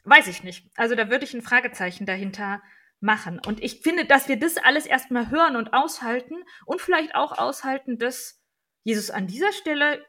weiß 0.05 0.27
ich 0.27 0.43
nicht. 0.43 0.69
Also 0.75 0.95
da 0.95 1.09
würde 1.09 1.25
ich 1.25 1.33
ein 1.33 1.41
Fragezeichen 1.41 2.05
dahinter 2.05 2.61
machen. 3.01 3.41
Und 3.45 3.61
ich 3.61 3.81
finde, 3.81 4.05
dass 4.05 4.29
wir 4.29 4.37
das 4.37 4.57
alles 4.57 4.85
erstmal 4.85 5.29
hören 5.29 5.55
und 5.55 5.73
aushalten 5.73 6.35
und 6.65 6.81
vielleicht 6.81 7.15
auch 7.15 7.37
aushalten, 7.37 7.97
dass 7.97 8.41
Jesus 8.83 9.09
an 9.09 9.27
dieser 9.27 9.51
Stelle 9.51 10.05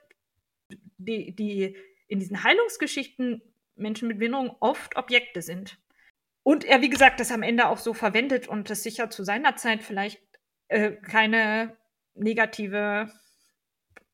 die, 0.99 1.34
die 1.34 1.76
in 2.07 2.20
diesen 2.20 2.45
Heilungsgeschichten 2.45 3.43
Menschen 3.74 4.09
mit 4.09 4.18
Behinderung 4.18 4.55
oft 4.61 4.97
Objekte 4.97 5.43
sind. 5.43 5.78
Und 6.43 6.64
er, 6.64 6.80
wie 6.82 6.90
gesagt, 6.90 7.20
das 7.20 7.30
am 7.30 7.43
Ende 7.43 7.68
auch 7.68 7.78
so 7.78 7.95
verwendet 7.95 8.49
und 8.49 8.68
das 8.68 8.82
sicher 8.82 9.11
zu 9.11 9.24
seiner 9.24 9.57
Zeit 9.57 9.82
vielleicht 9.82 10.20
äh, 10.68 10.93
keine 10.93 11.76
negative 12.14 13.11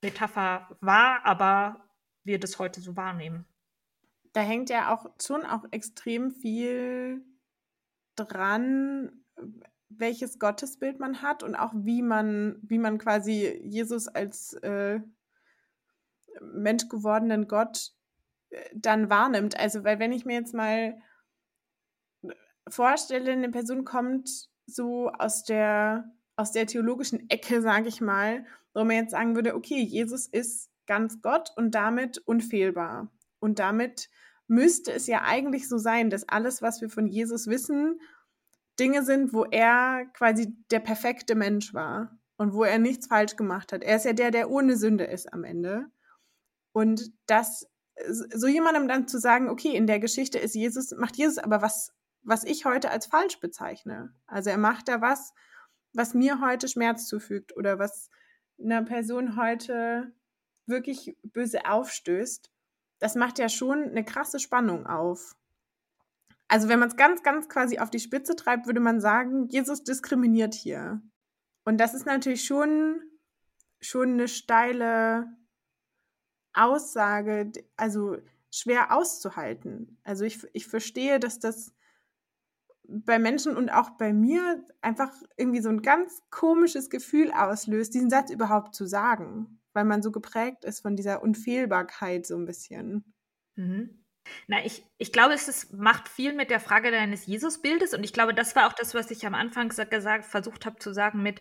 Metapher 0.02 0.76
war, 0.80 1.24
aber 1.24 1.88
wir 2.22 2.38
das 2.38 2.58
heute 2.58 2.80
so 2.80 2.96
wahrnehmen. 2.96 3.46
Da 4.32 4.42
hängt 4.42 4.70
ja 4.70 4.94
auch 4.94 5.06
schon 5.20 5.44
auch 5.44 5.64
extrem 5.72 6.30
viel 6.30 7.24
dran, 8.24 9.24
welches 9.88 10.38
Gottesbild 10.38 11.00
man 11.00 11.22
hat 11.22 11.42
und 11.42 11.54
auch 11.54 11.72
wie 11.74 12.02
man, 12.02 12.58
wie 12.62 12.78
man 12.78 12.98
quasi 12.98 13.60
Jesus 13.64 14.08
als 14.08 14.54
äh, 14.54 15.00
Mensch 16.40 16.88
gewordenen 16.88 17.48
Gott 17.48 17.92
äh, 18.50 18.70
dann 18.74 19.10
wahrnimmt. 19.10 19.58
Also, 19.58 19.84
weil 19.84 19.98
wenn 19.98 20.12
ich 20.12 20.24
mir 20.24 20.34
jetzt 20.34 20.54
mal 20.54 21.00
vorstelle, 22.68 23.32
eine 23.32 23.50
Person 23.50 23.84
kommt 23.84 24.48
so 24.66 25.10
aus 25.10 25.44
der, 25.44 26.12
aus 26.36 26.52
der 26.52 26.66
theologischen 26.66 27.28
Ecke, 27.30 27.62
sage 27.62 27.88
ich 27.88 28.00
mal, 28.00 28.44
wo 28.74 28.84
man 28.84 28.96
jetzt 28.96 29.12
sagen 29.12 29.34
würde, 29.34 29.54
okay, 29.54 29.80
Jesus 29.80 30.26
ist 30.26 30.70
ganz 30.86 31.20
Gott 31.22 31.52
und 31.56 31.74
damit 31.74 32.18
unfehlbar. 32.18 33.10
Und 33.40 33.58
damit 33.58 34.08
müsste 34.48 34.92
es 34.92 35.06
ja 35.06 35.22
eigentlich 35.22 35.68
so 35.68 35.78
sein, 35.78 36.10
dass 36.10 36.28
alles, 36.28 36.62
was 36.62 36.80
wir 36.80 36.90
von 36.90 37.06
Jesus 37.06 37.46
wissen, 37.46 38.00
Dinge 38.78 39.04
sind, 39.04 39.32
wo 39.32 39.44
er 39.44 40.06
quasi 40.14 40.54
der 40.70 40.80
perfekte 40.80 41.34
Mensch 41.34 41.74
war 41.74 42.18
und 42.36 42.52
wo 42.52 42.64
er 42.64 42.78
nichts 42.78 43.06
falsch 43.06 43.36
gemacht 43.36 43.72
hat. 43.72 43.82
Er 43.82 43.96
ist 43.96 44.04
ja 44.04 44.12
der, 44.12 44.30
der 44.30 44.50
ohne 44.50 44.76
Sünde 44.76 45.04
ist 45.04 45.32
am 45.32 45.44
Ende. 45.44 45.86
Und 46.72 47.12
das 47.26 47.66
so 48.32 48.46
jemandem 48.46 48.86
dann 48.86 49.08
zu 49.08 49.18
sagen, 49.18 49.48
okay, 49.48 49.74
in 49.74 49.88
der 49.88 49.98
Geschichte 49.98 50.38
ist 50.38 50.54
Jesus, 50.54 50.92
macht 50.96 51.16
Jesus 51.16 51.38
aber 51.38 51.62
was 51.62 51.92
was 52.28 52.44
ich 52.44 52.64
heute 52.64 52.90
als 52.90 53.06
falsch 53.06 53.40
bezeichne. 53.40 54.14
Also 54.26 54.50
er 54.50 54.58
macht 54.58 54.88
da 54.88 55.00
was, 55.00 55.32
was 55.94 56.12
mir 56.12 56.40
heute 56.40 56.68
Schmerz 56.68 57.06
zufügt 57.06 57.56
oder 57.56 57.78
was 57.78 58.10
einer 58.62 58.82
Person 58.82 59.36
heute 59.36 60.12
wirklich 60.66 61.16
böse 61.22 61.64
aufstößt. 61.64 62.50
Das 62.98 63.14
macht 63.14 63.38
ja 63.38 63.48
schon 63.48 63.84
eine 63.84 64.04
krasse 64.04 64.40
Spannung 64.40 64.86
auf. 64.86 65.36
Also 66.48 66.68
wenn 66.68 66.78
man 66.78 66.88
es 66.88 66.96
ganz, 66.96 67.22
ganz 67.22 67.48
quasi 67.48 67.78
auf 67.78 67.90
die 67.90 68.00
Spitze 68.00 68.34
treibt, 68.34 68.66
würde 68.66 68.80
man 68.80 69.00
sagen, 69.00 69.48
Jesus 69.48 69.84
diskriminiert 69.84 70.54
hier. 70.54 71.02
Und 71.64 71.78
das 71.78 71.94
ist 71.94 72.06
natürlich 72.06 72.44
schon, 72.44 73.02
schon 73.80 74.12
eine 74.12 74.28
steile 74.28 75.26
Aussage, 76.54 77.52
also 77.76 78.16
schwer 78.50 78.92
auszuhalten. 78.92 80.00
Also 80.02 80.24
ich, 80.24 80.42
ich 80.54 80.66
verstehe, 80.66 81.20
dass 81.20 81.38
das 81.38 81.74
bei 82.88 83.18
Menschen 83.18 83.54
und 83.54 83.68
auch 83.68 83.90
bei 83.90 84.14
mir 84.14 84.64
einfach 84.80 85.12
irgendwie 85.36 85.60
so 85.60 85.68
ein 85.68 85.82
ganz 85.82 86.22
komisches 86.30 86.88
Gefühl 86.88 87.30
auslöst, 87.32 87.92
diesen 87.92 88.08
Satz 88.08 88.30
überhaupt 88.30 88.74
zu 88.74 88.86
sagen, 88.86 89.57
weil 89.72 89.84
man 89.84 90.02
so 90.02 90.10
geprägt 90.10 90.64
ist 90.64 90.80
von 90.80 90.96
dieser 90.96 91.22
Unfehlbarkeit 91.22 92.26
so 92.26 92.36
ein 92.36 92.46
bisschen. 92.46 93.14
Mhm. 93.56 94.04
Na, 94.46 94.64
ich, 94.64 94.84
ich 94.98 95.12
glaube, 95.12 95.34
es 95.34 95.48
ist, 95.48 95.72
macht 95.72 96.08
viel 96.08 96.34
mit 96.34 96.50
der 96.50 96.60
Frage 96.60 96.90
deines 96.90 97.26
Jesusbildes 97.26 97.94
und 97.94 98.04
ich 98.04 98.12
glaube, 98.12 98.34
das 98.34 98.54
war 98.56 98.66
auch 98.66 98.74
das, 98.74 98.94
was 98.94 99.10
ich 99.10 99.26
am 99.26 99.34
Anfang 99.34 99.68
gesagt, 99.68 100.26
versucht 100.26 100.66
habe 100.66 100.78
zu 100.78 100.92
sagen 100.92 101.22
mit, 101.22 101.40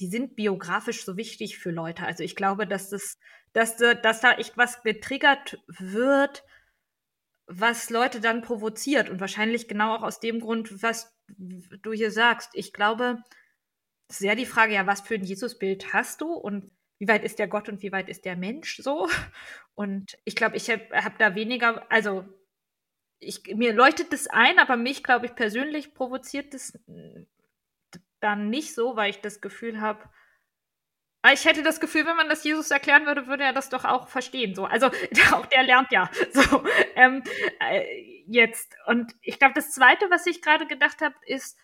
die 0.00 0.08
sind 0.08 0.36
biografisch 0.36 1.04
so 1.04 1.16
wichtig 1.16 1.58
für 1.58 1.70
Leute. 1.70 2.04
Also 2.04 2.22
ich 2.22 2.36
glaube, 2.36 2.66
dass 2.66 2.90
das, 2.90 3.18
dass, 3.52 3.76
dass 3.76 4.20
da 4.20 4.34
echt 4.34 4.56
was 4.56 4.82
getriggert 4.82 5.58
wird, 5.66 6.44
was 7.46 7.90
Leute 7.90 8.20
dann 8.20 8.42
provoziert. 8.42 9.10
Und 9.10 9.20
wahrscheinlich 9.20 9.66
genau 9.66 9.96
auch 9.96 10.02
aus 10.02 10.20
dem 10.20 10.40
Grund, 10.40 10.82
was 10.82 11.12
du 11.36 11.92
hier 11.92 12.12
sagst. 12.12 12.50
Ich 12.52 12.72
glaube, 12.72 13.18
sehr 14.08 14.36
die 14.36 14.46
Frage, 14.46 14.74
ja, 14.74 14.86
was 14.86 15.00
für 15.00 15.14
ein 15.14 15.24
Jesusbild 15.24 15.92
hast 15.92 16.20
du 16.20 16.32
und 16.32 16.70
wie 16.98 17.08
weit 17.08 17.24
ist 17.24 17.38
der 17.38 17.48
Gott 17.48 17.68
und 17.68 17.82
wie 17.82 17.92
weit 17.92 18.08
ist 18.08 18.24
der 18.24 18.36
Mensch 18.36 18.78
so? 18.78 19.08
Und 19.74 20.18
ich 20.24 20.36
glaube, 20.36 20.56
ich 20.56 20.68
habe 20.70 20.84
hab 20.92 21.18
da 21.18 21.34
weniger, 21.34 21.90
also 21.90 22.24
ich, 23.20 23.42
mir 23.54 23.72
leuchtet 23.72 24.12
das 24.12 24.26
ein, 24.28 24.58
aber 24.58 24.76
mich, 24.76 25.02
glaube 25.02 25.26
ich, 25.26 25.34
persönlich 25.34 25.94
provoziert 25.94 26.54
das 26.54 26.78
dann 28.20 28.50
nicht 28.50 28.74
so, 28.74 28.96
weil 28.96 29.10
ich 29.10 29.20
das 29.20 29.40
Gefühl 29.40 29.80
habe, 29.80 30.08
Ah, 31.22 31.32
ich 31.32 31.44
hätte 31.44 31.64
das 31.64 31.80
Gefühl, 31.80 32.06
wenn 32.06 32.16
man 32.16 32.28
das 32.28 32.44
Jesus 32.44 32.70
erklären 32.70 33.04
würde, 33.04 33.26
würde 33.26 33.42
er 33.42 33.52
das 33.52 33.68
doch 33.70 33.84
auch 33.84 34.06
verstehen. 34.06 34.54
So, 34.54 34.66
also 34.66 34.86
auch 35.32 35.46
der 35.46 35.64
lernt 35.64 35.90
ja 35.90 36.08
so 36.32 36.62
ähm, 36.94 37.24
äh, 37.60 38.22
jetzt. 38.26 38.76
Und 38.86 39.12
ich 39.22 39.38
glaube, 39.38 39.54
das 39.54 39.72
Zweite, 39.72 40.06
was 40.10 40.26
ich 40.26 40.42
gerade 40.42 40.66
gedacht 40.66 41.00
habe, 41.00 41.16
ist, 41.26 41.58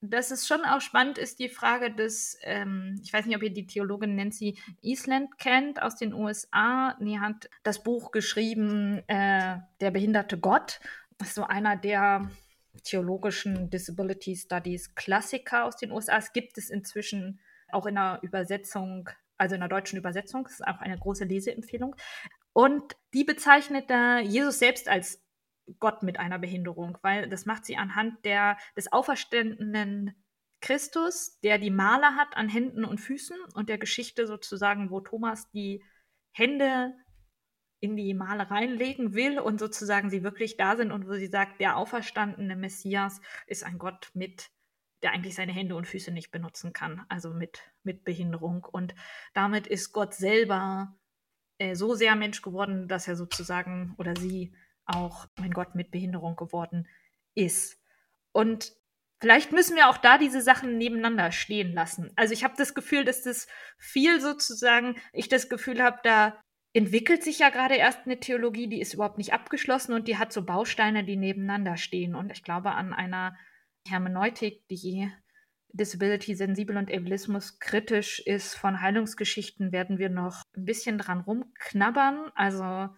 dass 0.00 0.30
es 0.30 0.46
schon 0.46 0.64
auch 0.64 0.80
spannend 0.80 1.18
ist, 1.18 1.38
die 1.38 1.48
Frage 1.48 1.90
des, 1.90 2.38
ähm, 2.42 2.98
ich 3.02 3.12
weiß 3.12 3.26
nicht, 3.26 3.36
ob 3.36 3.42
ihr 3.42 3.52
die 3.52 3.66
Theologin 3.66 4.16
Nancy 4.16 4.58
Eastland 4.80 5.38
kennt 5.38 5.82
aus 5.82 5.96
den 5.96 6.14
USA. 6.14 6.96
Die 7.00 7.20
hat 7.20 7.50
das 7.62 7.82
Buch 7.82 8.10
geschrieben, 8.10 9.02
äh, 9.08 9.58
Der 9.80 9.90
behinderte 9.90 10.38
Gott. 10.38 10.80
Das 11.18 11.28
ist 11.28 11.34
so 11.34 11.44
einer 11.44 11.76
der 11.76 12.30
theologischen 12.84 13.68
Disability 13.68 14.36
Studies 14.36 14.94
Klassiker 14.94 15.64
aus 15.64 15.76
den 15.76 15.92
USA. 15.92 16.16
Es 16.16 16.32
gibt 16.32 16.56
es 16.56 16.70
inzwischen 16.70 17.40
auch 17.70 17.86
in 17.86 17.96
der 17.96 18.20
Übersetzung, 18.22 19.10
also 19.36 19.54
in 19.54 19.60
der 19.60 19.68
deutschen 19.68 19.98
Übersetzung, 19.98 20.44
das 20.44 20.54
ist 20.54 20.66
auch 20.66 20.80
eine 20.80 20.98
große 20.98 21.24
Leseempfehlung. 21.24 21.94
Und 22.52 22.96
die 23.12 23.24
bezeichnet 23.24 23.90
da 23.90 24.18
Jesus 24.18 24.58
selbst 24.58 24.88
als 24.88 25.22
Gott 25.78 26.02
mit 26.02 26.18
einer 26.18 26.38
Behinderung, 26.38 26.98
weil 27.02 27.28
das 27.28 27.46
macht 27.46 27.64
sie 27.64 27.76
anhand 27.76 28.24
der, 28.24 28.56
des 28.76 28.92
auferstandenen 28.92 30.14
Christus, 30.60 31.38
der 31.40 31.58
die 31.58 31.70
Male 31.70 32.16
hat 32.16 32.36
an 32.36 32.48
Händen 32.48 32.84
und 32.84 33.00
Füßen 33.00 33.36
und 33.54 33.68
der 33.68 33.78
Geschichte 33.78 34.26
sozusagen, 34.26 34.90
wo 34.90 35.00
Thomas 35.00 35.50
die 35.50 35.82
Hände 36.32 36.94
in 37.80 37.96
die 37.96 38.12
Male 38.12 38.50
reinlegen 38.50 39.14
will 39.14 39.38
und 39.38 39.58
sozusagen 39.58 40.10
sie 40.10 40.22
wirklich 40.22 40.56
da 40.56 40.76
sind 40.76 40.92
und 40.92 41.08
wo 41.08 41.14
sie 41.14 41.28
sagt, 41.28 41.60
der 41.60 41.76
auferstandene 41.76 42.56
Messias 42.56 43.20
ist 43.46 43.64
ein 43.64 43.78
Gott 43.78 44.10
mit 44.14 44.50
der 45.02 45.12
eigentlich 45.12 45.34
seine 45.34 45.52
Hände 45.52 45.74
und 45.76 45.86
Füße 45.86 46.10
nicht 46.10 46.30
benutzen 46.30 46.74
kann, 46.74 47.06
also 47.08 47.32
mit, 47.32 47.62
mit 47.82 48.04
Behinderung. 48.04 48.64
Und 48.64 48.94
damit 49.32 49.66
ist 49.66 49.92
Gott 49.92 50.12
selber 50.14 50.94
äh, 51.58 51.74
so 51.74 51.94
sehr 51.94 52.14
Mensch 52.16 52.42
geworden, 52.42 52.86
dass 52.86 53.08
er 53.08 53.16
sozusagen 53.16 53.94
oder 53.96 54.14
sie 54.14 54.54
auch 54.94 55.26
mein 55.38 55.52
Gott 55.52 55.74
mit 55.74 55.90
Behinderung 55.90 56.36
geworden 56.36 56.88
ist. 57.34 57.78
Und 58.32 58.72
vielleicht 59.20 59.52
müssen 59.52 59.76
wir 59.76 59.88
auch 59.88 59.98
da 59.98 60.18
diese 60.18 60.42
Sachen 60.42 60.78
nebeneinander 60.78 61.32
stehen 61.32 61.72
lassen. 61.72 62.10
Also 62.16 62.32
ich 62.32 62.44
habe 62.44 62.54
das 62.56 62.74
Gefühl, 62.74 63.04
dass 63.04 63.22
das 63.22 63.46
viel 63.78 64.20
sozusagen, 64.20 64.96
ich 65.12 65.28
das 65.28 65.48
Gefühl 65.48 65.82
habe, 65.82 65.98
da 66.02 66.40
entwickelt 66.72 67.22
sich 67.22 67.40
ja 67.40 67.50
gerade 67.50 67.74
erst 67.74 68.00
eine 68.04 68.20
Theologie, 68.20 68.68
die 68.68 68.80
ist 68.80 68.94
überhaupt 68.94 69.18
nicht 69.18 69.32
abgeschlossen 69.32 69.92
und 69.92 70.06
die 70.08 70.18
hat 70.18 70.32
so 70.32 70.44
Bausteine, 70.44 71.04
die 71.04 71.16
nebeneinander 71.16 71.76
stehen. 71.76 72.14
Und 72.14 72.30
ich 72.30 72.44
glaube 72.44 72.72
an 72.72 72.92
einer 72.92 73.36
Hermeneutik, 73.88 74.68
die 74.68 75.10
Disability 75.72 76.34
sensibel 76.34 76.76
und 76.76 76.92
Ableismus 76.92 77.58
kritisch 77.58 78.20
ist 78.20 78.54
von 78.54 78.80
Heilungsgeschichten, 78.80 79.72
werden 79.72 79.98
wir 79.98 80.10
noch 80.10 80.42
ein 80.56 80.64
bisschen 80.64 80.98
dran 80.98 81.20
rumknabbern. 81.20 82.30
Also 82.34 82.88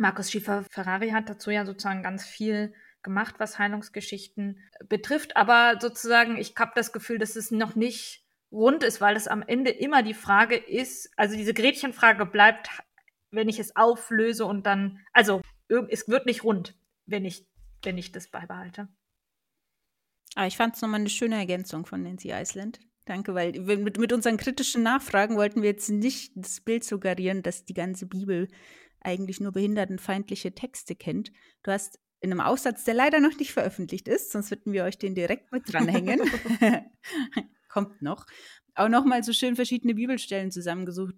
Markus 0.00 0.30
Schiefer-Ferrari 0.30 1.10
hat 1.10 1.28
dazu 1.28 1.50
ja 1.50 1.66
sozusagen 1.66 2.02
ganz 2.02 2.24
viel 2.24 2.72
gemacht, 3.02 3.34
was 3.38 3.58
Heilungsgeschichten 3.58 4.58
betrifft. 4.88 5.36
Aber 5.36 5.78
sozusagen, 5.78 6.38
ich 6.38 6.54
habe 6.58 6.72
das 6.74 6.92
Gefühl, 6.92 7.18
dass 7.18 7.36
es 7.36 7.50
noch 7.50 7.76
nicht 7.76 8.24
rund 8.50 8.82
ist, 8.82 9.00
weil 9.00 9.14
es 9.14 9.28
am 9.28 9.42
Ende 9.42 9.70
immer 9.70 10.02
die 10.02 10.14
Frage 10.14 10.56
ist, 10.56 11.12
also 11.16 11.36
diese 11.36 11.54
Gretchenfrage 11.54 12.24
bleibt, 12.24 12.70
wenn 13.30 13.48
ich 13.48 13.58
es 13.58 13.76
auflöse 13.76 14.46
und 14.46 14.66
dann, 14.66 15.00
also 15.12 15.42
es 15.68 16.08
wird 16.08 16.26
nicht 16.26 16.44
rund, 16.44 16.74
wenn 17.06 17.24
ich, 17.24 17.46
wenn 17.82 17.98
ich 17.98 18.10
das 18.10 18.28
beibehalte. 18.28 18.88
Aber 20.34 20.46
ich 20.46 20.56
fand 20.56 20.74
es 20.74 20.82
nochmal 20.82 21.00
eine 21.00 21.10
schöne 21.10 21.36
Ergänzung 21.36 21.84
von 21.84 22.02
Nancy 22.02 22.32
Iceland. 22.32 22.80
Danke, 23.04 23.34
weil 23.34 23.52
mit, 23.52 23.98
mit 23.98 24.12
unseren 24.12 24.36
kritischen 24.36 24.82
Nachfragen 24.82 25.36
wollten 25.36 25.62
wir 25.62 25.70
jetzt 25.70 25.90
nicht 25.90 26.32
das 26.36 26.60
Bild 26.60 26.84
suggerieren, 26.84 27.42
dass 27.42 27.64
die 27.64 27.74
ganze 27.74 28.06
Bibel 28.06 28.48
eigentlich 29.02 29.40
nur 29.40 29.52
behindertenfeindliche 29.52 30.54
Texte 30.54 30.94
kennt. 30.94 31.32
Du 31.62 31.70
hast 31.70 31.98
in 32.20 32.30
einem 32.30 32.40
Aussatz, 32.40 32.84
der 32.84 32.94
leider 32.94 33.20
noch 33.20 33.36
nicht 33.38 33.52
veröffentlicht 33.52 34.06
ist, 34.06 34.30
sonst 34.30 34.50
würden 34.50 34.72
wir 34.72 34.84
euch 34.84 34.98
den 34.98 35.14
direkt 35.14 35.52
mit 35.52 35.72
dranhängen. 35.72 36.20
Kommt 37.68 38.02
noch. 38.02 38.26
Auch 38.74 38.88
nochmal 38.88 39.24
so 39.24 39.32
schön 39.32 39.56
verschiedene 39.56 39.94
Bibelstellen 39.94 40.50
zusammengesucht, 40.50 41.14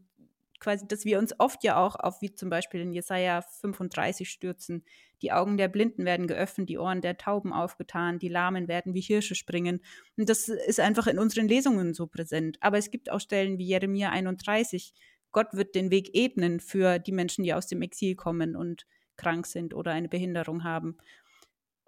quasi, 0.63 0.87
dass 0.87 1.05
wir 1.05 1.19
uns 1.19 1.39
oft 1.39 1.65
ja 1.65 1.77
auch 1.77 1.97
auf, 1.97 2.23
wie 2.23 2.35
zum 2.35 2.49
Beispiel 2.49 2.81
in 2.81 2.93
Jesaja 2.93 3.43
35 3.43 4.31
stürzen. 4.31 4.85
Die 5.21 5.33
Augen 5.33 5.57
der 5.57 5.69
Blinden 5.69 6.05
werden 6.05 6.27
geöffnet, 6.27 6.69
die 6.69 6.79
Ohren 6.79 7.01
der 7.01 7.17
Tauben 7.17 7.53
aufgetan, 7.53 8.19
die 8.19 8.29
Lahmen 8.29 8.69
werden 8.69 8.95
wie 8.95 9.01
Hirsche 9.01 9.35
springen. 9.35 9.81
Und 10.17 10.29
das 10.29 10.49
ist 10.49 10.81
einfach 10.81 11.09
in 11.09 11.19
unseren 11.19 11.49
Lesungen 11.49 11.95
so 11.95 12.07
präsent. 12.07 12.59
Aber 12.61 12.79
es 12.79 12.91
gibt 12.91 13.11
auch 13.11 13.21
Stellen 13.21 13.59
wie 13.59 13.67
Jeremia 13.67 14.11
31. 14.11 14.95
Gott 15.33 15.53
wird 15.53 15.75
den 15.75 15.91
Weg 15.91 16.15
ebnen 16.15 16.61
für 16.61 16.99
die 16.99 17.13
Menschen, 17.13 17.45
die 17.45 17.55
aus 17.55 17.67
dem 17.67 17.83
Exil 17.83 18.15
kommen 18.15 18.55
und 18.55 18.87
krank 19.17 19.47
sind 19.47 19.75
oder 19.75 19.93
eine 19.93 20.09
Behinderung 20.09 20.65
haben. 20.65 20.99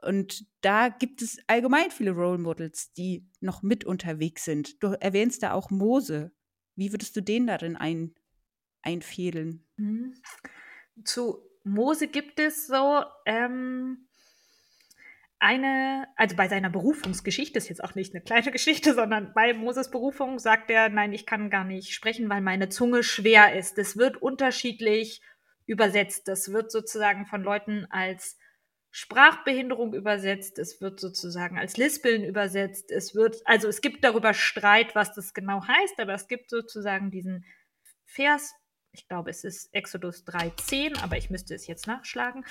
Und 0.02 0.46
da 0.60 0.88
gibt 0.88 1.22
es 1.22 1.38
allgemein 1.46 1.90
viele 1.90 2.10
Role 2.10 2.38
Models, 2.38 2.92
die 2.92 3.26
noch 3.40 3.62
mit 3.62 3.84
unterwegs 3.84 4.44
sind. 4.44 4.82
Du 4.82 4.88
erwähnst 4.88 5.42
da 5.42 5.52
auch 5.52 5.70
Mose. 5.70 6.32
Wie 6.76 6.92
würdest 6.92 7.16
du 7.16 7.22
den 7.22 7.46
darin 7.46 7.76
ein, 7.76 8.14
einfädeln? 8.82 9.64
Mhm. 9.76 10.14
Zu 11.04 11.42
Mose 11.64 12.08
gibt 12.08 12.38
es 12.38 12.66
so 12.66 13.02
ähm, 13.24 14.06
eine, 15.38 16.06
also 16.16 16.36
bei 16.36 16.48
seiner 16.48 16.70
Berufungsgeschichte, 16.70 17.58
ist 17.58 17.68
jetzt 17.68 17.84
auch 17.84 17.94
nicht 17.94 18.14
eine 18.14 18.22
kleine 18.22 18.50
Geschichte, 18.52 18.94
sondern 18.94 19.32
bei 19.34 19.52
Moses 19.54 19.90
Berufung 19.90 20.38
sagt 20.38 20.70
er, 20.70 20.88
nein, 20.88 21.12
ich 21.12 21.26
kann 21.26 21.50
gar 21.50 21.64
nicht 21.64 21.92
sprechen, 21.92 22.28
weil 22.28 22.40
meine 22.40 22.68
Zunge 22.68 23.02
schwer 23.02 23.56
ist. 23.56 23.78
Es 23.78 23.96
wird 23.96 24.20
unterschiedlich 24.20 25.20
übersetzt. 25.66 26.28
Das 26.28 26.52
wird 26.52 26.70
sozusagen 26.70 27.26
von 27.26 27.42
Leuten 27.42 27.86
als 27.90 28.38
Sprachbehinderung 28.96 29.92
übersetzt, 29.92 30.60
es 30.60 30.80
wird 30.80 31.00
sozusagen 31.00 31.58
als 31.58 31.76
Lispeln 31.76 32.22
übersetzt, 32.22 32.92
es 32.92 33.12
wird, 33.12 33.42
also 33.44 33.66
es 33.66 33.80
gibt 33.80 34.04
darüber 34.04 34.34
Streit, 34.34 34.94
was 34.94 35.12
das 35.12 35.34
genau 35.34 35.66
heißt, 35.66 35.98
aber 35.98 36.14
es 36.14 36.28
gibt 36.28 36.48
sozusagen 36.48 37.10
diesen 37.10 37.44
Vers, 38.04 38.54
ich 38.92 39.08
glaube, 39.08 39.30
es 39.30 39.42
ist 39.42 39.74
Exodus 39.74 40.24
3,10, 40.28 41.02
aber 41.02 41.16
ich 41.16 41.28
müsste 41.28 41.56
es 41.56 41.66
jetzt 41.66 41.88
nachschlagen, 41.88 42.44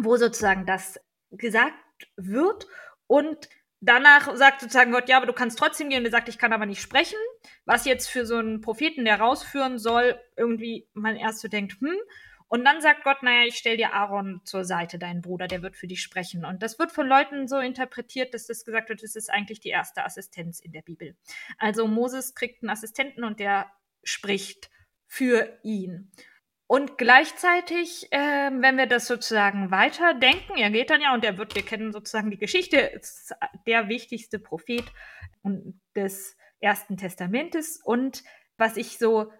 wo 0.00 0.16
sozusagen 0.16 0.64
das 0.64 0.98
gesagt 1.32 1.74
wird 2.16 2.66
und 3.06 3.48
danach 3.80 4.34
sagt 4.36 4.60
sozusagen 4.60 4.92
Gott, 4.92 5.08
ja, 5.08 5.16
aber 5.16 5.26
du 5.26 5.32
kannst 5.32 5.58
trotzdem 5.58 5.88
gehen 5.88 5.98
und 5.98 6.04
er 6.06 6.10
sagt, 6.10 6.28
ich 6.28 6.38
kann 6.38 6.52
aber 6.52 6.66
nicht 6.66 6.80
sprechen, 6.80 7.18
was 7.64 7.84
jetzt 7.84 8.08
für 8.08 8.24
so 8.24 8.36
einen 8.36 8.60
Propheten, 8.60 9.04
der 9.04 9.20
rausführen 9.20 9.78
soll, 9.78 10.20
irgendwie 10.36 10.88
man 10.94 11.16
erst 11.16 11.40
so 11.40 11.48
denkt, 11.48 11.80
hm, 11.80 11.96
und 12.52 12.66
dann 12.66 12.82
sagt 12.82 13.02
Gott, 13.02 13.22
naja, 13.22 13.46
ich 13.46 13.56
stell 13.56 13.78
dir 13.78 13.94
Aaron 13.94 14.42
zur 14.44 14.66
Seite, 14.66 14.98
deinen 14.98 15.22
Bruder, 15.22 15.48
der 15.48 15.62
wird 15.62 15.74
für 15.74 15.86
dich 15.86 16.02
sprechen. 16.02 16.44
Und 16.44 16.62
das 16.62 16.78
wird 16.78 16.92
von 16.92 17.06
Leuten 17.06 17.48
so 17.48 17.58
interpretiert, 17.58 18.34
dass 18.34 18.46
das 18.46 18.66
gesagt 18.66 18.90
wird, 18.90 19.02
das 19.02 19.16
ist 19.16 19.30
eigentlich 19.30 19.60
die 19.60 19.70
erste 19.70 20.04
Assistenz 20.04 20.60
in 20.60 20.70
der 20.72 20.82
Bibel. 20.82 21.16
Also 21.56 21.86
Moses 21.86 22.34
kriegt 22.34 22.62
einen 22.62 22.68
Assistenten 22.68 23.24
und 23.24 23.40
der 23.40 23.72
spricht 24.04 24.68
für 25.06 25.58
ihn. 25.62 26.12
Und 26.66 26.96
gleichzeitig, 26.96 28.10
äh, 28.12 28.50
wenn 28.50 28.76
wir 28.76 28.86
das 28.86 29.06
sozusagen 29.06 29.70
weiterdenken, 29.70 30.56
er 30.56 30.70
geht 30.70 30.90
dann 30.90 31.02
ja 31.02 31.12
und 31.12 31.24
er 31.24 31.36
wird, 31.36 31.54
wir 31.54 31.64
kennen 31.64 31.92
sozusagen 31.92 32.30
die 32.30 32.38
Geschichte, 32.38 32.78
ist 32.78 33.34
der 33.66 33.88
wichtigste 33.88 34.38
Prophet 34.38 34.84
des 35.94 36.36
Ersten 36.60 36.96
Testamentes. 36.96 37.80
Und 37.84 38.22
was 38.56 38.76
ich 38.76 38.98
so, 38.98 39.32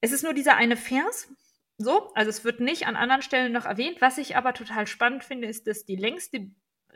es 0.00 0.12
ist 0.12 0.22
nur 0.22 0.34
dieser 0.34 0.56
eine 0.56 0.76
Vers, 0.76 1.28
so, 1.78 2.12
also 2.14 2.30
es 2.30 2.44
wird 2.44 2.60
nicht 2.60 2.86
an 2.86 2.96
anderen 2.96 3.22
Stellen 3.22 3.52
noch 3.52 3.66
erwähnt. 3.66 4.00
Was 4.00 4.18
ich 4.18 4.36
aber 4.36 4.54
total 4.54 4.86
spannend 4.86 5.24
finde, 5.24 5.46
ist, 5.46 5.66
dass 5.66 5.84
die 5.84 5.96
längste 5.96 6.50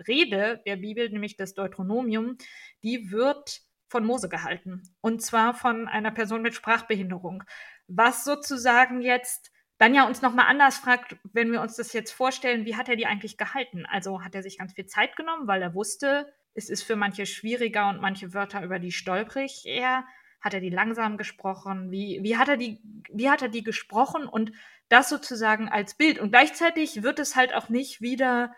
Rede 0.08 0.62
der 0.66 0.76
Bibel, 0.76 1.08
nämlich 1.10 1.36
das 1.36 1.54
Deuteronomium, 1.54 2.38
die 2.82 3.10
wird 3.10 3.60
von 3.88 4.04
Mose 4.04 4.28
gehalten. 4.28 4.82
Und 5.00 5.20
zwar 5.20 5.52
von 5.52 5.88
einer 5.88 6.12
Person 6.12 6.42
mit 6.42 6.54
Sprachbehinderung. 6.54 7.44
Was 7.88 8.24
sozusagen 8.24 9.02
jetzt 9.02 9.50
dann 9.80 9.94
ja 9.94 10.06
uns 10.06 10.20
nochmal 10.20 10.44
anders 10.46 10.76
fragt, 10.76 11.16
wenn 11.32 11.50
wir 11.52 11.62
uns 11.62 11.76
das 11.76 11.94
jetzt 11.94 12.12
vorstellen, 12.12 12.66
wie 12.66 12.76
hat 12.76 12.90
er 12.90 12.96
die 12.96 13.06
eigentlich 13.06 13.38
gehalten? 13.38 13.86
Also 13.86 14.22
hat 14.22 14.34
er 14.34 14.42
sich 14.42 14.58
ganz 14.58 14.74
viel 14.74 14.84
Zeit 14.84 15.16
genommen, 15.16 15.46
weil 15.46 15.62
er 15.62 15.74
wusste, 15.74 16.30
es 16.52 16.68
ist 16.68 16.82
für 16.82 16.96
manche 16.96 17.24
schwieriger 17.24 17.88
und 17.88 17.98
manche 17.98 18.34
Wörter 18.34 18.62
über 18.62 18.78
die 18.78 18.92
stolprig 18.92 19.64
eher. 19.64 20.04
Hat 20.42 20.52
er 20.52 20.60
die 20.60 20.68
langsam 20.68 21.16
gesprochen? 21.16 21.90
Wie, 21.90 22.18
wie, 22.22 22.36
hat 22.36 22.50
er 22.50 22.58
die, 22.58 22.78
wie 23.10 23.30
hat 23.30 23.40
er 23.40 23.48
die 23.48 23.62
gesprochen? 23.62 24.26
Und 24.26 24.52
das 24.90 25.08
sozusagen 25.08 25.70
als 25.70 25.94
Bild. 25.94 26.18
Und 26.18 26.30
gleichzeitig 26.30 27.02
wird 27.02 27.18
es 27.18 27.34
halt 27.34 27.54
auch 27.54 27.70
nicht 27.70 28.02
wieder 28.02 28.54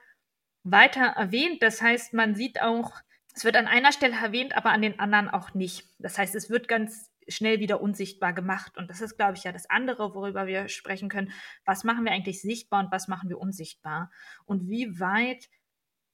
weiter 0.64 1.04
erwähnt. 1.04 1.62
Das 1.62 1.80
heißt, 1.80 2.14
man 2.14 2.34
sieht 2.34 2.60
auch, 2.60 2.94
es 3.32 3.44
wird 3.44 3.54
an 3.54 3.68
einer 3.68 3.92
Stelle 3.92 4.16
erwähnt, 4.16 4.56
aber 4.56 4.70
an 4.70 4.82
den 4.82 4.98
anderen 4.98 5.28
auch 5.28 5.54
nicht. 5.54 5.84
Das 6.00 6.18
heißt, 6.18 6.34
es 6.34 6.50
wird 6.50 6.66
ganz 6.66 7.11
schnell 7.28 7.60
wieder 7.60 7.80
unsichtbar 7.80 8.32
gemacht. 8.32 8.76
Und 8.76 8.90
das 8.90 9.00
ist, 9.00 9.16
glaube 9.16 9.36
ich, 9.36 9.44
ja 9.44 9.52
das 9.52 9.68
andere, 9.70 10.14
worüber 10.14 10.46
wir 10.46 10.68
sprechen 10.68 11.08
können. 11.08 11.32
Was 11.64 11.84
machen 11.84 12.04
wir 12.04 12.12
eigentlich 12.12 12.40
sichtbar 12.40 12.84
und 12.84 12.92
was 12.92 13.08
machen 13.08 13.28
wir 13.28 13.38
unsichtbar? 13.38 14.10
Und 14.44 14.68
wie 14.68 14.98
weit 15.00 15.48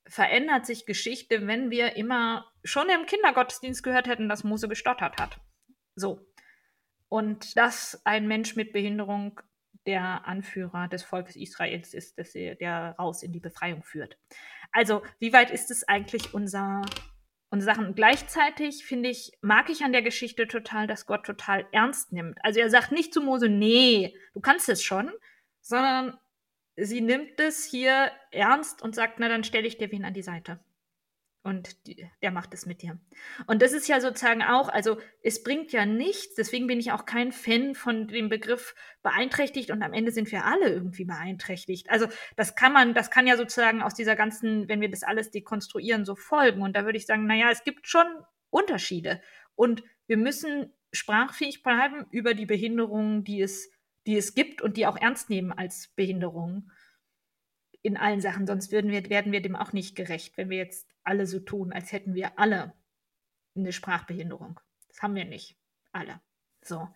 verändert 0.06 0.66
sich 0.66 0.86
Geschichte, 0.86 1.46
wenn 1.46 1.70
wir 1.70 1.96
immer 1.96 2.50
schon 2.64 2.88
im 2.88 3.06
Kindergottesdienst 3.06 3.82
gehört 3.82 4.08
hätten, 4.08 4.28
dass 4.28 4.44
Mose 4.44 4.68
gestottert 4.68 5.20
hat? 5.20 5.40
So. 5.94 6.26
Und 7.08 7.56
dass 7.56 8.00
ein 8.04 8.28
Mensch 8.28 8.56
mit 8.56 8.72
Behinderung 8.72 9.40
der 9.86 10.26
Anführer 10.26 10.88
des 10.88 11.02
Volkes 11.02 11.36
Israels 11.36 11.94
ist, 11.94 12.18
dass 12.18 12.34
er, 12.34 12.54
der 12.56 12.94
raus 12.98 13.22
in 13.22 13.32
die 13.32 13.40
Befreiung 13.40 13.82
führt. 13.82 14.18
Also, 14.72 15.02
wie 15.18 15.32
weit 15.32 15.50
ist 15.50 15.70
es 15.70 15.88
eigentlich 15.88 16.34
unser, 16.34 16.82
unsere 17.50 17.74
Sachen? 17.74 17.86
Und 17.86 17.96
gleichzeitig 17.96 18.84
finde 18.84 19.08
ich, 19.08 19.32
mag 19.40 19.70
ich 19.70 19.82
an 19.82 19.92
der 19.92 20.02
Geschichte 20.02 20.46
total, 20.46 20.86
dass 20.86 21.06
Gott 21.06 21.24
total 21.24 21.66
ernst 21.72 22.12
nimmt. 22.12 22.38
Also 22.42 22.60
er 22.60 22.70
sagt 22.70 22.92
nicht 22.92 23.12
zu 23.12 23.20
Mose, 23.20 23.48
nee, 23.48 24.14
du 24.34 24.40
kannst 24.40 24.68
es 24.68 24.82
schon, 24.82 25.10
sondern 25.60 26.18
sie 26.76 27.00
nimmt 27.00 27.40
es 27.40 27.64
hier 27.64 28.10
ernst 28.30 28.82
und 28.82 28.94
sagt, 28.94 29.18
na 29.18 29.28
dann 29.28 29.44
stelle 29.44 29.66
ich 29.66 29.78
dir 29.78 29.90
wen 29.90 30.04
an 30.04 30.14
die 30.14 30.22
Seite 30.22 30.60
und 31.48 31.86
die, 31.86 32.06
der 32.22 32.30
macht 32.30 32.52
es 32.52 32.66
mit 32.66 32.82
dir. 32.82 32.98
Und 33.46 33.62
das 33.62 33.72
ist 33.72 33.88
ja 33.88 34.00
sozusagen 34.00 34.42
auch, 34.42 34.68
also 34.68 34.98
es 35.22 35.42
bringt 35.42 35.72
ja 35.72 35.86
nichts, 35.86 36.34
deswegen 36.34 36.66
bin 36.66 36.78
ich 36.78 36.92
auch 36.92 37.06
kein 37.06 37.32
Fan 37.32 37.74
von 37.74 38.06
dem 38.06 38.28
Begriff 38.28 38.74
beeinträchtigt 39.02 39.70
und 39.70 39.82
am 39.82 39.94
Ende 39.94 40.12
sind 40.12 40.30
wir 40.30 40.44
alle 40.44 40.68
irgendwie 40.68 41.06
beeinträchtigt. 41.06 41.88
Also 41.90 42.06
das 42.36 42.54
kann 42.54 42.74
man, 42.74 42.92
das 42.92 43.10
kann 43.10 43.26
ja 43.26 43.38
sozusagen 43.38 43.82
aus 43.82 43.94
dieser 43.94 44.14
ganzen, 44.14 44.68
wenn 44.68 44.82
wir 44.82 44.90
das 44.90 45.02
alles 45.02 45.30
dekonstruieren, 45.30 46.04
so 46.04 46.14
folgen. 46.14 46.60
Und 46.60 46.76
da 46.76 46.84
würde 46.84 46.98
ich 46.98 47.06
sagen, 47.06 47.26
naja, 47.26 47.50
es 47.50 47.64
gibt 47.64 47.88
schon 47.88 48.06
Unterschiede 48.50 49.20
und 49.54 49.82
wir 50.06 50.18
müssen 50.18 50.72
sprachfähig 50.92 51.62
bleiben 51.62 52.06
über 52.10 52.34
die 52.34 52.46
Behinderungen, 52.46 53.24
die 53.24 53.40
es, 53.40 53.70
die 54.06 54.16
es 54.16 54.34
gibt 54.34 54.60
und 54.60 54.76
die 54.76 54.86
auch 54.86 54.96
ernst 54.96 55.30
nehmen 55.30 55.52
als 55.52 55.88
Behinderungen 55.96 56.70
in 57.82 57.96
allen 57.96 58.20
Sachen, 58.20 58.46
sonst 58.46 58.72
würden 58.72 58.90
wir, 58.90 59.08
werden 59.08 59.32
wir 59.32 59.42
dem 59.42 59.56
auch 59.56 59.72
nicht 59.72 59.96
gerecht, 59.96 60.36
wenn 60.36 60.50
wir 60.50 60.58
jetzt 60.58 60.88
alle 61.04 61.26
so 61.26 61.40
tun, 61.40 61.72
als 61.72 61.92
hätten 61.92 62.14
wir 62.14 62.38
alle 62.38 62.74
eine 63.56 63.72
Sprachbehinderung. 63.72 64.60
Das 64.88 65.02
haben 65.02 65.14
wir 65.14 65.24
nicht. 65.24 65.56
Alle. 65.92 66.20
So. 66.62 66.88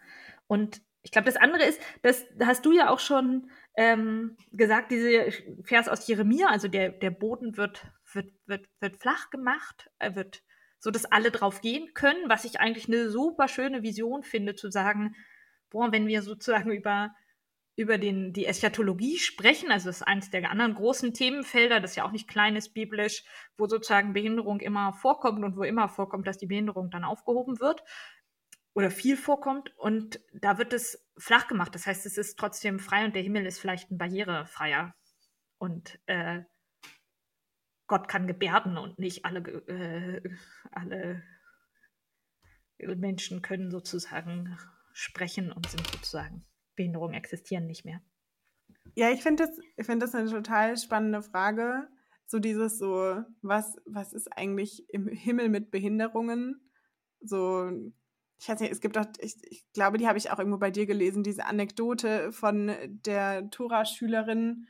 Und 0.46 0.82
ich 1.02 1.10
glaube, 1.10 1.26
das 1.26 1.36
andere 1.36 1.64
ist, 1.64 1.80
das 2.02 2.24
hast 2.44 2.64
du 2.64 2.72
ja 2.72 2.90
auch 2.90 3.00
schon 3.00 3.50
ähm, 3.76 4.36
gesagt, 4.52 4.90
diese 4.90 5.30
Vers 5.64 5.88
aus 5.88 6.06
Jeremia, 6.06 6.48
also 6.48 6.68
der, 6.68 6.90
der 6.90 7.10
Boden 7.10 7.56
wird, 7.56 7.86
wird, 8.12 8.32
wird, 8.46 8.68
wird 8.80 8.96
flach 8.98 9.30
gemacht, 9.30 9.90
er 9.98 10.14
wird 10.14 10.42
so, 10.78 10.90
dass 10.90 11.06
alle 11.06 11.30
drauf 11.30 11.60
gehen 11.60 11.94
können, 11.94 12.28
was 12.28 12.44
ich 12.44 12.60
eigentlich 12.60 12.88
eine 12.88 13.08
super 13.08 13.48
schöne 13.48 13.82
Vision 13.82 14.22
finde, 14.22 14.54
zu 14.54 14.70
sagen, 14.70 15.14
boah, 15.70 15.92
wenn 15.92 16.06
wir 16.06 16.22
sozusagen 16.22 16.70
über 16.70 17.14
über 17.74 17.96
den, 17.96 18.32
die 18.32 18.46
Eschatologie 18.46 19.18
sprechen, 19.18 19.70
also 19.70 19.88
das 19.88 19.96
ist 19.96 20.06
eines 20.06 20.30
der 20.30 20.50
anderen 20.50 20.74
großen 20.74 21.14
Themenfelder, 21.14 21.80
das 21.80 21.96
ja 21.96 22.04
auch 22.04 22.12
nicht 22.12 22.28
klein 22.28 22.54
ist 22.54 22.74
biblisch, 22.74 23.24
wo 23.56 23.66
sozusagen 23.66 24.12
Behinderung 24.12 24.60
immer 24.60 24.92
vorkommt 24.92 25.42
und 25.42 25.56
wo 25.56 25.62
immer 25.62 25.88
vorkommt, 25.88 26.26
dass 26.26 26.38
die 26.38 26.46
Behinderung 26.46 26.90
dann 26.90 27.04
aufgehoben 27.04 27.60
wird 27.60 27.82
oder 28.74 28.90
viel 28.90 29.16
vorkommt 29.16 29.76
und 29.78 30.20
da 30.34 30.58
wird 30.58 30.72
es 30.72 31.06
flach 31.16 31.48
gemacht. 31.48 31.74
Das 31.74 31.86
heißt, 31.86 32.04
es 32.06 32.18
ist 32.18 32.38
trotzdem 32.38 32.78
frei 32.78 33.04
und 33.04 33.14
der 33.14 33.22
Himmel 33.22 33.46
ist 33.46 33.58
vielleicht 33.58 33.90
ein 33.90 33.98
barrierefreier. 33.98 34.94
Und 35.58 35.98
äh, 36.06 36.42
Gott 37.86 38.08
kann 38.08 38.26
gebärden 38.26 38.78
und 38.78 38.98
nicht 38.98 39.24
alle, 39.24 39.40
äh, 39.68 40.22
alle 40.70 41.22
Menschen 42.78 43.42
können 43.42 43.70
sozusagen 43.70 44.58
sprechen 44.92 45.52
und 45.52 45.68
sind 45.68 45.86
sozusagen 45.86 46.44
Behinderungen 46.76 47.14
existieren 47.14 47.66
nicht 47.66 47.84
mehr. 47.84 48.00
Ja, 48.94 49.10
ich 49.10 49.22
finde 49.22 49.46
das, 49.46 49.86
find 49.86 50.02
das 50.02 50.14
eine 50.14 50.30
total 50.30 50.76
spannende 50.76 51.22
Frage. 51.22 51.88
So 52.26 52.38
dieses 52.38 52.78
so, 52.78 53.22
was, 53.42 53.76
was 53.84 54.12
ist 54.12 54.32
eigentlich 54.36 54.88
im 54.90 55.08
Himmel 55.08 55.48
mit 55.48 55.70
Behinderungen? 55.70 56.70
So, 57.20 57.70
ich 58.40 58.48
weiß 58.48 58.60
nicht, 58.60 58.72
es 58.72 58.80
gibt 58.80 58.98
auch, 58.98 59.06
ich, 59.20 59.36
ich 59.48 59.64
glaube, 59.72 59.98
die 59.98 60.08
habe 60.08 60.18
ich 60.18 60.30
auch 60.30 60.38
irgendwo 60.38 60.58
bei 60.58 60.70
dir 60.70 60.86
gelesen, 60.86 61.22
diese 61.22 61.46
Anekdote 61.46 62.32
von 62.32 62.72
der 62.88 63.50
Tora-Schülerin, 63.50 64.66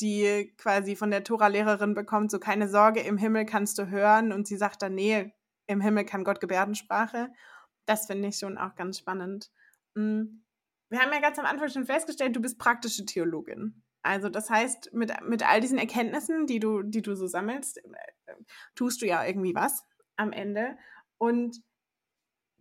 die 0.00 0.52
quasi 0.58 0.96
von 0.96 1.10
der 1.10 1.24
Tora-Lehrerin 1.24 1.94
bekommt, 1.94 2.30
so 2.30 2.38
keine 2.38 2.68
Sorge, 2.68 3.00
im 3.00 3.16
Himmel 3.16 3.46
kannst 3.46 3.78
du 3.78 3.88
hören. 3.88 4.32
Und 4.32 4.46
sie 4.46 4.56
sagt 4.56 4.82
dann, 4.82 4.94
nee, 4.94 5.32
im 5.66 5.80
Himmel 5.80 6.04
kann 6.04 6.24
Gott 6.24 6.40
Gebärdensprache. 6.40 7.30
Das 7.86 8.06
finde 8.06 8.28
ich 8.28 8.38
schon 8.38 8.58
auch 8.58 8.74
ganz 8.74 8.98
spannend. 8.98 9.50
Hm, 9.94 10.44
wir 10.88 11.00
haben 11.00 11.12
ja 11.12 11.20
ganz 11.20 11.38
am 11.38 11.46
Anfang 11.46 11.68
schon 11.68 11.86
festgestellt, 11.86 12.36
du 12.36 12.40
bist 12.40 12.58
praktische 12.58 13.04
Theologin. 13.04 13.82
Also 14.02 14.28
das 14.28 14.48
heißt, 14.50 14.94
mit, 14.94 15.12
mit 15.22 15.48
all 15.48 15.60
diesen 15.60 15.78
Erkenntnissen, 15.78 16.46
die 16.46 16.60
du, 16.60 16.82
die 16.82 17.02
du 17.02 17.16
so 17.16 17.26
sammelst, 17.26 17.78
äh, 17.78 18.32
tust 18.76 19.02
du 19.02 19.06
ja 19.06 19.24
irgendwie 19.24 19.54
was 19.54 19.84
am 20.16 20.32
Ende. 20.32 20.78
Und 21.18 21.60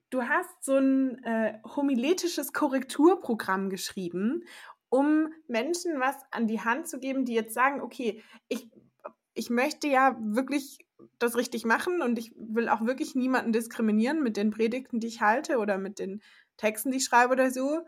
du 0.10 0.24
hast 0.24 0.64
so 0.64 0.78
ein 0.78 1.24
äh, 1.24 1.60
homiletisches 1.76 2.52
Korrekturprogramm 2.52 3.70
geschrieben, 3.70 4.44
um 4.90 5.30
Menschen 5.48 6.00
was 6.00 6.16
an 6.32 6.48
die 6.48 6.62
Hand 6.62 6.88
zu 6.88 7.00
geben, 7.00 7.26
die 7.26 7.34
jetzt 7.34 7.54
sagen, 7.54 7.82
okay, 7.82 8.24
ich, 8.48 8.70
ich 9.34 9.50
möchte 9.50 9.88
ja 9.88 10.18
wirklich 10.20 10.80
das 11.20 11.36
richtig 11.36 11.66
machen 11.66 12.02
und 12.02 12.18
ich 12.18 12.34
will 12.38 12.70
auch 12.70 12.86
wirklich 12.86 13.16
niemanden 13.16 13.52
diskriminieren 13.52 14.24
mit 14.24 14.38
den 14.38 14.52
Predigten, 14.52 15.00
die 15.00 15.08
ich 15.08 15.22
halte 15.22 15.58
oder 15.58 15.78
mit 15.78 16.00
den 16.00 16.22
Texten, 16.58 16.92
die 16.92 16.98
ich 16.98 17.06
schreibe 17.06 17.34
oder 17.34 17.52
so. 17.52 17.82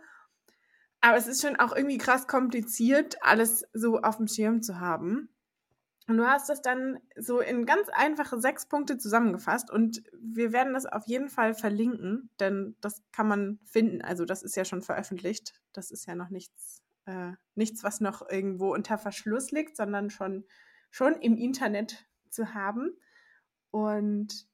Aber 1.02 1.18
es 1.18 1.28
ist 1.28 1.41
schon 1.41 1.56
auch 1.56 1.76
irgendwie 1.76 1.98
krass 1.98 2.28
kompliziert, 2.28 3.18
alles 3.22 3.66
so 3.74 4.00
auf 4.00 4.18
dem 4.18 4.28
Schirm 4.28 4.62
zu 4.62 4.80
haben. 4.80 5.30
Und 6.08 6.18
du 6.18 6.26
hast 6.26 6.48
das 6.48 6.62
dann 6.62 7.00
so 7.18 7.41
in 7.41 7.66
ganz 7.66 7.89
einfache 7.89 8.39
sechs 8.39 8.66
Punkte 8.66 8.98
zusammengefasst 8.98 9.70
und 9.70 10.02
wir 10.14 10.54
werden 10.54 10.74
das 10.74 10.86
auf 10.86 11.06
jeden 11.06 11.28
Fall 11.28 11.54
verlinken, 11.54 12.30
denn 12.39 12.78
das 12.80 13.04
kann 13.12 13.28
man 13.28 13.60
finden. 13.66 14.02
Also 14.02 14.24
das 14.24 14.41
ist 14.41 14.56
ja 14.56 14.64
schon 14.64 14.82
veröffentlicht. 14.82 15.54
Das 15.74 15.91
ist 15.91 16.06
ja 16.06 16.16
noch 16.16 16.30
nichts, 16.30 16.82
äh, 17.06 17.34
nichts, 17.56 17.84
was 17.84 18.00
noch 18.00 18.28
irgendwo 18.30 18.74
unter 18.74 18.98
Verschluss 18.98 19.52
liegt, 19.52 19.76
sondern 19.76 20.10
schon, 20.10 20.45
schon 20.91 21.14
im 21.16 21.36
Internet 21.36 22.08
zu 22.30 22.54
haben. 22.54 22.98
Und 23.72 24.48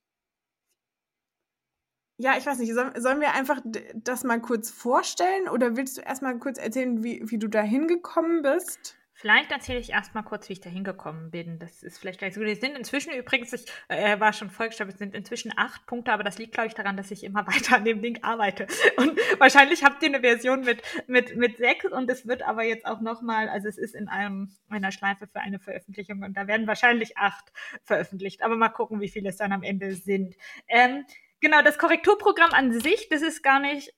ja, 2.17 2.37
ich 2.37 2.45
weiß 2.45 2.59
nicht, 2.59 2.73
sollen 2.73 3.21
wir 3.21 3.33
einfach 3.33 3.59
das 3.95 4.23
mal 4.23 4.39
kurz 4.39 4.69
vorstellen 4.69 5.49
oder 5.49 5.75
willst 5.75 5.97
du 5.97 6.01
erstmal 6.01 6.37
kurz 6.37 6.57
erzählen, 6.57 7.03
wie, 7.03 7.21
wie 7.25 7.39
du 7.39 7.47
da 7.47 7.61
hingekommen 7.61 8.43
bist? 8.43 8.97
Vielleicht 9.15 9.51
erzähle 9.51 9.79
ich 9.79 9.91
erstmal 9.91 10.23
kurz, 10.23 10.49
wie 10.49 10.53
ich 10.53 10.59
da 10.59 10.69
hingekommen 10.69 11.31
bin. 11.31 11.57
Das 11.57 11.81
ist 11.81 11.97
vielleicht 11.97 12.19
gleich 12.19 12.33
so. 12.33 12.41
Es 12.41 12.59
sind 12.59 12.77
inzwischen 12.77 13.13
übrigens, 13.13 13.53
ich 13.53 13.65
äh, 13.87 14.19
war 14.19 14.33
schon 14.33 14.49
vollgestapelt, 14.49 14.95
es 14.95 14.99
sind 14.99 15.15
inzwischen 15.15 15.53
acht 15.55 15.85
Punkte, 15.85 16.11
aber 16.11 16.23
das 16.23 16.39
liegt, 16.39 16.53
glaube 16.53 16.67
ich, 16.67 16.73
daran, 16.73 16.97
dass 16.97 17.09
ich 17.09 17.23
immer 17.23 17.47
weiter 17.47 17.77
an 17.77 17.85
dem 17.85 18.01
Ding 18.01 18.21
arbeite. 18.23 18.67
Und 18.97 19.17
wahrscheinlich 19.39 19.83
habt 19.83 20.03
ihr 20.03 20.09
eine 20.09 20.19
Version 20.19 20.61
mit, 20.61 20.81
mit, 21.07 21.37
mit 21.37 21.57
sechs 21.57 21.85
und 21.85 22.09
es 22.09 22.27
wird 22.27 22.41
aber 22.41 22.63
jetzt 22.63 22.85
auch 22.85 23.01
nochmal, 23.01 23.47
also 23.47 23.69
es 23.69 23.77
ist 23.77 23.95
in 23.95 24.09
einem, 24.09 24.57
einer 24.67 24.91
Schleife 24.91 25.27
für 25.27 25.39
eine 25.39 25.59
Veröffentlichung 25.59 26.21
und 26.23 26.35
da 26.35 26.47
werden 26.47 26.67
wahrscheinlich 26.67 27.17
acht 27.17 27.53
veröffentlicht. 27.83 28.43
Aber 28.43 28.57
mal 28.57 28.69
gucken, 28.69 28.99
wie 28.99 29.09
viele 29.09 29.29
es 29.29 29.37
dann 29.37 29.53
am 29.53 29.63
Ende 29.63 29.93
sind. 29.93 30.35
Ähm, 30.67 31.05
genau, 31.43 31.61
das 31.61 31.77
Korrekturprogramm 31.77 32.51
an 32.51 32.79
sich, 32.79 33.09
das 33.09 33.21
ist 33.21 33.43
gar 33.43 33.59
nicht 33.59 33.93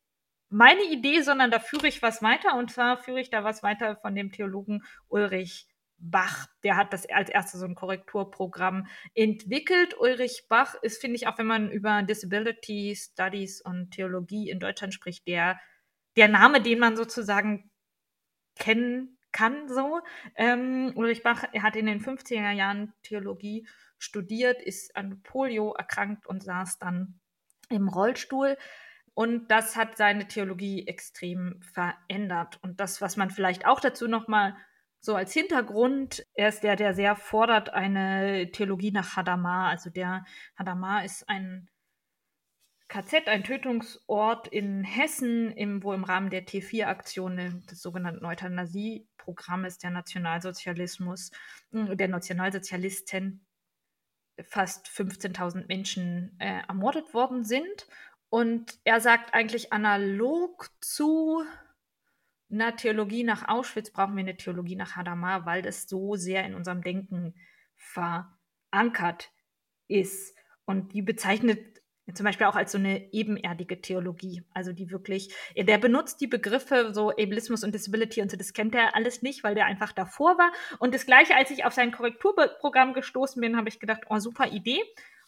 meine 0.49 0.83
Idee, 0.83 1.21
sondern 1.21 1.51
da 1.51 1.59
führe 1.59 1.87
ich 1.87 2.01
was 2.01 2.21
weiter. 2.21 2.55
Und 2.55 2.71
zwar 2.71 2.97
führe 2.97 3.21
ich 3.21 3.29
da 3.29 3.43
was 3.43 3.63
weiter 3.63 3.97
von 3.97 4.15
dem 4.15 4.31
Theologen 4.31 4.83
Ulrich 5.07 5.67
Bach. 5.97 6.47
Der 6.63 6.75
hat 6.75 6.91
das 6.91 7.07
als 7.09 7.29
erstes 7.29 7.61
so 7.61 7.65
ein 7.65 7.75
Korrekturprogramm 7.75 8.87
entwickelt. 9.13 9.97
Ulrich 9.97 10.45
Bach 10.49 10.75
ist, 10.81 10.99
finde 10.99 11.15
ich, 11.15 11.27
auch 11.27 11.37
wenn 11.37 11.47
man 11.47 11.71
über 11.71 12.03
Disability 12.03 12.95
Studies 12.97 13.61
und 13.61 13.91
Theologie 13.91 14.49
in 14.49 14.59
Deutschland 14.59 14.93
spricht, 14.93 15.27
der, 15.27 15.59
der 16.17 16.27
Name, 16.27 16.61
den 16.61 16.79
man 16.79 16.97
sozusagen 16.97 17.71
kennen 18.57 19.17
kann, 19.31 19.67
so. 19.67 20.01
Ähm, 20.35 20.93
Ulrich 20.95 21.23
Bach, 21.23 21.43
hat 21.43 21.75
in 21.75 21.85
den 21.85 22.01
50er 22.01 22.51
Jahren 22.51 22.93
Theologie 23.03 23.67
studiert, 23.97 24.61
ist 24.61 24.95
an 24.95 25.21
Polio 25.23 25.73
erkrankt 25.73 26.27
und 26.27 26.43
saß 26.43 26.79
dann 26.79 27.19
im 27.69 27.87
Rollstuhl. 27.87 28.57
Und 29.13 29.49
das 29.49 29.75
hat 29.75 29.97
seine 29.97 30.27
Theologie 30.27 30.87
extrem 30.87 31.61
verändert. 31.61 32.59
Und 32.61 32.79
das, 32.79 33.01
was 33.01 33.15
man 33.15 33.29
vielleicht 33.29 33.65
auch 33.65 33.79
dazu 33.79 34.07
nochmal 34.07 34.55
so 34.99 35.15
als 35.15 35.31
Hintergrund, 35.33 36.25
er 36.33 36.49
ist 36.49 36.63
der, 36.63 36.75
der 36.75 36.93
sehr 36.93 37.15
fordert, 37.15 37.69
eine 37.69 38.51
Theologie 38.51 38.91
nach 38.91 39.15
Hadamar. 39.15 39.69
Also 39.69 39.89
der 39.89 40.25
Hadamar 40.57 41.05
ist 41.05 41.29
ein 41.29 41.69
KZ, 42.87 43.27
ein 43.27 43.43
Tötungsort 43.43 44.47
in 44.47 44.83
Hessen, 44.83 45.51
im, 45.51 45.83
wo 45.83 45.93
im 45.93 46.03
Rahmen 46.03 46.29
der 46.29 46.45
T4-Aktion 46.45 47.63
des 47.69 47.81
sogenannten 47.81 48.25
Euthanasie-Programmes 48.25 49.77
der 49.77 49.91
Nationalsozialismus, 49.91 51.31
hm, 51.71 51.97
der 51.97 52.07
Nationalsozialisten 52.07 53.44
fast 54.43 54.87
15.000 54.87 55.67
Menschen 55.67 56.35
äh, 56.39 56.61
ermordet 56.67 57.13
worden 57.13 57.43
sind. 57.43 57.87
Und 58.29 58.79
er 58.83 58.99
sagt 58.99 59.33
eigentlich 59.33 59.71
analog 59.71 60.69
zu 60.81 61.43
einer 62.51 62.75
Theologie 62.75 63.23
nach 63.23 63.47
Auschwitz 63.47 63.91
brauchen 63.91 64.15
wir 64.15 64.21
eine 64.21 64.37
Theologie 64.37 64.75
nach 64.75 64.95
Hadamar, 64.95 65.45
weil 65.45 65.61
das 65.61 65.87
so 65.87 66.15
sehr 66.15 66.45
in 66.45 66.53
unserem 66.53 66.81
Denken 66.81 67.35
verankert 67.75 69.31
ist. 69.87 70.35
Und 70.65 70.93
die 70.93 71.01
bezeichnet 71.01 71.74
zum 72.13 72.23
Beispiel 72.23 72.45
auch 72.47 72.55
als 72.55 72.71
so 72.71 72.77
eine 72.77 73.11
ebenerdige 73.13 73.81
Theologie. 73.81 74.43
Also 74.53 74.73
die 74.73 74.91
wirklich, 74.91 75.33
der 75.57 75.77
benutzt 75.77 76.21
die 76.21 76.27
Begriffe 76.27 76.93
so 76.93 77.09
Ableismus 77.09 77.63
und 77.63 77.73
Disability 77.73 78.21
und 78.21 78.29
so, 78.29 78.37
das 78.37 78.53
kennt 78.53 78.75
er 78.75 78.95
alles 78.95 79.21
nicht, 79.21 79.43
weil 79.43 79.55
der 79.55 79.65
einfach 79.65 79.91
davor 79.91 80.37
war. 80.37 80.51
Und 80.79 80.93
das 80.93 81.05
gleiche, 81.05 81.35
als 81.35 81.49
ich 81.49 81.65
auf 81.65 81.73
sein 81.73 81.91
Korrekturprogramm 81.91 82.93
gestoßen 82.93 83.41
bin, 83.41 83.57
habe 83.57 83.69
ich 83.69 83.79
gedacht, 83.79 84.01
oh, 84.09 84.19
super 84.19 84.47
Idee. 84.47 84.81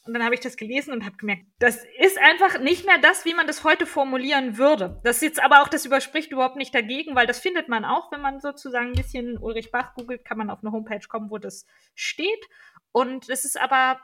Und 0.05 0.13
dann 0.13 0.23
habe 0.23 0.35
ich 0.35 0.39
das 0.39 0.55
gelesen 0.55 0.93
und 0.93 1.03
habe 1.03 1.17
gemerkt, 1.17 1.43
das 1.59 1.83
ist 1.99 2.17
einfach 2.17 2.59
nicht 2.59 2.85
mehr 2.85 2.97
das, 2.97 3.25
wie 3.25 3.33
man 3.33 3.45
das 3.45 3.65
heute 3.65 3.85
formulieren 3.85 4.57
würde. 4.57 5.01
Das 5.03 5.19
jetzt 5.19 5.43
aber 5.43 5.61
auch, 5.61 5.67
das 5.67 5.85
überspricht 5.85 6.31
überhaupt 6.31 6.55
nicht 6.55 6.73
dagegen, 6.73 7.13
weil 7.13 7.27
das 7.27 7.39
findet 7.39 7.67
man 7.67 7.83
auch, 7.83 8.09
wenn 8.11 8.21
man 8.21 8.39
sozusagen 8.39 8.91
ein 8.91 8.93
bisschen 8.93 9.37
Ulrich 9.37 9.69
Bach 9.69 9.95
googelt, 9.95 10.23
kann 10.23 10.37
man 10.37 10.49
auf 10.49 10.59
eine 10.61 10.71
Homepage 10.71 11.05
kommen, 11.09 11.29
wo 11.29 11.39
das 11.39 11.65
steht. 11.93 12.47
Und 12.93 13.29
das 13.29 13.43
ist 13.43 13.59
aber 13.59 13.99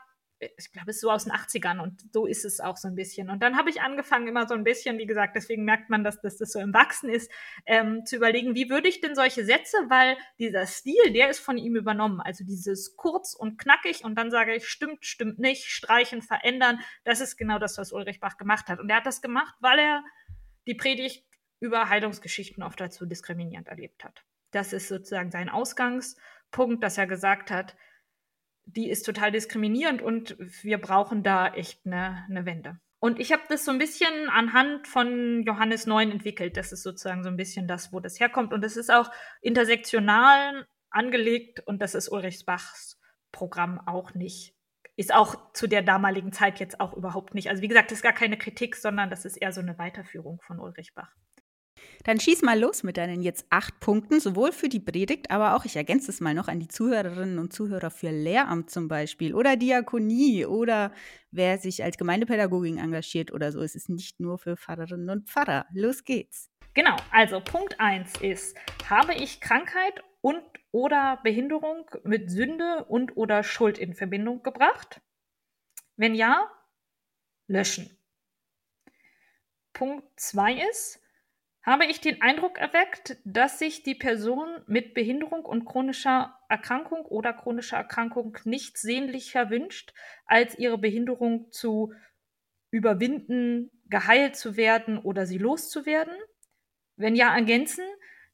ich 0.56 0.72
glaube, 0.72 0.90
es 0.90 0.96
ist 0.96 1.02
so 1.02 1.10
aus 1.10 1.24
den 1.24 1.32
80ern 1.32 1.80
und 1.80 2.12
so 2.12 2.26
ist 2.26 2.44
es 2.44 2.60
auch 2.60 2.76
so 2.76 2.88
ein 2.88 2.94
bisschen. 2.94 3.30
Und 3.30 3.42
dann 3.42 3.56
habe 3.56 3.70
ich 3.70 3.80
angefangen, 3.80 4.28
immer 4.28 4.46
so 4.46 4.54
ein 4.54 4.64
bisschen, 4.64 4.98
wie 4.98 5.06
gesagt, 5.06 5.36
deswegen 5.36 5.64
merkt 5.64 5.90
man, 5.90 6.04
dass, 6.04 6.20
dass 6.20 6.36
das 6.36 6.52
so 6.52 6.60
im 6.60 6.72
Wachsen 6.74 7.08
ist, 7.08 7.30
ähm, 7.66 8.04
zu 8.04 8.16
überlegen, 8.16 8.54
wie 8.54 8.70
würde 8.70 8.88
ich 8.88 9.00
denn 9.00 9.14
solche 9.14 9.44
Sätze, 9.44 9.76
weil 9.88 10.16
dieser 10.38 10.66
Stil, 10.66 11.12
der 11.12 11.30
ist 11.30 11.40
von 11.40 11.58
ihm 11.58 11.76
übernommen. 11.76 12.20
Also 12.20 12.44
dieses 12.44 12.96
kurz 12.96 13.34
und 13.34 13.58
knackig 13.58 14.04
und 14.04 14.16
dann 14.16 14.30
sage 14.30 14.54
ich, 14.54 14.68
stimmt, 14.68 15.04
stimmt 15.04 15.38
nicht, 15.38 15.64
streichen, 15.66 16.22
verändern. 16.22 16.80
Das 17.04 17.20
ist 17.20 17.36
genau 17.36 17.58
das, 17.58 17.78
was 17.78 17.92
Ulrich 17.92 18.20
Bach 18.20 18.36
gemacht 18.36 18.68
hat. 18.68 18.80
Und 18.80 18.90
er 18.90 18.96
hat 18.96 19.06
das 19.06 19.22
gemacht, 19.22 19.54
weil 19.60 19.78
er 19.78 20.04
die 20.66 20.74
Predigt 20.74 21.26
über 21.60 21.88
Heilungsgeschichten 21.88 22.62
oft 22.62 22.80
dazu 22.80 23.06
diskriminierend 23.06 23.68
erlebt 23.68 24.04
hat. 24.04 24.24
Das 24.50 24.72
ist 24.72 24.88
sozusagen 24.88 25.30
sein 25.30 25.48
Ausgangspunkt, 25.48 26.82
dass 26.82 26.98
er 26.98 27.06
gesagt 27.06 27.50
hat, 27.50 27.76
die 28.66 28.90
ist 28.90 29.04
total 29.04 29.30
diskriminierend 29.30 30.02
und 30.02 30.36
wir 30.62 30.78
brauchen 30.78 31.22
da 31.22 31.48
echt 31.48 31.86
eine, 31.86 32.24
eine 32.28 32.46
Wende. 32.46 32.78
Und 33.04 33.20
ich 33.20 33.32
habe 33.32 33.42
das 33.50 33.66
so 33.66 33.70
ein 33.70 33.78
bisschen 33.78 34.30
anhand 34.30 34.88
von 34.88 35.42
Johannes 35.42 35.86
9 35.86 36.10
entwickelt. 36.10 36.56
Das 36.56 36.72
ist 36.72 36.82
sozusagen 36.82 37.22
so 37.22 37.28
ein 37.28 37.36
bisschen 37.36 37.68
das, 37.68 37.92
wo 37.92 38.00
das 38.00 38.18
herkommt. 38.18 38.54
Und 38.54 38.64
das 38.64 38.78
ist 38.78 38.90
auch 38.90 39.10
intersektional 39.42 40.66
angelegt 40.88 41.60
und 41.66 41.82
das 41.82 41.94
ist 41.94 42.08
Ulrich 42.08 42.46
Bachs 42.46 42.98
Programm 43.30 43.78
auch 43.86 44.14
nicht. 44.14 44.54
Ist 44.96 45.12
auch 45.12 45.52
zu 45.52 45.66
der 45.66 45.82
damaligen 45.82 46.32
Zeit 46.32 46.60
jetzt 46.60 46.80
auch 46.80 46.94
überhaupt 46.94 47.34
nicht. 47.34 47.50
Also 47.50 47.62
wie 47.62 47.68
gesagt, 47.68 47.90
das 47.90 47.98
ist 47.98 48.02
gar 48.02 48.12
keine 48.14 48.38
Kritik, 48.38 48.76
sondern 48.76 49.10
das 49.10 49.24
ist 49.24 49.36
eher 49.36 49.52
so 49.52 49.60
eine 49.60 49.76
Weiterführung 49.76 50.40
von 50.40 50.58
Ulrich 50.58 50.94
Bach. 50.94 51.12
Dann 52.04 52.20
schieß 52.20 52.42
mal 52.42 52.60
los 52.60 52.82
mit 52.82 52.98
deinen 52.98 53.22
jetzt 53.22 53.46
acht 53.48 53.80
Punkten, 53.80 54.20
sowohl 54.20 54.52
für 54.52 54.68
die 54.68 54.80
Predigt, 54.80 55.30
aber 55.30 55.56
auch, 55.56 55.64
ich 55.64 55.74
ergänze 55.74 56.10
es 56.10 56.20
mal 56.20 56.34
noch 56.34 56.48
an 56.48 56.60
die 56.60 56.68
Zuhörerinnen 56.68 57.38
und 57.38 57.52
Zuhörer 57.54 57.90
für 57.90 58.10
Lehramt 58.10 58.70
zum 58.70 58.88
Beispiel 58.88 59.34
oder 59.34 59.56
Diakonie 59.56 60.44
oder 60.44 60.92
wer 61.30 61.58
sich 61.58 61.82
als 61.82 61.96
Gemeindepädagogin 61.96 62.76
engagiert 62.76 63.32
oder 63.32 63.52
so. 63.52 63.62
Es 63.62 63.74
ist 63.74 63.88
nicht 63.88 64.20
nur 64.20 64.38
für 64.38 64.56
Pfarrerinnen 64.56 65.08
und 65.08 65.30
Pfarrer. 65.30 65.64
Los 65.72 66.04
geht's. 66.04 66.50
Genau, 66.74 66.96
also 67.10 67.40
Punkt 67.40 67.80
1 67.80 68.20
ist, 68.20 68.56
habe 68.90 69.14
ich 69.14 69.40
Krankheit 69.40 70.02
und 70.20 70.42
oder 70.72 71.20
Behinderung 71.22 71.90
mit 72.02 72.30
Sünde 72.30 72.84
und 72.84 73.16
oder 73.16 73.44
Schuld 73.44 73.78
in 73.78 73.94
Verbindung 73.94 74.42
gebracht? 74.42 75.00
Wenn 75.96 76.14
ja, 76.14 76.50
löschen. 77.46 77.96
Punkt 79.72 80.04
2 80.16 80.68
ist, 80.68 81.03
habe 81.64 81.86
ich 81.86 82.00
den 82.00 82.20
Eindruck 82.20 82.58
erweckt, 82.58 83.16
dass 83.24 83.58
sich 83.58 83.82
die 83.82 83.94
Person 83.94 84.48
mit 84.66 84.92
Behinderung 84.92 85.44
und 85.44 85.64
chronischer 85.64 86.38
Erkrankung 86.48 87.06
oder 87.06 87.32
chronischer 87.32 87.78
Erkrankung 87.78 88.36
nichts 88.44 88.82
sehnlicher 88.82 89.48
wünscht, 89.48 89.94
als 90.26 90.58
ihre 90.58 90.76
Behinderung 90.76 91.50
zu 91.50 91.94
überwinden, 92.70 93.70
geheilt 93.86 94.36
zu 94.36 94.56
werden 94.56 94.98
oder 94.98 95.24
sie 95.24 95.38
loszuwerden? 95.38 96.14
Wenn 96.96 97.16
ja, 97.16 97.34
ergänzen, 97.34 97.84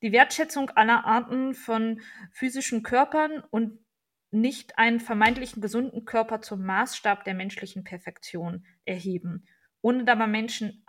die 0.03 0.13
Wertschätzung 0.13 0.71
aller 0.71 1.05
Arten 1.05 1.55
von 1.55 2.01
physischen 2.33 2.83
Körpern 2.83 3.45
und 3.51 3.79
nicht 4.33 4.79
einen 4.79 4.99
vermeintlichen 4.99 5.63
gesunden 5.63 6.05
Körper 6.05 6.43
zum 6.43 6.65
Maßstab 6.65 7.25
der 7.25 7.35
menschlichen 7.35 7.85
Perfektion 7.85 8.67
erheben, 8.85 9.47
ohne 9.83 10.05
dabei 10.05 10.27
Menschen 10.27 10.85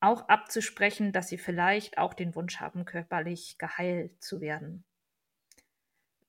auch 0.00 0.28
abzusprechen, 0.28 1.12
dass 1.12 1.28
sie 1.28 1.38
vielleicht 1.38 1.98
auch 1.98 2.14
den 2.14 2.34
Wunsch 2.34 2.60
haben, 2.60 2.84
körperlich 2.84 3.56
geheilt 3.58 4.22
zu 4.22 4.40
werden. 4.40 4.84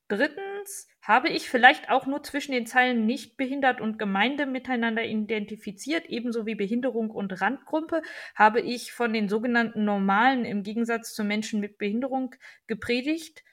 Drittens 0.10 0.88
habe 1.04 1.30
ich 1.30 1.50
vielleicht 1.50 1.92
auch 1.92 2.08
nur 2.08 2.24
zwischen 2.24 2.52
den 2.52 2.66
Zeilen 2.66 3.06
nicht 3.06 3.38
behindert 3.38 3.80
und 3.80 4.00
Gemeinde 4.00 4.48
miteinander 4.48 5.04
identifiziert, 5.06 6.08
ebenso 6.08 6.48
wie 6.48 6.56
Behinderung 6.56 7.12
und 7.12 7.40
Randgruppe, 7.40 8.02
habe 8.34 8.60
ich 8.60 8.92
von 8.92 9.14
den 9.14 9.30
sogenannten 9.30 9.86
Normalen 9.86 10.46
im 10.46 10.64
Gegensatz 10.64 11.14
zu 11.14 11.24
Menschen 11.24 11.60
mit 11.60 11.78
Behinderung 11.78 12.34
gepredigt. 12.66 13.44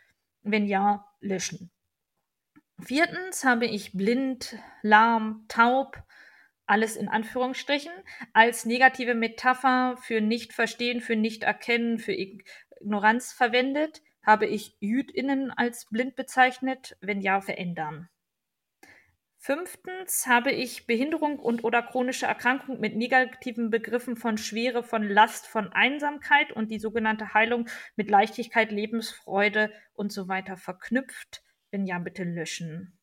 Wenn 0.43 0.67
ja, 0.67 1.07
löschen. 1.21 1.71
Viertens 2.81 3.45
habe 3.45 3.67
ich 3.67 3.93
blind, 3.93 4.57
lahm, 4.83 5.45
taub, 5.49 6.03
alles 6.67 6.97
in 6.97 7.09
Anführungsstrichen, 7.09 7.93
als 8.33 8.65
negative 8.65 9.15
Metapher 9.15 9.97
für 10.03 10.21
Nicht-Verstehen, 10.21 11.01
für 11.01 11.17
Nicht-Erkennen, 11.17 11.99
für 11.99 12.13
Ignoranz 12.13 13.33
verwendet. 13.33 14.03
Habe 14.25 14.47
ich 14.47 14.77
JüdInnen 14.81 15.51
als 15.51 15.87
blind 15.87 16.17
bezeichnet? 16.17 16.97
Wenn 17.01 17.21
ja, 17.21 17.41
verändern. 17.41 18.09
Fünftens 19.39 20.27
habe 20.27 20.51
ich 20.51 20.89
Behinderung 20.89 21.39
und 21.39 21.63
oder 21.63 21.81
chronische 21.81 22.27
Erkrankung 22.27 22.81
mit 22.81 22.97
negativen 22.97 23.71
Begriffen 23.71 24.17
von 24.17 24.39
Schwere, 24.39 24.83
von 24.83 25.09
Last, 25.09 25.47
von 25.47 25.73
Einsamkeit 25.73 26.51
und 26.51 26.73
die 26.73 26.81
sogenannte 26.81 27.33
Heilung 27.33 27.69
mit 27.95 28.11
Leichtigkeit, 28.11 28.73
Lebensfreude 28.73 29.73
und 29.95 30.13
so 30.13 30.27
weiter 30.27 30.57
verknüpft. 30.57 31.45
Wenn 31.71 31.87
ja, 31.87 32.01
bitte 32.01 32.25
löschen. 32.25 32.96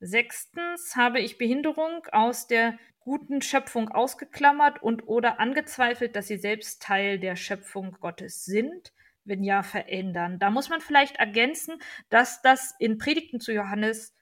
Sechstens 0.00 0.96
habe 0.96 1.20
ich 1.20 1.38
Behinderung 1.38 2.06
aus 2.10 2.46
der 2.46 2.78
guten 3.00 3.42
Schöpfung 3.42 3.88
ausgeklammert 3.90 4.82
und 4.82 5.06
oder 5.06 5.40
angezweifelt, 5.40 6.16
dass 6.16 6.26
sie 6.26 6.38
selbst 6.38 6.82
Teil 6.82 7.18
der 7.18 7.36
Schöpfung 7.36 7.96
Gottes 8.00 8.44
sind 8.44 8.92
wenn 9.24 9.42
ja, 9.44 9.62
verändern. 9.62 10.38
Da 10.38 10.50
muss 10.50 10.68
man 10.68 10.80
vielleicht 10.80 11.16
ergänzen, 11.16 11.80
dass 12.08 12.42
das 12.42 12.74
in 12.78 12.98
Predigten 12.98 13.40
zu 13.40 13.52
Johannes 13.52 14.14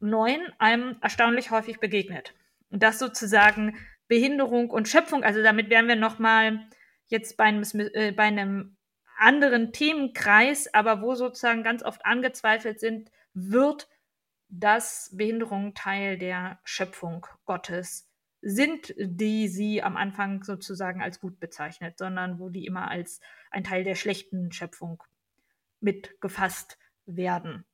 9 0.00 0.40
einem 0.58 0.96
erstaunlich 1.00 1.50
häufig 1.50 1.80
begegnet. 1.80 2.34
Und 2.70 2.82
das 2.82 2.98
sozusagen 2.98 3.76
Behinderung 4.08 4.70
und 4.70 4.88
Schöpfung, 4.88 5.24
also 5.24 5.42
damit 5.42 5.70
wären 5.70 5.88
wir 5.88 5.96
nochmal 5.96 6.66
jetzt 7.06 7.36
bei 7.36 7.44
einem, 7.44 7.64
äh, 7.94 8.12
bei 8.12 8.24
einem 8.24 8.76
anderen 9.18 9.72
Themenkreis, 9.72 10.72
aber 10.72 11.02
wo 11.02 11.14
sozusagen 11.14 11.62
ganz 11.62 11.82
oft 11.82 12.04
angezweifelt 12.04 12.80
sind, 12.80 13.10
wird, 13.34 13.88
dass 14.50 15.10
Behinderung 15.14 15.74
Teil 15.74 16.18
der 16.18 16.58
Schöpfung 16.64 17.26
Gottes 17.46 18.08
sind, 18.42 18.94
die 18.98 19.48
sie 19.48 19.82
am 19.82 19.96
Anfang 19.96 20.42
sozusagen 20.42 21.02
als 21.02 21.20
gut 21.20 21.38
bezeichnet, 21.40 21.98
sondern 21.98 22.38
wo 22.38 22.48
die 22.48 22.66
immer 22.66 22.90
als 22.90 23.20
ein 23.50 23.64
Teil 23.64 23.84
der 23.84 23.94
schlechten 23.94 24.50
Schöpfung 24.52 25.02
mitgefasst 25.80 26.78
werden. 27.06 27.64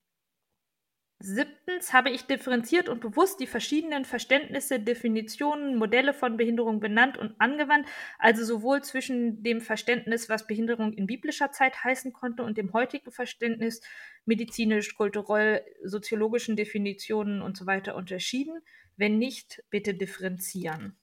Siebtens 1.19 1.95
habe 1.95 2.11
ich 2.11 2.27
differenziert 2.27 2.91
und 2.91 3.01
bewusst 3.01 3.41
die 3.41 3.47
verschiedenen 3.47 4.05
Verständnisse, 4.05 4.79
Definitionen, 4.79 5.77
Modelle 5.77 6.13
von 6.13 6.37
Behinderung 6.37 6.79
benannt 6.79 7.17
und 7.17 7.41
angewandt, 7.41 7.89
also 8.19 8.45
sowohl 8.45 8.83
zwischen 8.83 9.43
dem 9.43 9.63
Verständnis, 9.63 10.29
was 10.29 10.47
Behinderung 10.47 10.93
in 10.93 11.07
biblischer 11.07 11.51
Zeit 11.53 11.83
heißen 11.83 12.13
konnte, 12.13 12.43
und 12.43 12.59
dem 12.59 12.75
heutigen 12.75 13.11
Verständnis, 13.11 13.81
medizinisch, 14.27 14.95
kulturell, 14.95 15.65
soziologischen 15.83 16.55
Definitionen 16.55 17.41
und 17.41 17.57
so 17.57 17.67
weiter 17.67 17.97
unterschieden. 17.97 18.61
Wenn 18.99 19.19
nicht, 19.19 19.65
bitte 19.71 19.95
differenzieren. 19.95 20.99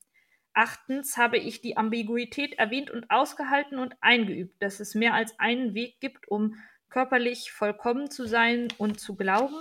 Achtens 0.53 1.18
habe 1.18 1.38
ich 1.38 1.61
die 1.61 1.78
Ambiguität 1.78 2.53
erwähnt 2.59 2.91
und 2.91 3.09
ausgehalten 3.09 3.80
und 3.80 3.95
eingeübt, 4.01 4.61
dass 4.61 4.80
es 4.80 4.93
mehr 4.93 5.16
als 5.16 5.39
einen 5.39 5.74
Weg 5.74 5.99
gibt, 5.99 6.28
um 6.28 6.55
körperlich 6.89 7.51
vollkommen 7.51 8.11
zu 8.11 8.28
sein 8.28 8.68
und 8.78 8.99
zu 8.99 9.16
glauben. 9.16 9.55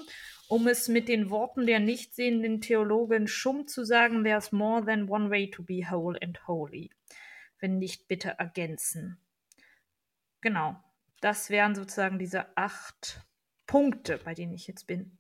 Um 0.53 0.67
es 0.67 0.87
mit 0.87 1.09
den 1.09 1.31
Worten 1.31 1.65
der 1.65 1.81
nicht 1.81 2.15
sehenden 2.15 2.61
Theologin 2.61 3.27
Schumm 3.27 3.67
zu 3.67 3.87
sagen, 3.87 4.23
there's 4.23 4.53
more 4.53 4.85
than 4.85 5.09
one 5.09 5.31
way 5.31 5.51
to 5.51 5.63
be 5.63 5.91
whole 5.91 6.21
and 6.21 6.47
holy. 6.47 6.91
Wenn 7.59 7.79
nicht, 7.79 8.07
bitte 8.07 8.35
ergänzen. 8.39 9.17
Genau, 10.43 10.77
das 11.23 11.49
wären 11.49 11.75
sozusagen 11.75 12.19
diese 12.19 12.55
acht 12.55 13.25
Punkte, 13.67 14.19
bei 14.23 14.35
denen 14.35 14.53
ich 14.53 14.67
jetzt 14.67 14.87
bin. 14.87 15.17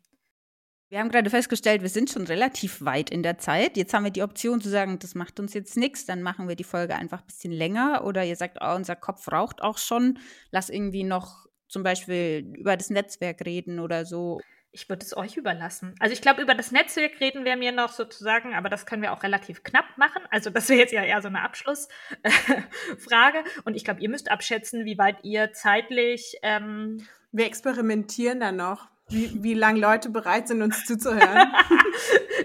Wir 0.91 0.99
haben 0.99 1.09
gerade 1.09 1.31
festgestellt, 1.31 1.81
wir 1.81 1.89
sind 1.89 2.11
schon 2.11 2.27
relativ 2.27 2.85
weit 2.85 3.09
in 3.09 3.23
der 3.23 3.39
Zeit. 3.39 3.79
Jetzt 3.79 3.95
haben 3.95 4.05
wir 4.05 4.11
die 4.11 4.23
Option 4.23 4.61
zu 4.61 4.69
sagen, 4.69 4.99
das 4.99 5.15
macht 5.15 5.41
uns 5.41 5.55
jetzt 5.55 5.79
nichts, 5.79 6.05
dann 6.05 6.21
machen 6.21 6.47
wir 6.47 6.57
die 6.57 6.63
Folge 6.63 6.95
einfach 6.95 7.23
ein 7.23 7.27
bisschen 7.29 7.53
länger. 7.53 8.05
Oder 8.05 8.23
ihr 8.23 8.37
sagt, 8.37 8.59
oh, 8.61 8.75
unser 8.75 8.97
Kopf 8.97 9.33
raucht 9.33 9.63
auch 9.63 9.79
schon, 9.79 10.19
lass 10.51 10.69
irgendwie 10.69 11.05
noch 11.05 11.47
zum 11.69 11.83
Beispiel 11.83 12.53
über 12.55 12.77
das 12.77 12.91
Netzwerk 12.91 13.47
reden 13.47 13.81
oder 13.81 14.05
so. 14.05 14.43
Ich 14.75 14.89
würde 14.89 15.05
es 15.05 15.15
euch 15.15 15.37
überlassen. 15.37 15.95
Also 16.01 16.15
ich 16.15 16.23
glaube, 16.23 16.41
über 16.41 16.55
das 16.55 16.73
Netzwerk 16.73 17.21
reden 17.21 17.45
wir 17.45 17.57
mir 17.57 17.73
noch 17.73 17.93
sozusagen, 17.93 18.55
aber 18.55 18.71
das 18.71 18.87
können 18.87 19.03
wir 19.03 19.13
auch 19.13 19.23
relativ 19.23 19.63
knapp 19.63 19.99
machen. 19.99 20.23
Also 20.31 20.49
das 20.49 20.71
wäre 20.71 20.81
jetzt 20.81 20.93
ja 20.93 21.05
eher 21.05 21.21
so 21.21 21.29
eine 21.29 21.43
Abschlussfrage. 21.43 23.45
Und 23.65 23.75
ich 23.75 23.85
glaube, 23.85 24.01
ihr 24.01 24.09
müsst 24.09 24.31
abschätzen, 24.31 24.87
wie 24.87 24.97
weit 24.97 25.19
ihr 25.25 25.53
zeitlich. 25.53 26.37
Ähm 26.43 27.07
wir 27.33 27.47
experimentieren 27.47 28.41
da 28.41 28.51
noch 28.51 28.89
wie, 29.13 29.43
wie 29.43 29.55
lange 29.55 29.81
Leute 29.81 30.11
bereit 30.11 30.49
sind, 30.49 30.63
uns 30.63 30.85
zuzuhören. 30.85 31.19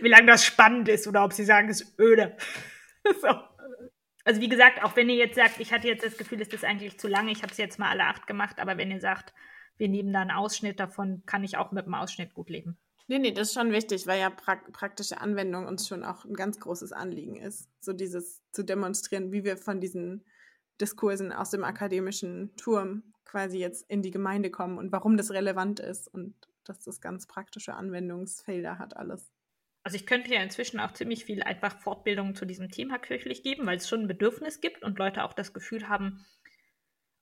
wie 0.01 0.09
lange 0.09 0.27
das 0.27 0.45
spannend 0.45 0.89
ist 0.89 1.07
oder 1.07 1.23
ob 1.23 1.33
sie 1.33 1.45
sagen, 1.45 1.69
es 1.69 1.81
ist 1.81 1.99
öde. 1.99 2.35
so. 3.21 3.27
Also 4.25 4.41
wie 4.41 4.49
gesagt, 4.49 4.83
auch 4.83 4.95
wenn 4.95 5.09
ihr 5.09 5.15
jetzt 5.15 5.35
sagt, 5.35 5.59
ich 5.59 5.71
hatte 5.71 5.87
jetzt 5.87 6.05
das 6.05 6.17
Gefühl, 6.17 6.41
es 6.41 6.49
ist 6.49 6.65
eigentlich 6.65 6.99
zu 6.99 7.07
lange, 7.07 7.31
ich 7.31 7.43
habe 7.43 7.51
es 7.51 7.57
jetzt 7.57 7.79
mal 7.79 7.89
alle 7.89 8.03
acht 8.03 8.27
gemacht, 8.27 8.59
aber 8.59 8.77
wenn 8.77 8.91
ihr 8.91 8.99
sagt, 8.99 9.33
wir 9.77 9.89
nehmen 9.89 10.13
da 10.13 10.21
einen 10.21 10.31
Ausschnitt 10.31 10.79
davon, 10.79 11.23
kann 11.25 11.43
ich 11.43 11.57
auch 11.57 11.71
mit 11.71 11.85
dem 11.85 11.93
Ausschnitt 11.93 12.33
gut 12.33 12.49
leben. 12.49 12.77
Nee, 13.09 13.19
nee, 13.19 13.31
das 13.31 13.49
ist 13.49 13.53
schon 13.53 13.71
wichtig, 13.71 14.05
weil 14.05 14.19
ja 14.19 14.29
pra 14.29 14.55
praktische 14.73 15.21
Anwendung 15.21 15.65
uns 15.65 15.87
schon 15.87 16.03
auch 16.03 16.25
ein 16.25 16.33
ganz 16.33 16.59
großes 16.59 16.91
Anliegen 16.91 17.37
ist. 17.37 17.69
So 17.79 17.93
dieses 17.93 18.41
zu 18.51 18.63
demonstrieren, 18.63 19.31
wie 19.31 19.45
wir 19.45 19.55
von 19.55 19.79
diesen 19.79 20.25
Diskursen 20.81 21.31
aus 21.31 21.51
dem 21.51 21.63
akademischen 21.63 22.53
Turm 22.57 23.13
quasi 23.23 23.59
jetzt 23.59 23.89
in 23.89 24.01
die 24.01 24.11
Gemeinde 24.11 24.51
kommen 24.51 24.77
und 24.77 24.91
warum 24.91 25.15
das 25.15 25.31
relevant 25.31 25.79
ist 25.79 26.07
und 26.07 26.35
dass 26.65 26.83
das 26.83 26.99
ganz 26.99 27.27
praktische 27.27 27.75
Anwendungsfelder 27.75 28.77
hat 28.77 28.97
alles. 28.97 29.31
Also 29.83 29.95
ich 29.95 30.05
könnte 30.05 30.33
ja 30.33 30.41
inzwischen 30.41 30.81
auch 30.81 30.91
ziemlich 30.91 31.23
viel 31.23 31.41
einfach 31.43 31.79
Fortbildungen 31.79 32.35
zu 32.35 32.45
diesem 32.45 32.69
Thema 32.69 32.99
kirchlich 32.99 33.41
geben, 33.41 33.65
weil 33.65 33.77
es 33.77 33.87
schon 33.87 34.01
ein 34.01 34.07
Bedürfnis 34.09 34.59
gibt 34.59 34.83
und 34.83 34.99
Leute 34.99 35.23
auch 35.23 35.31
das 35.31 35.53
Gefühl 35.53 35.87
haben, 35.87 36.25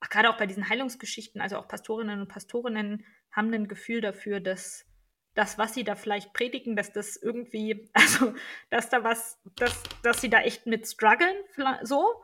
ach, 0.00 0.08
gerade 0.08 0.30
auch 0.30 0.36
bei 0.36 0.46
diesen 0.46 0.68
Heilungsgeschichten, 0.68 1.40
also 1.40 1.56
auch 1.56 1.68
Pastorinnen 1.68 2.20
und 2.20 2.28
Pastorinnen 2.28 3.04
haben 3.30 3.52
ein 3.52 3.68
Gefühl 3.68 4.00
dafür, 4.00 4.40
dass 4.40 4.86
das, 5.34 5.58
was 5.58 5.74
sie 5.74 5.84
da 5.84 5.94
vielleicht 5.94 6.32
predigen, 6.32 6.76
dass 6.76 6.92
das 6.92 7.16
irgendwie, 7.16 7.90
also 7.94 8.34
dass 8.70 8.88
da 8.88 9.04
was, 9.04 9.38
dass, 9.56 9.82
dass 10.02 10.20
sie 10.20 10.30
da 10.30 10.40
echt 10.40 10.66
mit 10.66 10.86
strugglen, 10.86 11.36
so. 11.82 12.22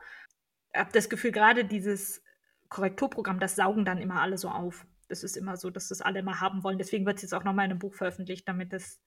Ich 0.73 0.79
habe 0.79 0.91
das 0.91 1.07
Gefühl, 1.07 1.31
gerade 1.31 1.65
dieses 1.65 2.23
Korrekturprogramm, 2.69 3.39
das 3.39 3.55
saugen 3.55 3.85
dann 3.85 3.99
immer 3.99 4.21
alle 4.21 4.39
so 4.39 4.49
auf. 4.49 4.87
Das 5.07 5.23
ist 5.23 5.37
immer 5.37 5.57
so, 5.57 5.69
dass 5.69 5.89
das 5.89 6.01
alle 6.01 6.19
immer 6.19 6.41
haben 6.41 6.63
wollen. 6.63 6.79
Deswegen 6.79 7.05
wird 7.05 7.17
es 7.17 7.21
jetzt 7.21 7.33
auch 7.33 7.43
nochmal 7.43 7.65
in 7.65 7.71
einem 7.71 7.79
Buch 7.79 7.93
veröffentlicht, 7.93 8.47
damit 8.47 8.73
es, 8.73 8.99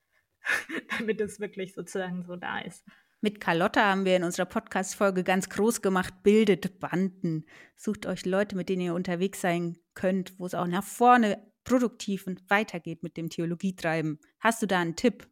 damit 0.99 1.21
es 1.21 1.41
wirklich 1.41 1.75
sozusagen 1.75 2.23
so 2.25 2.37
da 2.37 2.61
ist. 2.61 2.85
Mit 3.27 3.41
Carlotta 3.41 3.85
haben 3.85 4.05
wir 4.05 4.15
in 4.15 4.23
unserer 4.23 4.47
Podcast-Folge 4.47 5.25
ganz 5.25 5.49
groß 5.49 5.83
gemacht, 5.83 6.23
bildet 6.23 6.79
Banden. 6.79 7.45
Sucht 7.75 8.07
euch 8.07 8.25
Leute, 8.25 8.55
mit 8.55 8.69
denen 8.69 8.83
ihr 8.83 8.95
unterwegs 8.95 9.41
sein 9.41 9.81
könnt, 9.95 10.39
wo 10.39 10.47
es 10.47 10.55
auch 10.55 10.69
nach 10.69 10.85
vorne 10.85 11.45
produktiv 11.65 12.29
und 12.29 12.49
weitergeht 12.49 13.03
mit 13.03 13.17
dem 13.17 13.29
Theologietreiben. 13.29 14.21
Hast 14.39 14.63
du 14.63 14.67
da 14.67 14.79
einen 14.79 14.95
Tipp? 14.95 15.27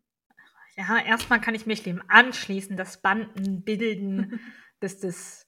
Ja, 0.76 0.98
erstmal 1.06 1.40
kann 1.40 1.54
ich 1.54 1.66
mich 1.66 1.84
dem 1.84 2.02
anschließen, 2.08 2.76
dass 2.76 3.00
Banden 3.00 3.62
bilden, 3.62 4.40
dass 4.80 4.98
das 4.98 5.46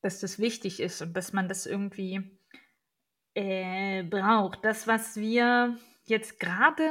dass 0.00 0.20
das 0.20 0.38
wichtig 0.38 0.78
ist 0.78 1.02
und 1.02 1.16
dass 1.16 1.32
man 1.32 1.48
das 1.48 1.66
irgendwie, 1.66 2.38
äh, 3.34 4.04
braucht. 4.04 4.64
Das, 4.64 4.86
was 4.86 5.16
wir 5.16 5.76
jetzt 6.04 6.38
gerade 6.38 6.88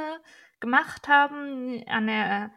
gemacht 0.60 1.08
haben 1.08 1.82
an 1.86 2.06
der, 2.06 2.50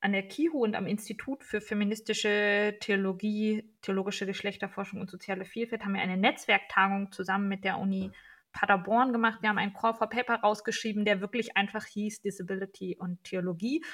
an 0.00 0.12
der 0.12 0.28
KIHU 0.28 0.62
und 0.62 0.76
am 0.76 0.86
Institut 0.86 1.42
für 1.42 1.60
feministische 1.60 2.76
Theologie, 2.80 3.72
theologische 3.82 4.26
Geschlechterforschung 4.26 5.00
und 5.00 5.10
soziale 5.10 5.44
Vielfalt, 5.44 5.84
haben 5.84 5.94
wir 5.94 6.02
eine 6.02 6.16
Netzwerktagung 6.16 7.12
zusammen 7.12 7.48
mit 7.48 7.64
der 7.64 7.78
Uni 7.78 8.12
Paderborn 8.52 9.12
gemacht. 9.12 9.42
Wir 9.42 9.50
haben 9.50 9.58
einen 9.58 9.74
Call 9.74 9.94
for 9.94 10.08
Paper 10.08 10.36
rausgeschrieben, 10.36 11.04
der 11.04 11.20
wirklich 11.20 11.56
einfach 11.56 11.84
hieß 11.84 12.22
Disability 12.22 12.96
und 12.98 13.22
Theologie 13.24 13.84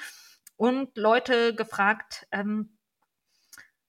und 0.55 0.95
Leute 0.97 1.55
gefragt, 1.55 2.27
ähm, 2.31 2.77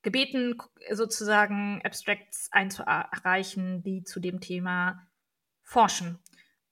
gebeten, 0.02 0.56
sozusagen 0.90 1.80
Abstracts 1.84 2.48
einzureichen, 2.52 3.82
die 3.82 4.04
zu 4.04 4.20
dem 4.20 4.40
Thema 4.40 5.08
forschen. 5.62 6.18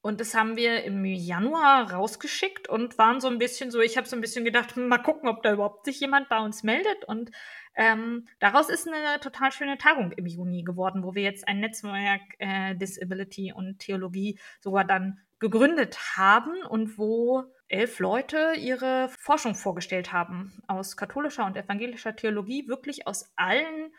Und 0.03 0.19
das 0.19 0.35
haben 0.35 0.57
wir 0.57 0.83
im 0.83 1.05
Januar 1.05 1.93
rausgeschickt 1.93 2.69
und 2.69 2.99
waren 2.99 3.21
so 3.21 3.29
ein 3.29 3.39
bisschen 3.39 3.71
so, 3.71 3.81
ich 3.81 3.97
habe 3.97 4.09
so 4.09 4.17
ein 4.17 4.21
bisschen 4.21 4.45
gedacht, 4.45 4.75
hm, 4.75 4.89
mal 4.89 4.99
gucken, 4.99 5.29
ob 5.29 5.45
da 5.45 5.53
überhaupt 5.53 5.85
sich 5.85 6.01
jemand 6.01 6.29
bei 6.29 6.41
uns 6.41 6.65
meldet. 6.65 7.05
Und 7.05 7.31
ähm, 7.77 8.27
daraus 8.41 8.69
ist 8.69 8.89
eine 8.89 9.21
total 9.21 9.53
schöne 9.53 9.79
Tagung 9.79 10.11
im 10.11 10.27
Juni 10.27 10.65
geworden, 10.65 11.05
wo 11.05 11.15
wir 11.15 11.23
jetzt 11.23 11.47
ein 11.47 11.61
Netzwerk 11.61 12.21
äh, 12.39 12.75
Disability 12.75 13.53
und 13.55 13.79
Theologie 13.79 14.41
sogar 14.61 14.85
dann 14.85 15.21
gegründet 15.39 15.97
haben 16.17 16.63
und 16.69 16.99
wo 16.99 17.45
elf 17.69 18.01
Leute 18.01 18.55
ihre 18.59 19.09
Forschung 19.09 19.55
vorgestellt 19.55 20.13
haben 20.13 20.63
aus 20.67 20.97
katholischer 20.97 21.47
und 21.47 21.57
evangelischer 21.57 22.17
Theologie, 22.17 22.67
wirklich 22.67 23.07
aus 23.07 23.33
allen 23.37 23.93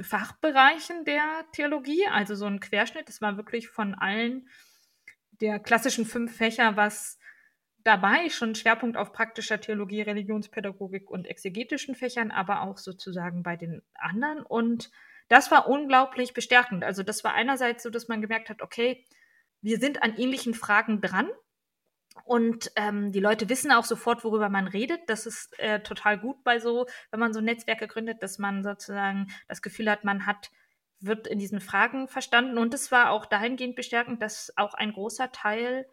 Fachbereichen 0.00 1.04
der 1.04 1.44
Theologie, 1.52 2.06
also 2.06 2.36
so 2.36 2.46
ein 2.46 2.60
Querschnitt. 2.60 3.08
Das 3.08 3.20
war 3.20 3.36
wirklich 3.36 3.68
von 3.68 3.94
allen 3.94 4.48
der 5.40 5.58
klassischen 5.58 6.04
fünf 6.04 6.36
Fächer, 6.36 6.76
was 6.76 7.18
dabei 7.84 8.28
schon 8.28 8.54
Schwerpunkt 8.54 8.96
auf 8.96 9.12
praktischer 9.12 9.60
Theologie, 9.60 10.02
Religionspädagogik 10.02 11.10
und 11.10 11.26
exegetischen 11.26 11.94
Fächern, 11.94 12.30
aber 12.30 12.62
auch 12.62 12.78
sozusagen 12.78 13.42
bei 13.42 13.56
den 13.56 13.82
anderen. 13.94 14.42
Und 14.42 14.90
das 15.28 15.50
war 15.50 15.68
unglaublich 15.68 16.34
bestärkend. 16.34 16.84
Also 16.84 17.02
das 17.02 17.24
war 17.24 17.34
einerseits 17.34 17.82
so, 17.82 17.90
dass 17.90 18.08
man 18.08 18.20
gemerkt 18.20 18.50
hat, 18.50 18.62
okay, 18.62 19.04
wir 19.60 19.78
sind 19.78 20.02
an 20.02 20.16
ähnlichen 20.16 20.54
Fragen 20.54 21.00
dran. 21.00 21.28
Und 22.24 22.72
ähm, 22.74 23.12
die 23.12 23.20
Leute 23.20 23.48
wissen 23.48 23.70
auch 23.70 23.84
sofort, 23.84 24.24
worüber 24.24 24.48
man 24.48 24.66
redet. 24.66 25.00
Das 25.06 25.24
ist 25.24 25.56
äh, 25.58 25.80
total 25.80 26.18
gut 26.18 26.42
bei 26.42 26.58
so, 26.58 26.86
wenn 27.10 27.20
man 27.20 27.32
so 27.32 27.40
Netzwerke 27.40 27.86
gründet, 27.86 28.22
dass 28.22 28.38
man 28.38 28.64
sozusagen 28.64 29.28
das 29.46 29.62
Gefühl 29.62 29.88
hat, 29.88 30.04
man 30.04 30.26
hat 30.26 30.50
wird 31.00 31.26
in 31.26 31.38
diesen 31.38 31.60
Fragen 31.60 32.08
verstanden. 32.08 32.58
Und 32.58 32.74
es 32.74 32.90
war 32.90 33.10
auch 33.10 33.26
dahingehend 33.26 33.76
bestärkend, 33.76 34.22
dass 34.22 34.52
auch 34.56 34.74
ein 34.74 34.92
großer 34.92 35.32
Teil 35.32 35.86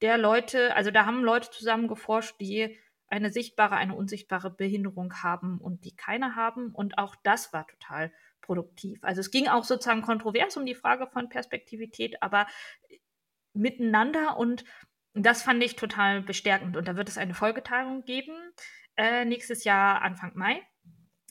der 0.00 0.18
Leute, 0.18 0.74
also 0.76 0.90
da 0.90 1.06
haben 1.06 1.24
Leute 1.24 1.50
zusammen 1.50 1.88
geforscht, 1.88 2.36
die 2.40 2.78
eine 3.08 3.30
sichtbare, 3.30 3.76
eine 3.76 3.94
unsichtbare 3.94 4.50
Behinderung 4.50 5.22
haben 5.22 5.58
und 5.58 5.84
die 5.84 5.96
keine 5.96 6.36
haben. 6.36 6.72
Und 6.72 6.98
auch 6.98 7.16
das 7.22 7.52
war 7.52 7.66
total 7.66 8.12
produktiv. 8.40 9.02
Also 9.02 9.20
es 9.20 9.30
ging 9.30 9.48
auch 9.48 9.64
sozusagen 9.64 10.02
kontrovers 10.02 10.56
um 10.56 10.66
die 10.66 10.74
Frage 10.74 11.06
von 11.06 11.28
Perspektivität, 11.28 12.22
aber 12.22 12.46
miteinander 13.54 14.36
und 14.36 14.64
das 15.14 15.42
fand 15.42 15.62
ich 15.64 15.74
total 15.74 16.22
bestärkend. 16.22 16.76
Und 16.76 16.86
da 16.86 16.96
wird 16.96 17.08
es 17.08 17.18
eine 17.18 17.34
Folgetagung 17.34 18.04
geben, 18.04 18.36
äh, 18.96 19.24
nächstes 19.24 19.64
Jahr 19.64 20.02
Anfang 20.02 20.32
Mai. 20.34 20.62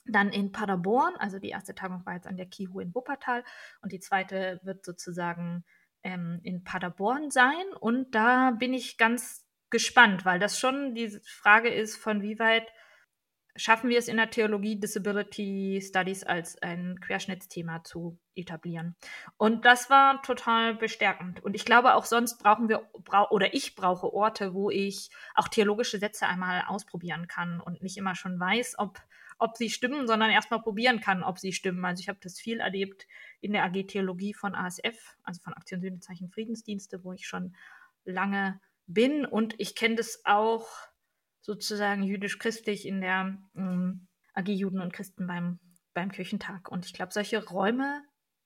Dann 0.10 0.30
in 0.30 0.52
Paderborn, 0.52 1.16
also 1.18 1.40
die 1.40 1.50
erste 1.50 1.76
Tagung 1.76 2.06
war 2.06 2.14
jetzt 2.14 2.28
an 2.28 2.38
der 2.38 2.46
Kihu 2.46 2.80
in 2.80 2.94
Wuppertal 2.94 3.44
und 3.82 3.92
die 3.92 4.00
zweite 4.00 4.60
wird 4.64 4.86
sozusagen 4.86 5.64
ähm, 6.04 6.40
in 6.44 6.64
Paderborn 6.64 7.32
sein. 7.32 7.66
Und 7.80 8.16
da 8.16 8.52
bin 8.52 8.74
ich 8.74 8.98
ganz 8.98 9.46
gespannt, 9.70 10.26
weil 10.26 10.40
das 10.40 10.60
schon 10.60 10.96
die 10.96 11.10
Frage 11.26 11.70
ist, 11.70 11.98
von 11.98 12.22
wie 12.22 12.40
weit 12.40 12.72
schaffen 13.58 13.90
wir 13.90 13.98
es 13.98 14.08
in 14.08 14.18
der 14.18 14.30
Theologie, 14.30 14.80
Disability 14.80 15.82
Studies 15.84 16.24
als 16.24 16.62
ein 16.62 17.00
Querschnittsthema 17.02 17.84
zu 17.84 18.20
etablieren. 18.36 18.96
Und 19.38 19.66
das 19.66 19.90
war 19.90 20.22
total 20.22 20.76
bestärkend. 20.76 21.44
Und 21.44 21.56
ich 21.56 21.66
glaube, 21.66 21.96
auch 21.96 22.06
sonst 22.06 22.38
brauchen 22.38 22.70
wir, 22.70 22.88
oder 23.32 23.54
ich 23.54 23.76
brauche 23.76 24.14
Orte, 24.14 24.54
wo 24.54 24.70
ich 24.70 25.10
auch 25.34 25.48
theologische 25.48 25.98
Sätze 25.98 26.28
einmal 26.28 26.64
ausprobieren 26.68 27.28
kann 27.28 27.60
und 27.60 27.82
nicht 27.82 27.98
immer 27.98 28.16
schon 28.16 28.40
weiß, 28.40 28.76
ob 28.78 29.00
ob 29.40 29.58
sie 29.58 29.70
stimmen, 29.70 30.08
sondern 30.08 30.32
erstmal 30.32 30.62
probieren 30.62 31.00
kann, 31.00 31.24
ob 31.24 31.40
sie 31.40 31.54
stimmen. 31.54 31.84
Also 31.86 32.02
ich 32.02 32.10
habe 32.10 32.20
das 32.22 32.40
viel 32.40 32.60
erlebt 32.60 33.08
in 33.40 33.54
der 33.54 33.64
AG 33.64 33.84
Theologie 33.88 34.34
von 34.34 34.56
ASF, 34.56 35.16
also 35.24 35.42
von 35.44 35.54
Aktion 35.54 35.82
Sühnezeichen 35.82 36.30
Friedensdienste, 36.30 37.04
wo 37.04 37.14
ich 37.14 37.28
schon 37.28 37.56
lange 38.04 38.60
bin. 38.88 39.26
Und 39.26 39.56
ich 39.60 39.76
kenne 39.76 39.96
das 39.96 40.22
auch 40.26 40.68
sozusagen 41.42 42.04
jüdisch-christlich 42.04 42.88
in 42.88 43.02
der 43.02 43.38
ähm, 43.56 44.08
AG 44.34 44.50
Juden 44.50 44.82
und 44.82 44.94
Christen 44.94 45.28
beim, 45.28 45.60
beim 45.94 46.12
Kirchentag. 46.12 46.70
Und 46.70 46.86
ich 46.86 46.94
glaube, 46.94 47.14
solche 47.14 47.44
Räume 47.46 48.04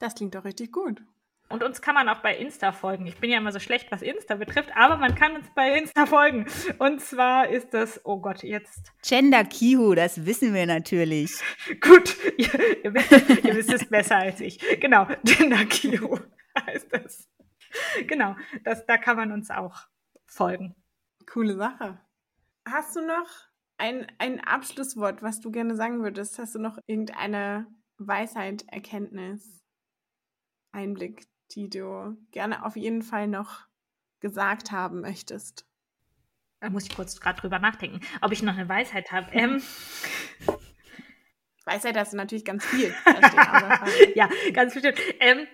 Das 0.00 0.16
klingt 0.16 0.34
doch 0.34 0.44
richtig 0.44 0.72
gut. 0.72 1.00
Und 1.50 1.64
uns 1.64 1.82
kann 1.82 1.96
man 1.96 2.08
auch 2.08 2.20
bei 2.20 2.36
Insta 2.36 2.70
folgen. 2.70 3.06
Ich 3.06 3.16
bin 3.16 3.28
ja 3.28 3.38
immer 3.38 3.50
so 3.50 3.58
schlecht, 3.58 3.90
was 3.90 4.02
Insta 4.02 4.36
betrifft, 4.36 4.70
aber 4.76 4.96
man 4.96 5.16
kann 5.16 5.34
uns 5.34 5.50
bei 5.52 5.76
Insta 5.76 6.06
folgen. 6.06 6.46
Und 6.78 7.00
zwar 7.00 7.48
ist 7.48 7.74
das, 7.74 8.00
oh 8.04 8.20
Gott, 8.20 8.44
jetzt. 8.44 8.92
Gender 9.02 9.42
Kihu, 9.42 9.96
das 9.96 10.24
wissen 10.26 10.54
wir 10.54 10.66
natürlich. 10.66 11.32
Gut, 11.80 12.16
ihr, 12.38 12.84
ihr, 12.84 12.94
ihr, 12.94 13.56
wisst 13.56 13.72
es 13.72 13.88
besser 13.88 14.18
als 14.18 14.40
ich. 14.40 14.60
Genau, 14.80 15.08
Gender 15.24 15.64
Kihu 15.64 16.20
heißt 16.66 16.86
das. 16.92 17.28
Genau, 18.06 18.36
das, 18.62 18.86
da 18.86 18.96
kann 18.96 19.16
man 19.16 19.32
uns 19.32 19.50
auch 19.50 19.76
folgen. 20.26 20.76
Coole 21.28 21.56
Sache. 21.56 22.00
Hast 22.64 22.94
du 22.94 23.04
noch 23.04 23.28
ein, 23.76 24.06
ein 24.18 24.38
Abschlusswort, 24.38 25.20
was 25.20 25.40
du 25.40 25.50
gerne 25.50 25.74
sagen 25.74 26.02
würdest? 26.04 26.38
Hast 26.38 26.54
du 26.54 26.60
noch 26.60 26.78
irgendeine 26.86 27.66
Weisheit, 27.98 28.64
Erkenntnis, 28.68 29.64
Einblick, 30.72 31.26
die 31.54 31.68
du 31.68 32.16
gerne 32.30 32.64
auf 32.64 32.76
jeden 32.76 33.02
Fall 33.02 33.28
noch 33.28 33.66
gesagt 34.20 34.72
haben 34.72 35.00
möchtest? 35.00 35.66
Da 36.60 36.68
muss 36.68 36.84
ich 36.84 36.94
kurz 36.94 37.18
gerade 37.20 37.40
drüber 37.40 37.58
nachdenken, 37.58 38.00
ob 38.20 38.32
ich 38.32 38.42
noch 38.42 38.54
eine 38.54 38.68
Weisheit 38.68 39.12
habe. 39.12 39.30
Ähm. 39.32 39.62
Weisheit 41.64 41.96
hast 41.96 42.12
du 42.12 42.16
natürlich 42.16 42.44
ganz 42.44 42.64
viel. 42.64 42.94
ja, 44.14 44.28
ganz 44.52 44.74
bestimmt. 44.74 44.98
Ähm, 45.20 45.46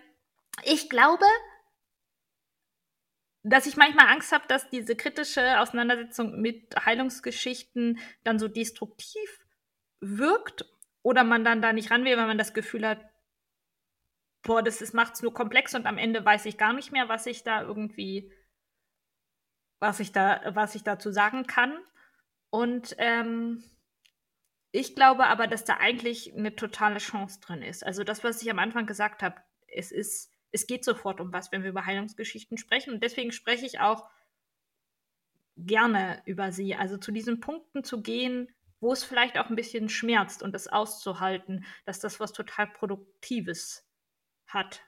ich 0.64 0.88
glaube, 0.88 1.24
dass 3.42 3.66
ich 3.66 3.76
manchmal 3.76 4.08
Angst 4.08 4.32
habe, 4.32 4.44
dass 4.48 4.70
diese 4.70 4.96
kritische 4.96 5.60
Auseinandersetzung 5.60 6.40
mit 6.40 6.74
Heilungsgeschichten 6.84 7.98
dann 8.24 8.38
so 8.38 8.48
destruktiv 8.48 9.46
wirkt 10.00 10.64
oder 11.02 11.22
man 11.22 11.44
dann 11.44 11.62
da 11.62 11.72
nicht 11.72 11.90
ran 11.90 12.04
will, 12.04 12.16
weil 12.16 12.26
man 12.26 12.38
das 12.38 12.54
Gefühl 12.54 12.86
hat, 12.86 13.04
boah, 14.46 14.62
das 14.62 14.92
macht 14.92 15.14
es 15.14 15.22
nur 15.22 15.34
komplex 15.34 15.74
und 15.74 15.86
am 15.86 15.98
Ende 15.98 16.24
weiß 16.24 16.46
ich 16.46 16.56
gar 16.58 16.72
nicht 16.72 16.92
mehr, 16.92 17.08
was 17.08 17.26
ich 17.26 17.42
da 17.44 17.62
irgendwie, 17.62 18.32
was 19.80 20.00
ich 20.00 20.12
da, 20.12 20.40
was 20.54 20.74
ich 20.74 20.82
dazu 20.84 21.10
sagen 21.10 21.46
kann. 21.46 21.76
Und 22.50 22.94
ähm, 22.98 23.62
Ich 24.72 24.94
glaube 24.94 25.26
aber, 25.28 25.46
dass 25.46 25.64
da 25.64 25.78
eigentlich 25.78 26.34
eine 26.34 26.54
totale 26.54 26.98
Chance 26.98 27.40
drin 27.40 27.62
ist. 27.62 27.84
Also 27.84 28.04
das, 28.04 28.22
was 28.24 28.42
ich 28.42 28.50
am 28.50 28.58
Anfang 28.58 28.86
gesagt 28.86 29.22
habe, 29.22 29.36
es 29.68 29.90
ist, 29.90 30.32
es 30.52 30.66
geht 30.66 30.84
sofort 30.84 31.20
um 31.20 31.32
was, 31.32 31.50
wenn 31.50 31.62
wir 31.62 31.70
über 31.70 31.86
Heilungsgeschichten 31.86 32.58
sprechen. 32.58 32.92
Und 32.92 33.02
deswegen 33.02 33.32
spreche 33.32 33.64
ich 33.66 33.80
auch 33.80 34.08
gerne 35.56 36.22
über 36.26 36.52
sie. 36.52 36.74
Also 36.74 36.98
zu 36.98 37.10
diesen 37.12 37.40
Punkten 37.40 37.84
zu 37.84 38.02
gehen, 38.02 38.54
wo 38.80 38.92
es 38.92 39.04
vielleicht 39.04 39.38
auch 39.38 39.48
ein 39.48 39.56
bisschen 39.56 39.88
schmerzt 39.88 40.42
und 40.42 40.52
das 40.52 40.68
auszuhalten, 40.68 41.64
dass 41.86 42.00
das 42.00 42.20
was 42.20 42.32
total 42.32 42.66
Produktives 42.66 43.85
hat. 44.46 44.82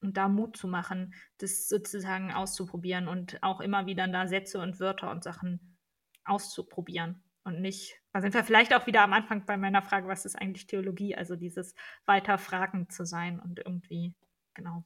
Und 0.00 0.16
da 0.16 0.28
Mut 0.28 0.56
zu 0.56 0.68
machen, 0.68 1.14
das 1.38 1.68
sozusagen 1.68 2.32
auszuprobieren 2.32 3.08
und 3.08 3.42
auch 3.42 3.60
immer 3.60 3.86
wieder 3.86 4.06
da 4.06 4.26
Sätze 4.26 4.60
und 4.60 4.78
Wörter 4.78 5.10
und 5.10 5.24
Sachen 5.24 5.78
auszuprobieren. 6.24 7.22
Und 7.44 7.60
nicht, 7.60 7.94
da 8.12 8.20
sind 8.20 8.34
wir 8.34 8.44
vielleicht 8.44 8.74
auch 8.74 8.86
wieder 8.86 9.02
am 9.02 9.12
Anfang 9.12 9.46
bei 9.46 9.56
meiner 9.56 9.82
Frage, 9.82 10.08
was 10.08 10.24
ist 10.24 10.36
eigentlich 10.36 10.66
Theologie? 10.66 11.14
Also 11.14 11.36
dieses 11.36 11.74
weiter 12.04 12.38
fragend 12.38 12.92
zu 12.92 13.06
sein 13.06 13.40
und 13.40 13.60
irgendwie, 13.60 14.14
genau, 14.52 14.84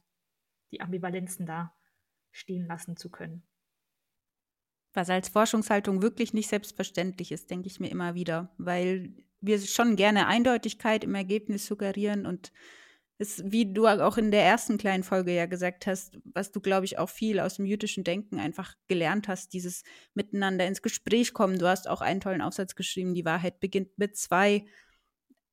die 0.71 0.79
Ambivalenzen 0.79 1.45
da 1.45 1.73
stehen 2.31 2.67
lassen 2.67 2.95
zu 2.95 3.09
können. 3.09 3.43
Was 4.93 5.09
als 5.09 5.29
Forschungshaltung 5.29 6.01
wirklich 6.01 6.33
nicht 6.33 6.49
selbstverständlich 6.49 7.31
ist, 7.31 7.49
denke 7.49 7.67
ich 7.67 7.79
mir 7.79 7.89
immer 7.89 8.13
wieder, 8.13 8.53
weil 8.57 9.13
wir 9.39 9.59
schon 9.59 9.95
gerne 9.95 10.27
Eindeutigkeit 10.27 11.03
im 11.03 11.15
Ergebnis 11.15 11.65
suggerieren 11.65 12.25
und 12.25 12.51
es, 13.21 13.43
wie 13.45 13.71
du 13.71 13.87
auch 13.87 14.17
in 14.17 14.31
der 14.31 14.43
ersten 14.43 14.79
kleinen 14.79 15.03
Folge 15.03 15.31
ja 15.31 15.45
gesagt 15.45 15.85
hast, 15.85 16.17
was 16.23 16.51
du, 16.51 16.59
glaube 16.59 16.85
ich, 16.85 16.97
auch 16.97 17.09
viel 17.09 17.39
aus 17.39 17.55
dem 17.55 17.65
jüdischen 17.65 18.03
Denken 18.03 18.39
einfach 18.39 18.73
gelernt 18.87 19.27
hast, 19.27 19.53
dieses 19.53 19.83
Miteinander 20.15 20.65
ins 20.65 20.81
Gespräch 20.81 21.33
kommen. 21.33 21.59
Du 21.59 21.67
hast 21.67 21.87
auch 21.87 22.01
einen 22.01 22.19
tollen 22.19 22.41
Aufsatz 22.41 22.75
geschrieben, 22.75 23.13
die 23.13 23.23
Wahrheit 23.23 23.59
beginnt 23.59 23.97
mit 23.97 24.17
zwei. 24.17 24.65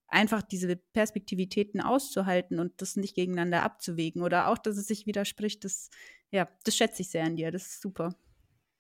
Einfach 0.08 0.40
diese 0.40 0.76
Perspektivitäten 0.76 1.82
auszuhalten 1.82 2.58
und 2.58 2.80
das 2.80 2.96
nicht 2.96 3.14
gegeneinander 3.14 3.62
abzuwägen 3.62 4.22
oder 4.22 4.48
auch, 4.48 4.56
dass 4.56 4.78
es 4.78 4.86
sich 4.86 5.04
widerspricht, 5.04 5.64
das, 5.64 5.90
ja, 6.30 6.48
das 6.64 6.74
schätze 6.74 7.02
ich 7.02 7.10
sehr 7.10 7.24
an 7.24 7.36
dir. 7.36 7.50
Das 7.50 7.66
ist 7.66 7.82
super. 7.82 8.14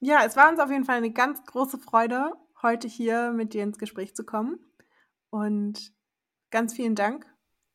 Ja, 0.00 0.24
es 0.24 0.36
war 0.36 0.48
uns 0.48 0.60
auf 0.60 0.70
jeden 0.70 0.84
Fall 0.84 0.96
eine 0.96 1.12
ganz 1.12 1.44
große 1.44 1.76
Freude, 1.76 2.32
heute 2.62 2.88
hier 2.88 3.32
mit 3.32 3.52
dir 3.52 3.64
ins 3.64 3.78
Gespräch 3.78 4.14
zu 4.14 4.24
kommen. 4.24 4.58
Und 5.28 5.92
ganz 6.50 6.72
vielen 6.72 6.94
Dank. 6.94 7.26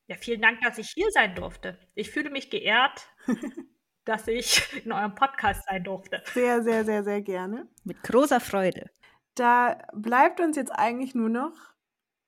Ja, 0.08 0.18
vielen 0.18 0.42
Dank, 0.42 0.62
dass 0.62 0.78
ich 0.78 0.90
hier 0.90 1.10
sein 1.12 1.36
durfte. 1.36 1.80
Ich 1.96 2.12
fühle 2.12 2.30
mich 2.30 2.50
geehrt, 2.50 3.08
dass 4.06 4.28
ich 4.28 4.84
in 4.86 4.92
eurem 4.92 5.16
Podcast 5.16 5.64
sein 5.68 5.84
durfte. 5.84 6.22
Sehr, 6.34 6.62
sehr, 6.62 6.84
sehr, 6.84 7.04
sehr 7.04 7.22
gerne. 7.22 7.68
Mit 7.84 8.04
großer 8.04 8.40
Freude. 8.40 8.90
Da 9.36 9.82
bleibt 9.94 10.42
uns 10.42 10.58
jetzt 10.58 10.72
eigentlich 10.72 11.16
nur 11.16 11.30
noch, 11.30 11.56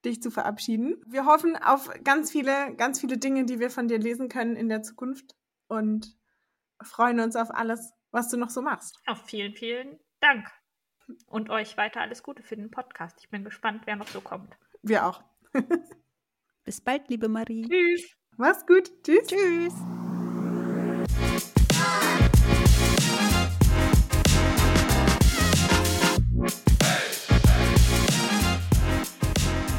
dich 0.06 0.22
zu 0.22 0.32
verabschieden. 0.32 1.02
Wir 1.06 1.26
hoffen 1.26 1.58
auf 1.58 1.90
ganz 2.04 2.32
viele, 2.32 2.76
ganz 2.76 3.02
viele 3.02 3.18
Dinge, 3.18 3.46
die 3.46 3.60
wir 3.60 3.70
von 3.70 3.88
dir 3.88 4.00
lesen 4.00 4.30
können 4.30 4.56
in 4.56 4.70
der 4.70 4.84
Zukunft 4.84 5.36
und 5.68 6.16
freuen 6.82 7.20
uns 7.20 7.36
auf 7.36 7.54
alles, 7.54 7.92
was 8.12 8.30
du 8.30 8.38
noch 8.38 8.50
so 8.50 8.62
machst. 8.62 9.00
Auch 9.06 9.18
vielen, 9.18 9.54
vielen 9.54 10.00
Dank. 10.22 10.50
Und 11.28 11.50
euch 11.50 11.78
weiter 11.78 12.02
alles 12.02 12.24
Gute 12.24 12.42
für 12.42 12.56
den 12.56 12.72
Podcast. 12.72 13.18
Ich 13.20 13.30
bin 13.30 13.44
gespannt, 13.44 13.84
wer 13.86 13.96
noch 13.96 14.08
so 14.08 14.22
kommt. 14.22 14.56
Wir 14.82 15.06
auch. 15.06 15.24
Bis 16.66 16.82
bald, 16.82 17.08
liebe 17.10 17.30
Marie. 17.30 17.68
Tschüss. 17.70 18.10
Mach's 18.38 18.66
gut. 18.66 18.92
Tschüss. 19.04 19.28
Tschüss. 19.28 19.74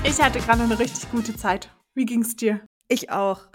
Ich 0.04 0.22
hatte 0.22 0.38
gerade 0.38 0.62
eine 0.62 0.78
richtig 0.78 1.10
gute 1.10 1.36
Zeit. 1.36 1.74
Wie 1.94 2.06
ging's 2.06 2.36
dir? 2.36 2.60
Ich 2.86 3.10
auch. 3.10 3.48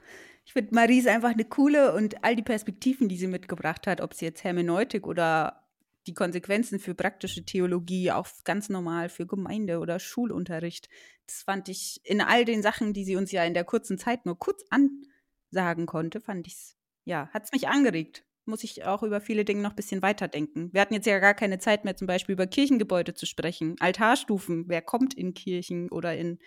Ich 0.46 0.52
finde, 0.52 0.76
Marie 0.76 1.00
ist 1.00 1.08
einfach 1.08 1.30
eine 1.30 1.46
coole 1.46 1.94
und 1.94 2.26
all 2.26 2.36
die 2.36 2.44
Perspektiven, 2.44 3.08
die 3.08 3.16
sie 3.16 3.28
mitgebracht 3.28 3.88
hat, 3.88 4.02
ob 4.02 4.14
sie 4.14 4.26
jetzt 4.26 4.44
Hermeneutik 4.44 5.08
oder 5.08 5.61
die 6.08 6.14
Konsequenzen 6.14 6.80
für 6.80 6.96
praktische 6.96 7.46
Theologie, 7.46 8.12
auch 8.12 8.28
ganz 8.44 8.70
normal 8.70 9.10
für 9.10 9.28
Gemeinde 9.28 9.80
oder 9.80 10.00
Schulunterricht, 10.00 10.90
das 11.28 11.44
fand 11.44 11.70
ich 11.70 12.02
in 12.04 12.22
all 12.22 12.46
den 12.46 12.62
Sachen, 12.62 12.94
die 12.94 13.06
sie 13.06 13.16
uns 13.16 13.32
ja 13.32 13.44
in 13.44 13.54
der 13.54 13.64
kurzen 13.64 13.98
Zeit 13.98 14.26
nur 14.26 14.38
kurz 14.38 14.64
ansagen 14.70 15.86
konnte, 15.86 16.20
fand 16.20 16.48
ich 16.48 16.54
es, 16.54 16.78
ja, 17.06 17.30
hat 17.30 17.46
es 17.46 17.52
mich 17.52 17.68
angeregt. 17.68 18.26
Muss 18.46 18.64
ich 18.64 18.86
auch 18.86 19.04
über 19.04 19.22
viele 19.22 19.46
Dinge 19.46 19.62
noch 19.62 19.70
ein 19.70 19.76
bisschen 19.76 20.02
weiterdenken. 20.02 20.74
Wir 20.74 20.82
hatten 20.82 20.96
jetzt 20.96 21.06
ja 21.06 21.20
gar 21.20 21.36
keine 21.36 21.60
Zeit 21.60 21.86
mehr, 21.86 21.96
zum 21.96 22.08
Beispiel 22.08 22.34
über 22.34 22.48
Kirchengebäude 22.48 23.14
zu 23.14 23.28
sprechen. 23.28 23.76
Altarstufen, 23.80 24.66
wer 24.68 24.82
kommt 24.82 25.14
in 25.14 25.36
Kirchen 25.36 25.90
oder 25.90 26.18
in 26.18 26.40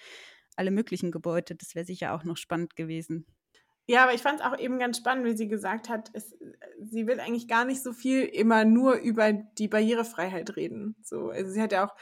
alle 0.57 0.73
möglichen 0.73 1.13
Gebäude, 1.13 1.55
das 1.55 1.75
wäre 1.75 1.87
sicher 1.87 2.13
auch 2.15 2.25
noch 2.25 2.37
spannend 2.37 2.77
gewesen. 2.77 3.27
Ja, 3.87 4.05
aber 4.05 4.15
ich 4.15 4.23
fand 4.23 4.41
es 4.41 4.47
auch 4.47 4.59
eben 4.59 4.79
ganz 4.79 4.97
spannend, 4.97 5.27
wie 5.27 5.37
sie 5.37 5.49
gesagt 5.49 5.89
hat, 5.91 6.11
es, 6.15 6.35
sie 6.81 7.07
will 7.07 7.21
eigentlich 7.21 7.49
gar 7.49 7.65
nicht 7.65 7.83
so 7.83 7.93
viel 7.93 8.23
immer 8.23 8.65
nur 8.65 8.95
über 8.95 9.33
die 9.33 9.69
Barrierefreiheit 9.69 10.57
reden. 10.57 10.97
So, 11.03 11.29
also 11.29 11.51
sie 11.51 11.61
hat 11.61 11.73
ja 11.73 11.87
auch 11.87 11.95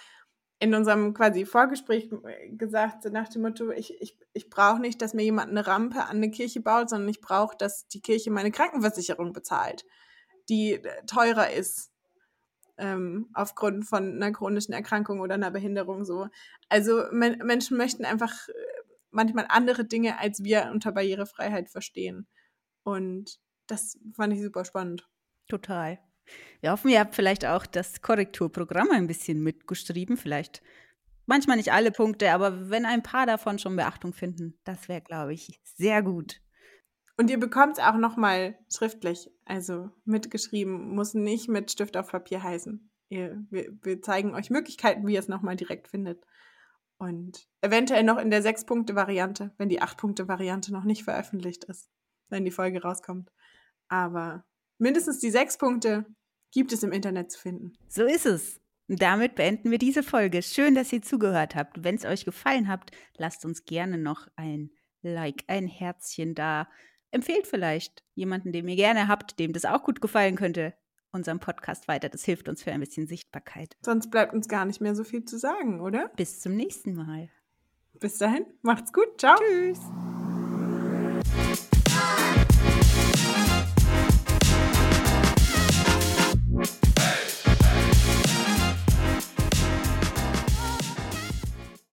in 0.60 0.76
unserem 0.76 1.12
quasi 1.12 1.44
Vorgespräch 1.44 2.08
gesagt, 2.52 3.02
so 3.02 3.08
nach 3.08 3.28
dem 3.28 3.42
Motto, 3.42 3.72
ich, 3.72 4.00
ich, 4.00 4.16
ich 4.32 4.48
brauche 4.48 4.80
nicht, 4.80 5.02
dass 5.02 5.12
mir 5.12 5.24
jemand 5.24 5.50
eine 5.50 5.66
Rampe 5.66 6.04
an 6.04 6.18
eine 6.18 6.30
Kirche 6.30 6.60
baut, 6.60 6.88
sondern 6.88 7.08
ich 7.08 7.20
brauche, 7.20 7.56
dass 7.56 7.88
die 7.88 8.00
Kirche 8.00 8.30
meine 8.30 8.52
Krankenversicherung 8.52 9.32
bezahlt, 9.32 9.84
die 10.48 10.80
teurer 11.08 11.50
ist 11.50 11.90
ähm, 12.78 13.28
aufgrund 13.34 13.86
von 13.86 14.14
einer 14.14 14.30
chronischen 14.30 14.72
Erkrankung 14.72 15.18
oder 15.18 15.34
einer 15.34 15.50
Behinderung 15.50 16.04
so. 16.04 16.28
Also 16.68 17.04
men 17.10 17.38
Menschen 17.38 17.76
möchten 17.76 18.04
einfach 18.04 18.32
manchmal 19.12 19.46
andere 19.48 19.84
Dinge, 19.84 20.18
als 20.18 20.42
wir 20.42 20.70
unter 20.72 20.92
Barrierefreiheit 20.92 21.70
verstehen. 21.70 22.26
Und 22.82 23.38
das 23.66 23.98
fand 24.14 24.32
ich 24.32 24.42
super 24.42 24.64
spannend. 24.64 25.08
Total. 25.48 25.98
Wir 26.60 26.72
hoffen, 26.72 26.90
ihr 26.90 27.00
habt 27.00 27.14
vielleicht 27.14 27.44
auch 27.44 27.66
das 27.66 28.00
Korrekturprogramm 28.00 28.90
ein 28.92 29.06
bisschen 29.06 29.42
mitgeschrieben. 29.42 30.16
Vielleicht 30.16 30.62
manchmal 31.26 31.56
nicht 31.56 31.72
alle 31.72 31.90
Punkte, 31.90 32.32
aber 32.32 32.70
wenn 32.70 32.86
ein 32.86 33.02
paar 33.02 33.26
davon 33.26 33.58
schon 33.58 33.76
Beachtung 33.76 34.12
finden, 34.12 34.58
das 34.64 34.88
wäre, 34.88 35.00
glaube 35.00 35.34
ich, 35.34 35.60
sehr 35.62 36.02
gut. 36.02 36.40
Und 37.18 37.30
ihr 37.30 37.38
bekommt 37.38 37.78
es 37.78 37.84
auch 37.84 37.96
nochmal 37.96 38.58
schriftlich, 38.72 39.30
also 39.44 39.90
mitgeschrieben, 40.04 40.94
muss 40.94 41.14
nicht 41.14 41.48
mit 41.48 41.70
Stift 41.70 41.96
auf 41.96 42.08
Papier 42.08 42.42
heißen. 42.42 42.90
Ihr, 43.10 43.44
wir, 43.50 43.72
wir 43.82 44.00
zeigen 44.00 44.34
euch 44.34 44.48
Möglichkeiten, 44.48 45.06
wie 45.06 45.14
ihr 45.14 45.20
es 45.20 45.28
nochmal 45.28 45.56
direkt 45.56 45.88
findet. 45.88 46.24
Und 47.02 47.48
eventuell 47.62 48.04
noch 48.04 48.16
in 48.16 48.30
der 48.30 48.42
Sechs-Punkte-Variante, 48.42 49.50
wenn 49.58 49.68
die 49.68 49.82
Acht-Punkte-Variante 49.82 50.72
noch 50.72 50.84
nicht 50.84 51.02
veröffentlicht 51.02 51.64
ist, 51.64 51.90
wenn 52.28 52.44
die 52.44 52.52
Folge 52.52 52.80
rauskommt. 52.80 53.32
Aber 53.88 54.44
mindestens 54.78 55.18
die 55.18 55.32
sechs 55.32 55.58
Punkte 55.58 56.06
gibt 56.52 56.72
es 56.72 56.84
im 56.84 56.92
Internet 56.92 57.32
zu 57.32 57.40
finden. 57.40 57.72
So 57.88 58.04
ist 58.04 58.24
es. 58.24 58.60
Damit 58.86 59.34
beenden 59.34 59.72
wir 59.72 59.78
diese 59.78 60.04
Folge. 60.04 60.42
Schön, 60.42 60.76
dass 60.76 60.92
ihr 60.92 61.02
zugehört 61.02 61.56
habt. 61.56 61.82
Wenn 61.82 61.96
es 61.96 62.04
euch 62.04 62.24
gefallen 62.24 62.68
hat, 62.68 62.92
lasst 63.16 63.44
uns 63.44 63.64
gerne 63.64 63.98
noch 63.98 64.28
ein 64.36 64.70
Like, 65.02 65.42
ein 65.48 65.66
Herzchen 65.66 66.36
da. 66.36 66.68
Empfehlt 67.10 67.48
vielleicht 67.48 68.04
jemanden, 68.14 68.52
den 68.52 68.68
ihr 68.68 68.76
gerne 68.76 69.08
habt, 69.08 69.40
dem 69.40 69.52
das 69.52 69.64
auch 69.64 69.82
gut 69.82 70.00
gefallen 70.00 70.36
könnte 70.36 70.72
unserem 71.12 71.40
Podcast 71.40 71.88
weiter. 71.88 72.08
Das 72.08 72.24
hilft 72.24 72.48
uns 72.48 72.62
für 72.62 72.72
ein 72.72 72.80
bisschen 72.80 73.06
Sichtbarkeit. 73.06 73.76
Sonst 73.82 74.10
bleibt 74.10 74.34
uns 74.34 74.48
gar 74.48 74.64
nicht 74.64 74.80
mehr 74.80 74.94
so 74.94 75.04
viel 75.04 75.24
zu 75.24 75.38
sagen, 75.38 75.80
oder? 75.80 76.10
Bis 76.16 76.40
zum 76.40 76.56
nächsten 76.56 76.94
Mal. 76.94 77.28
Bis 78.00 78.18
dahin, 78.18 78.46
macht's 78.62 78.92
gut. 78.92 79.20
Ciao. 79.20 79.36
Tschüss. 79.36 79.80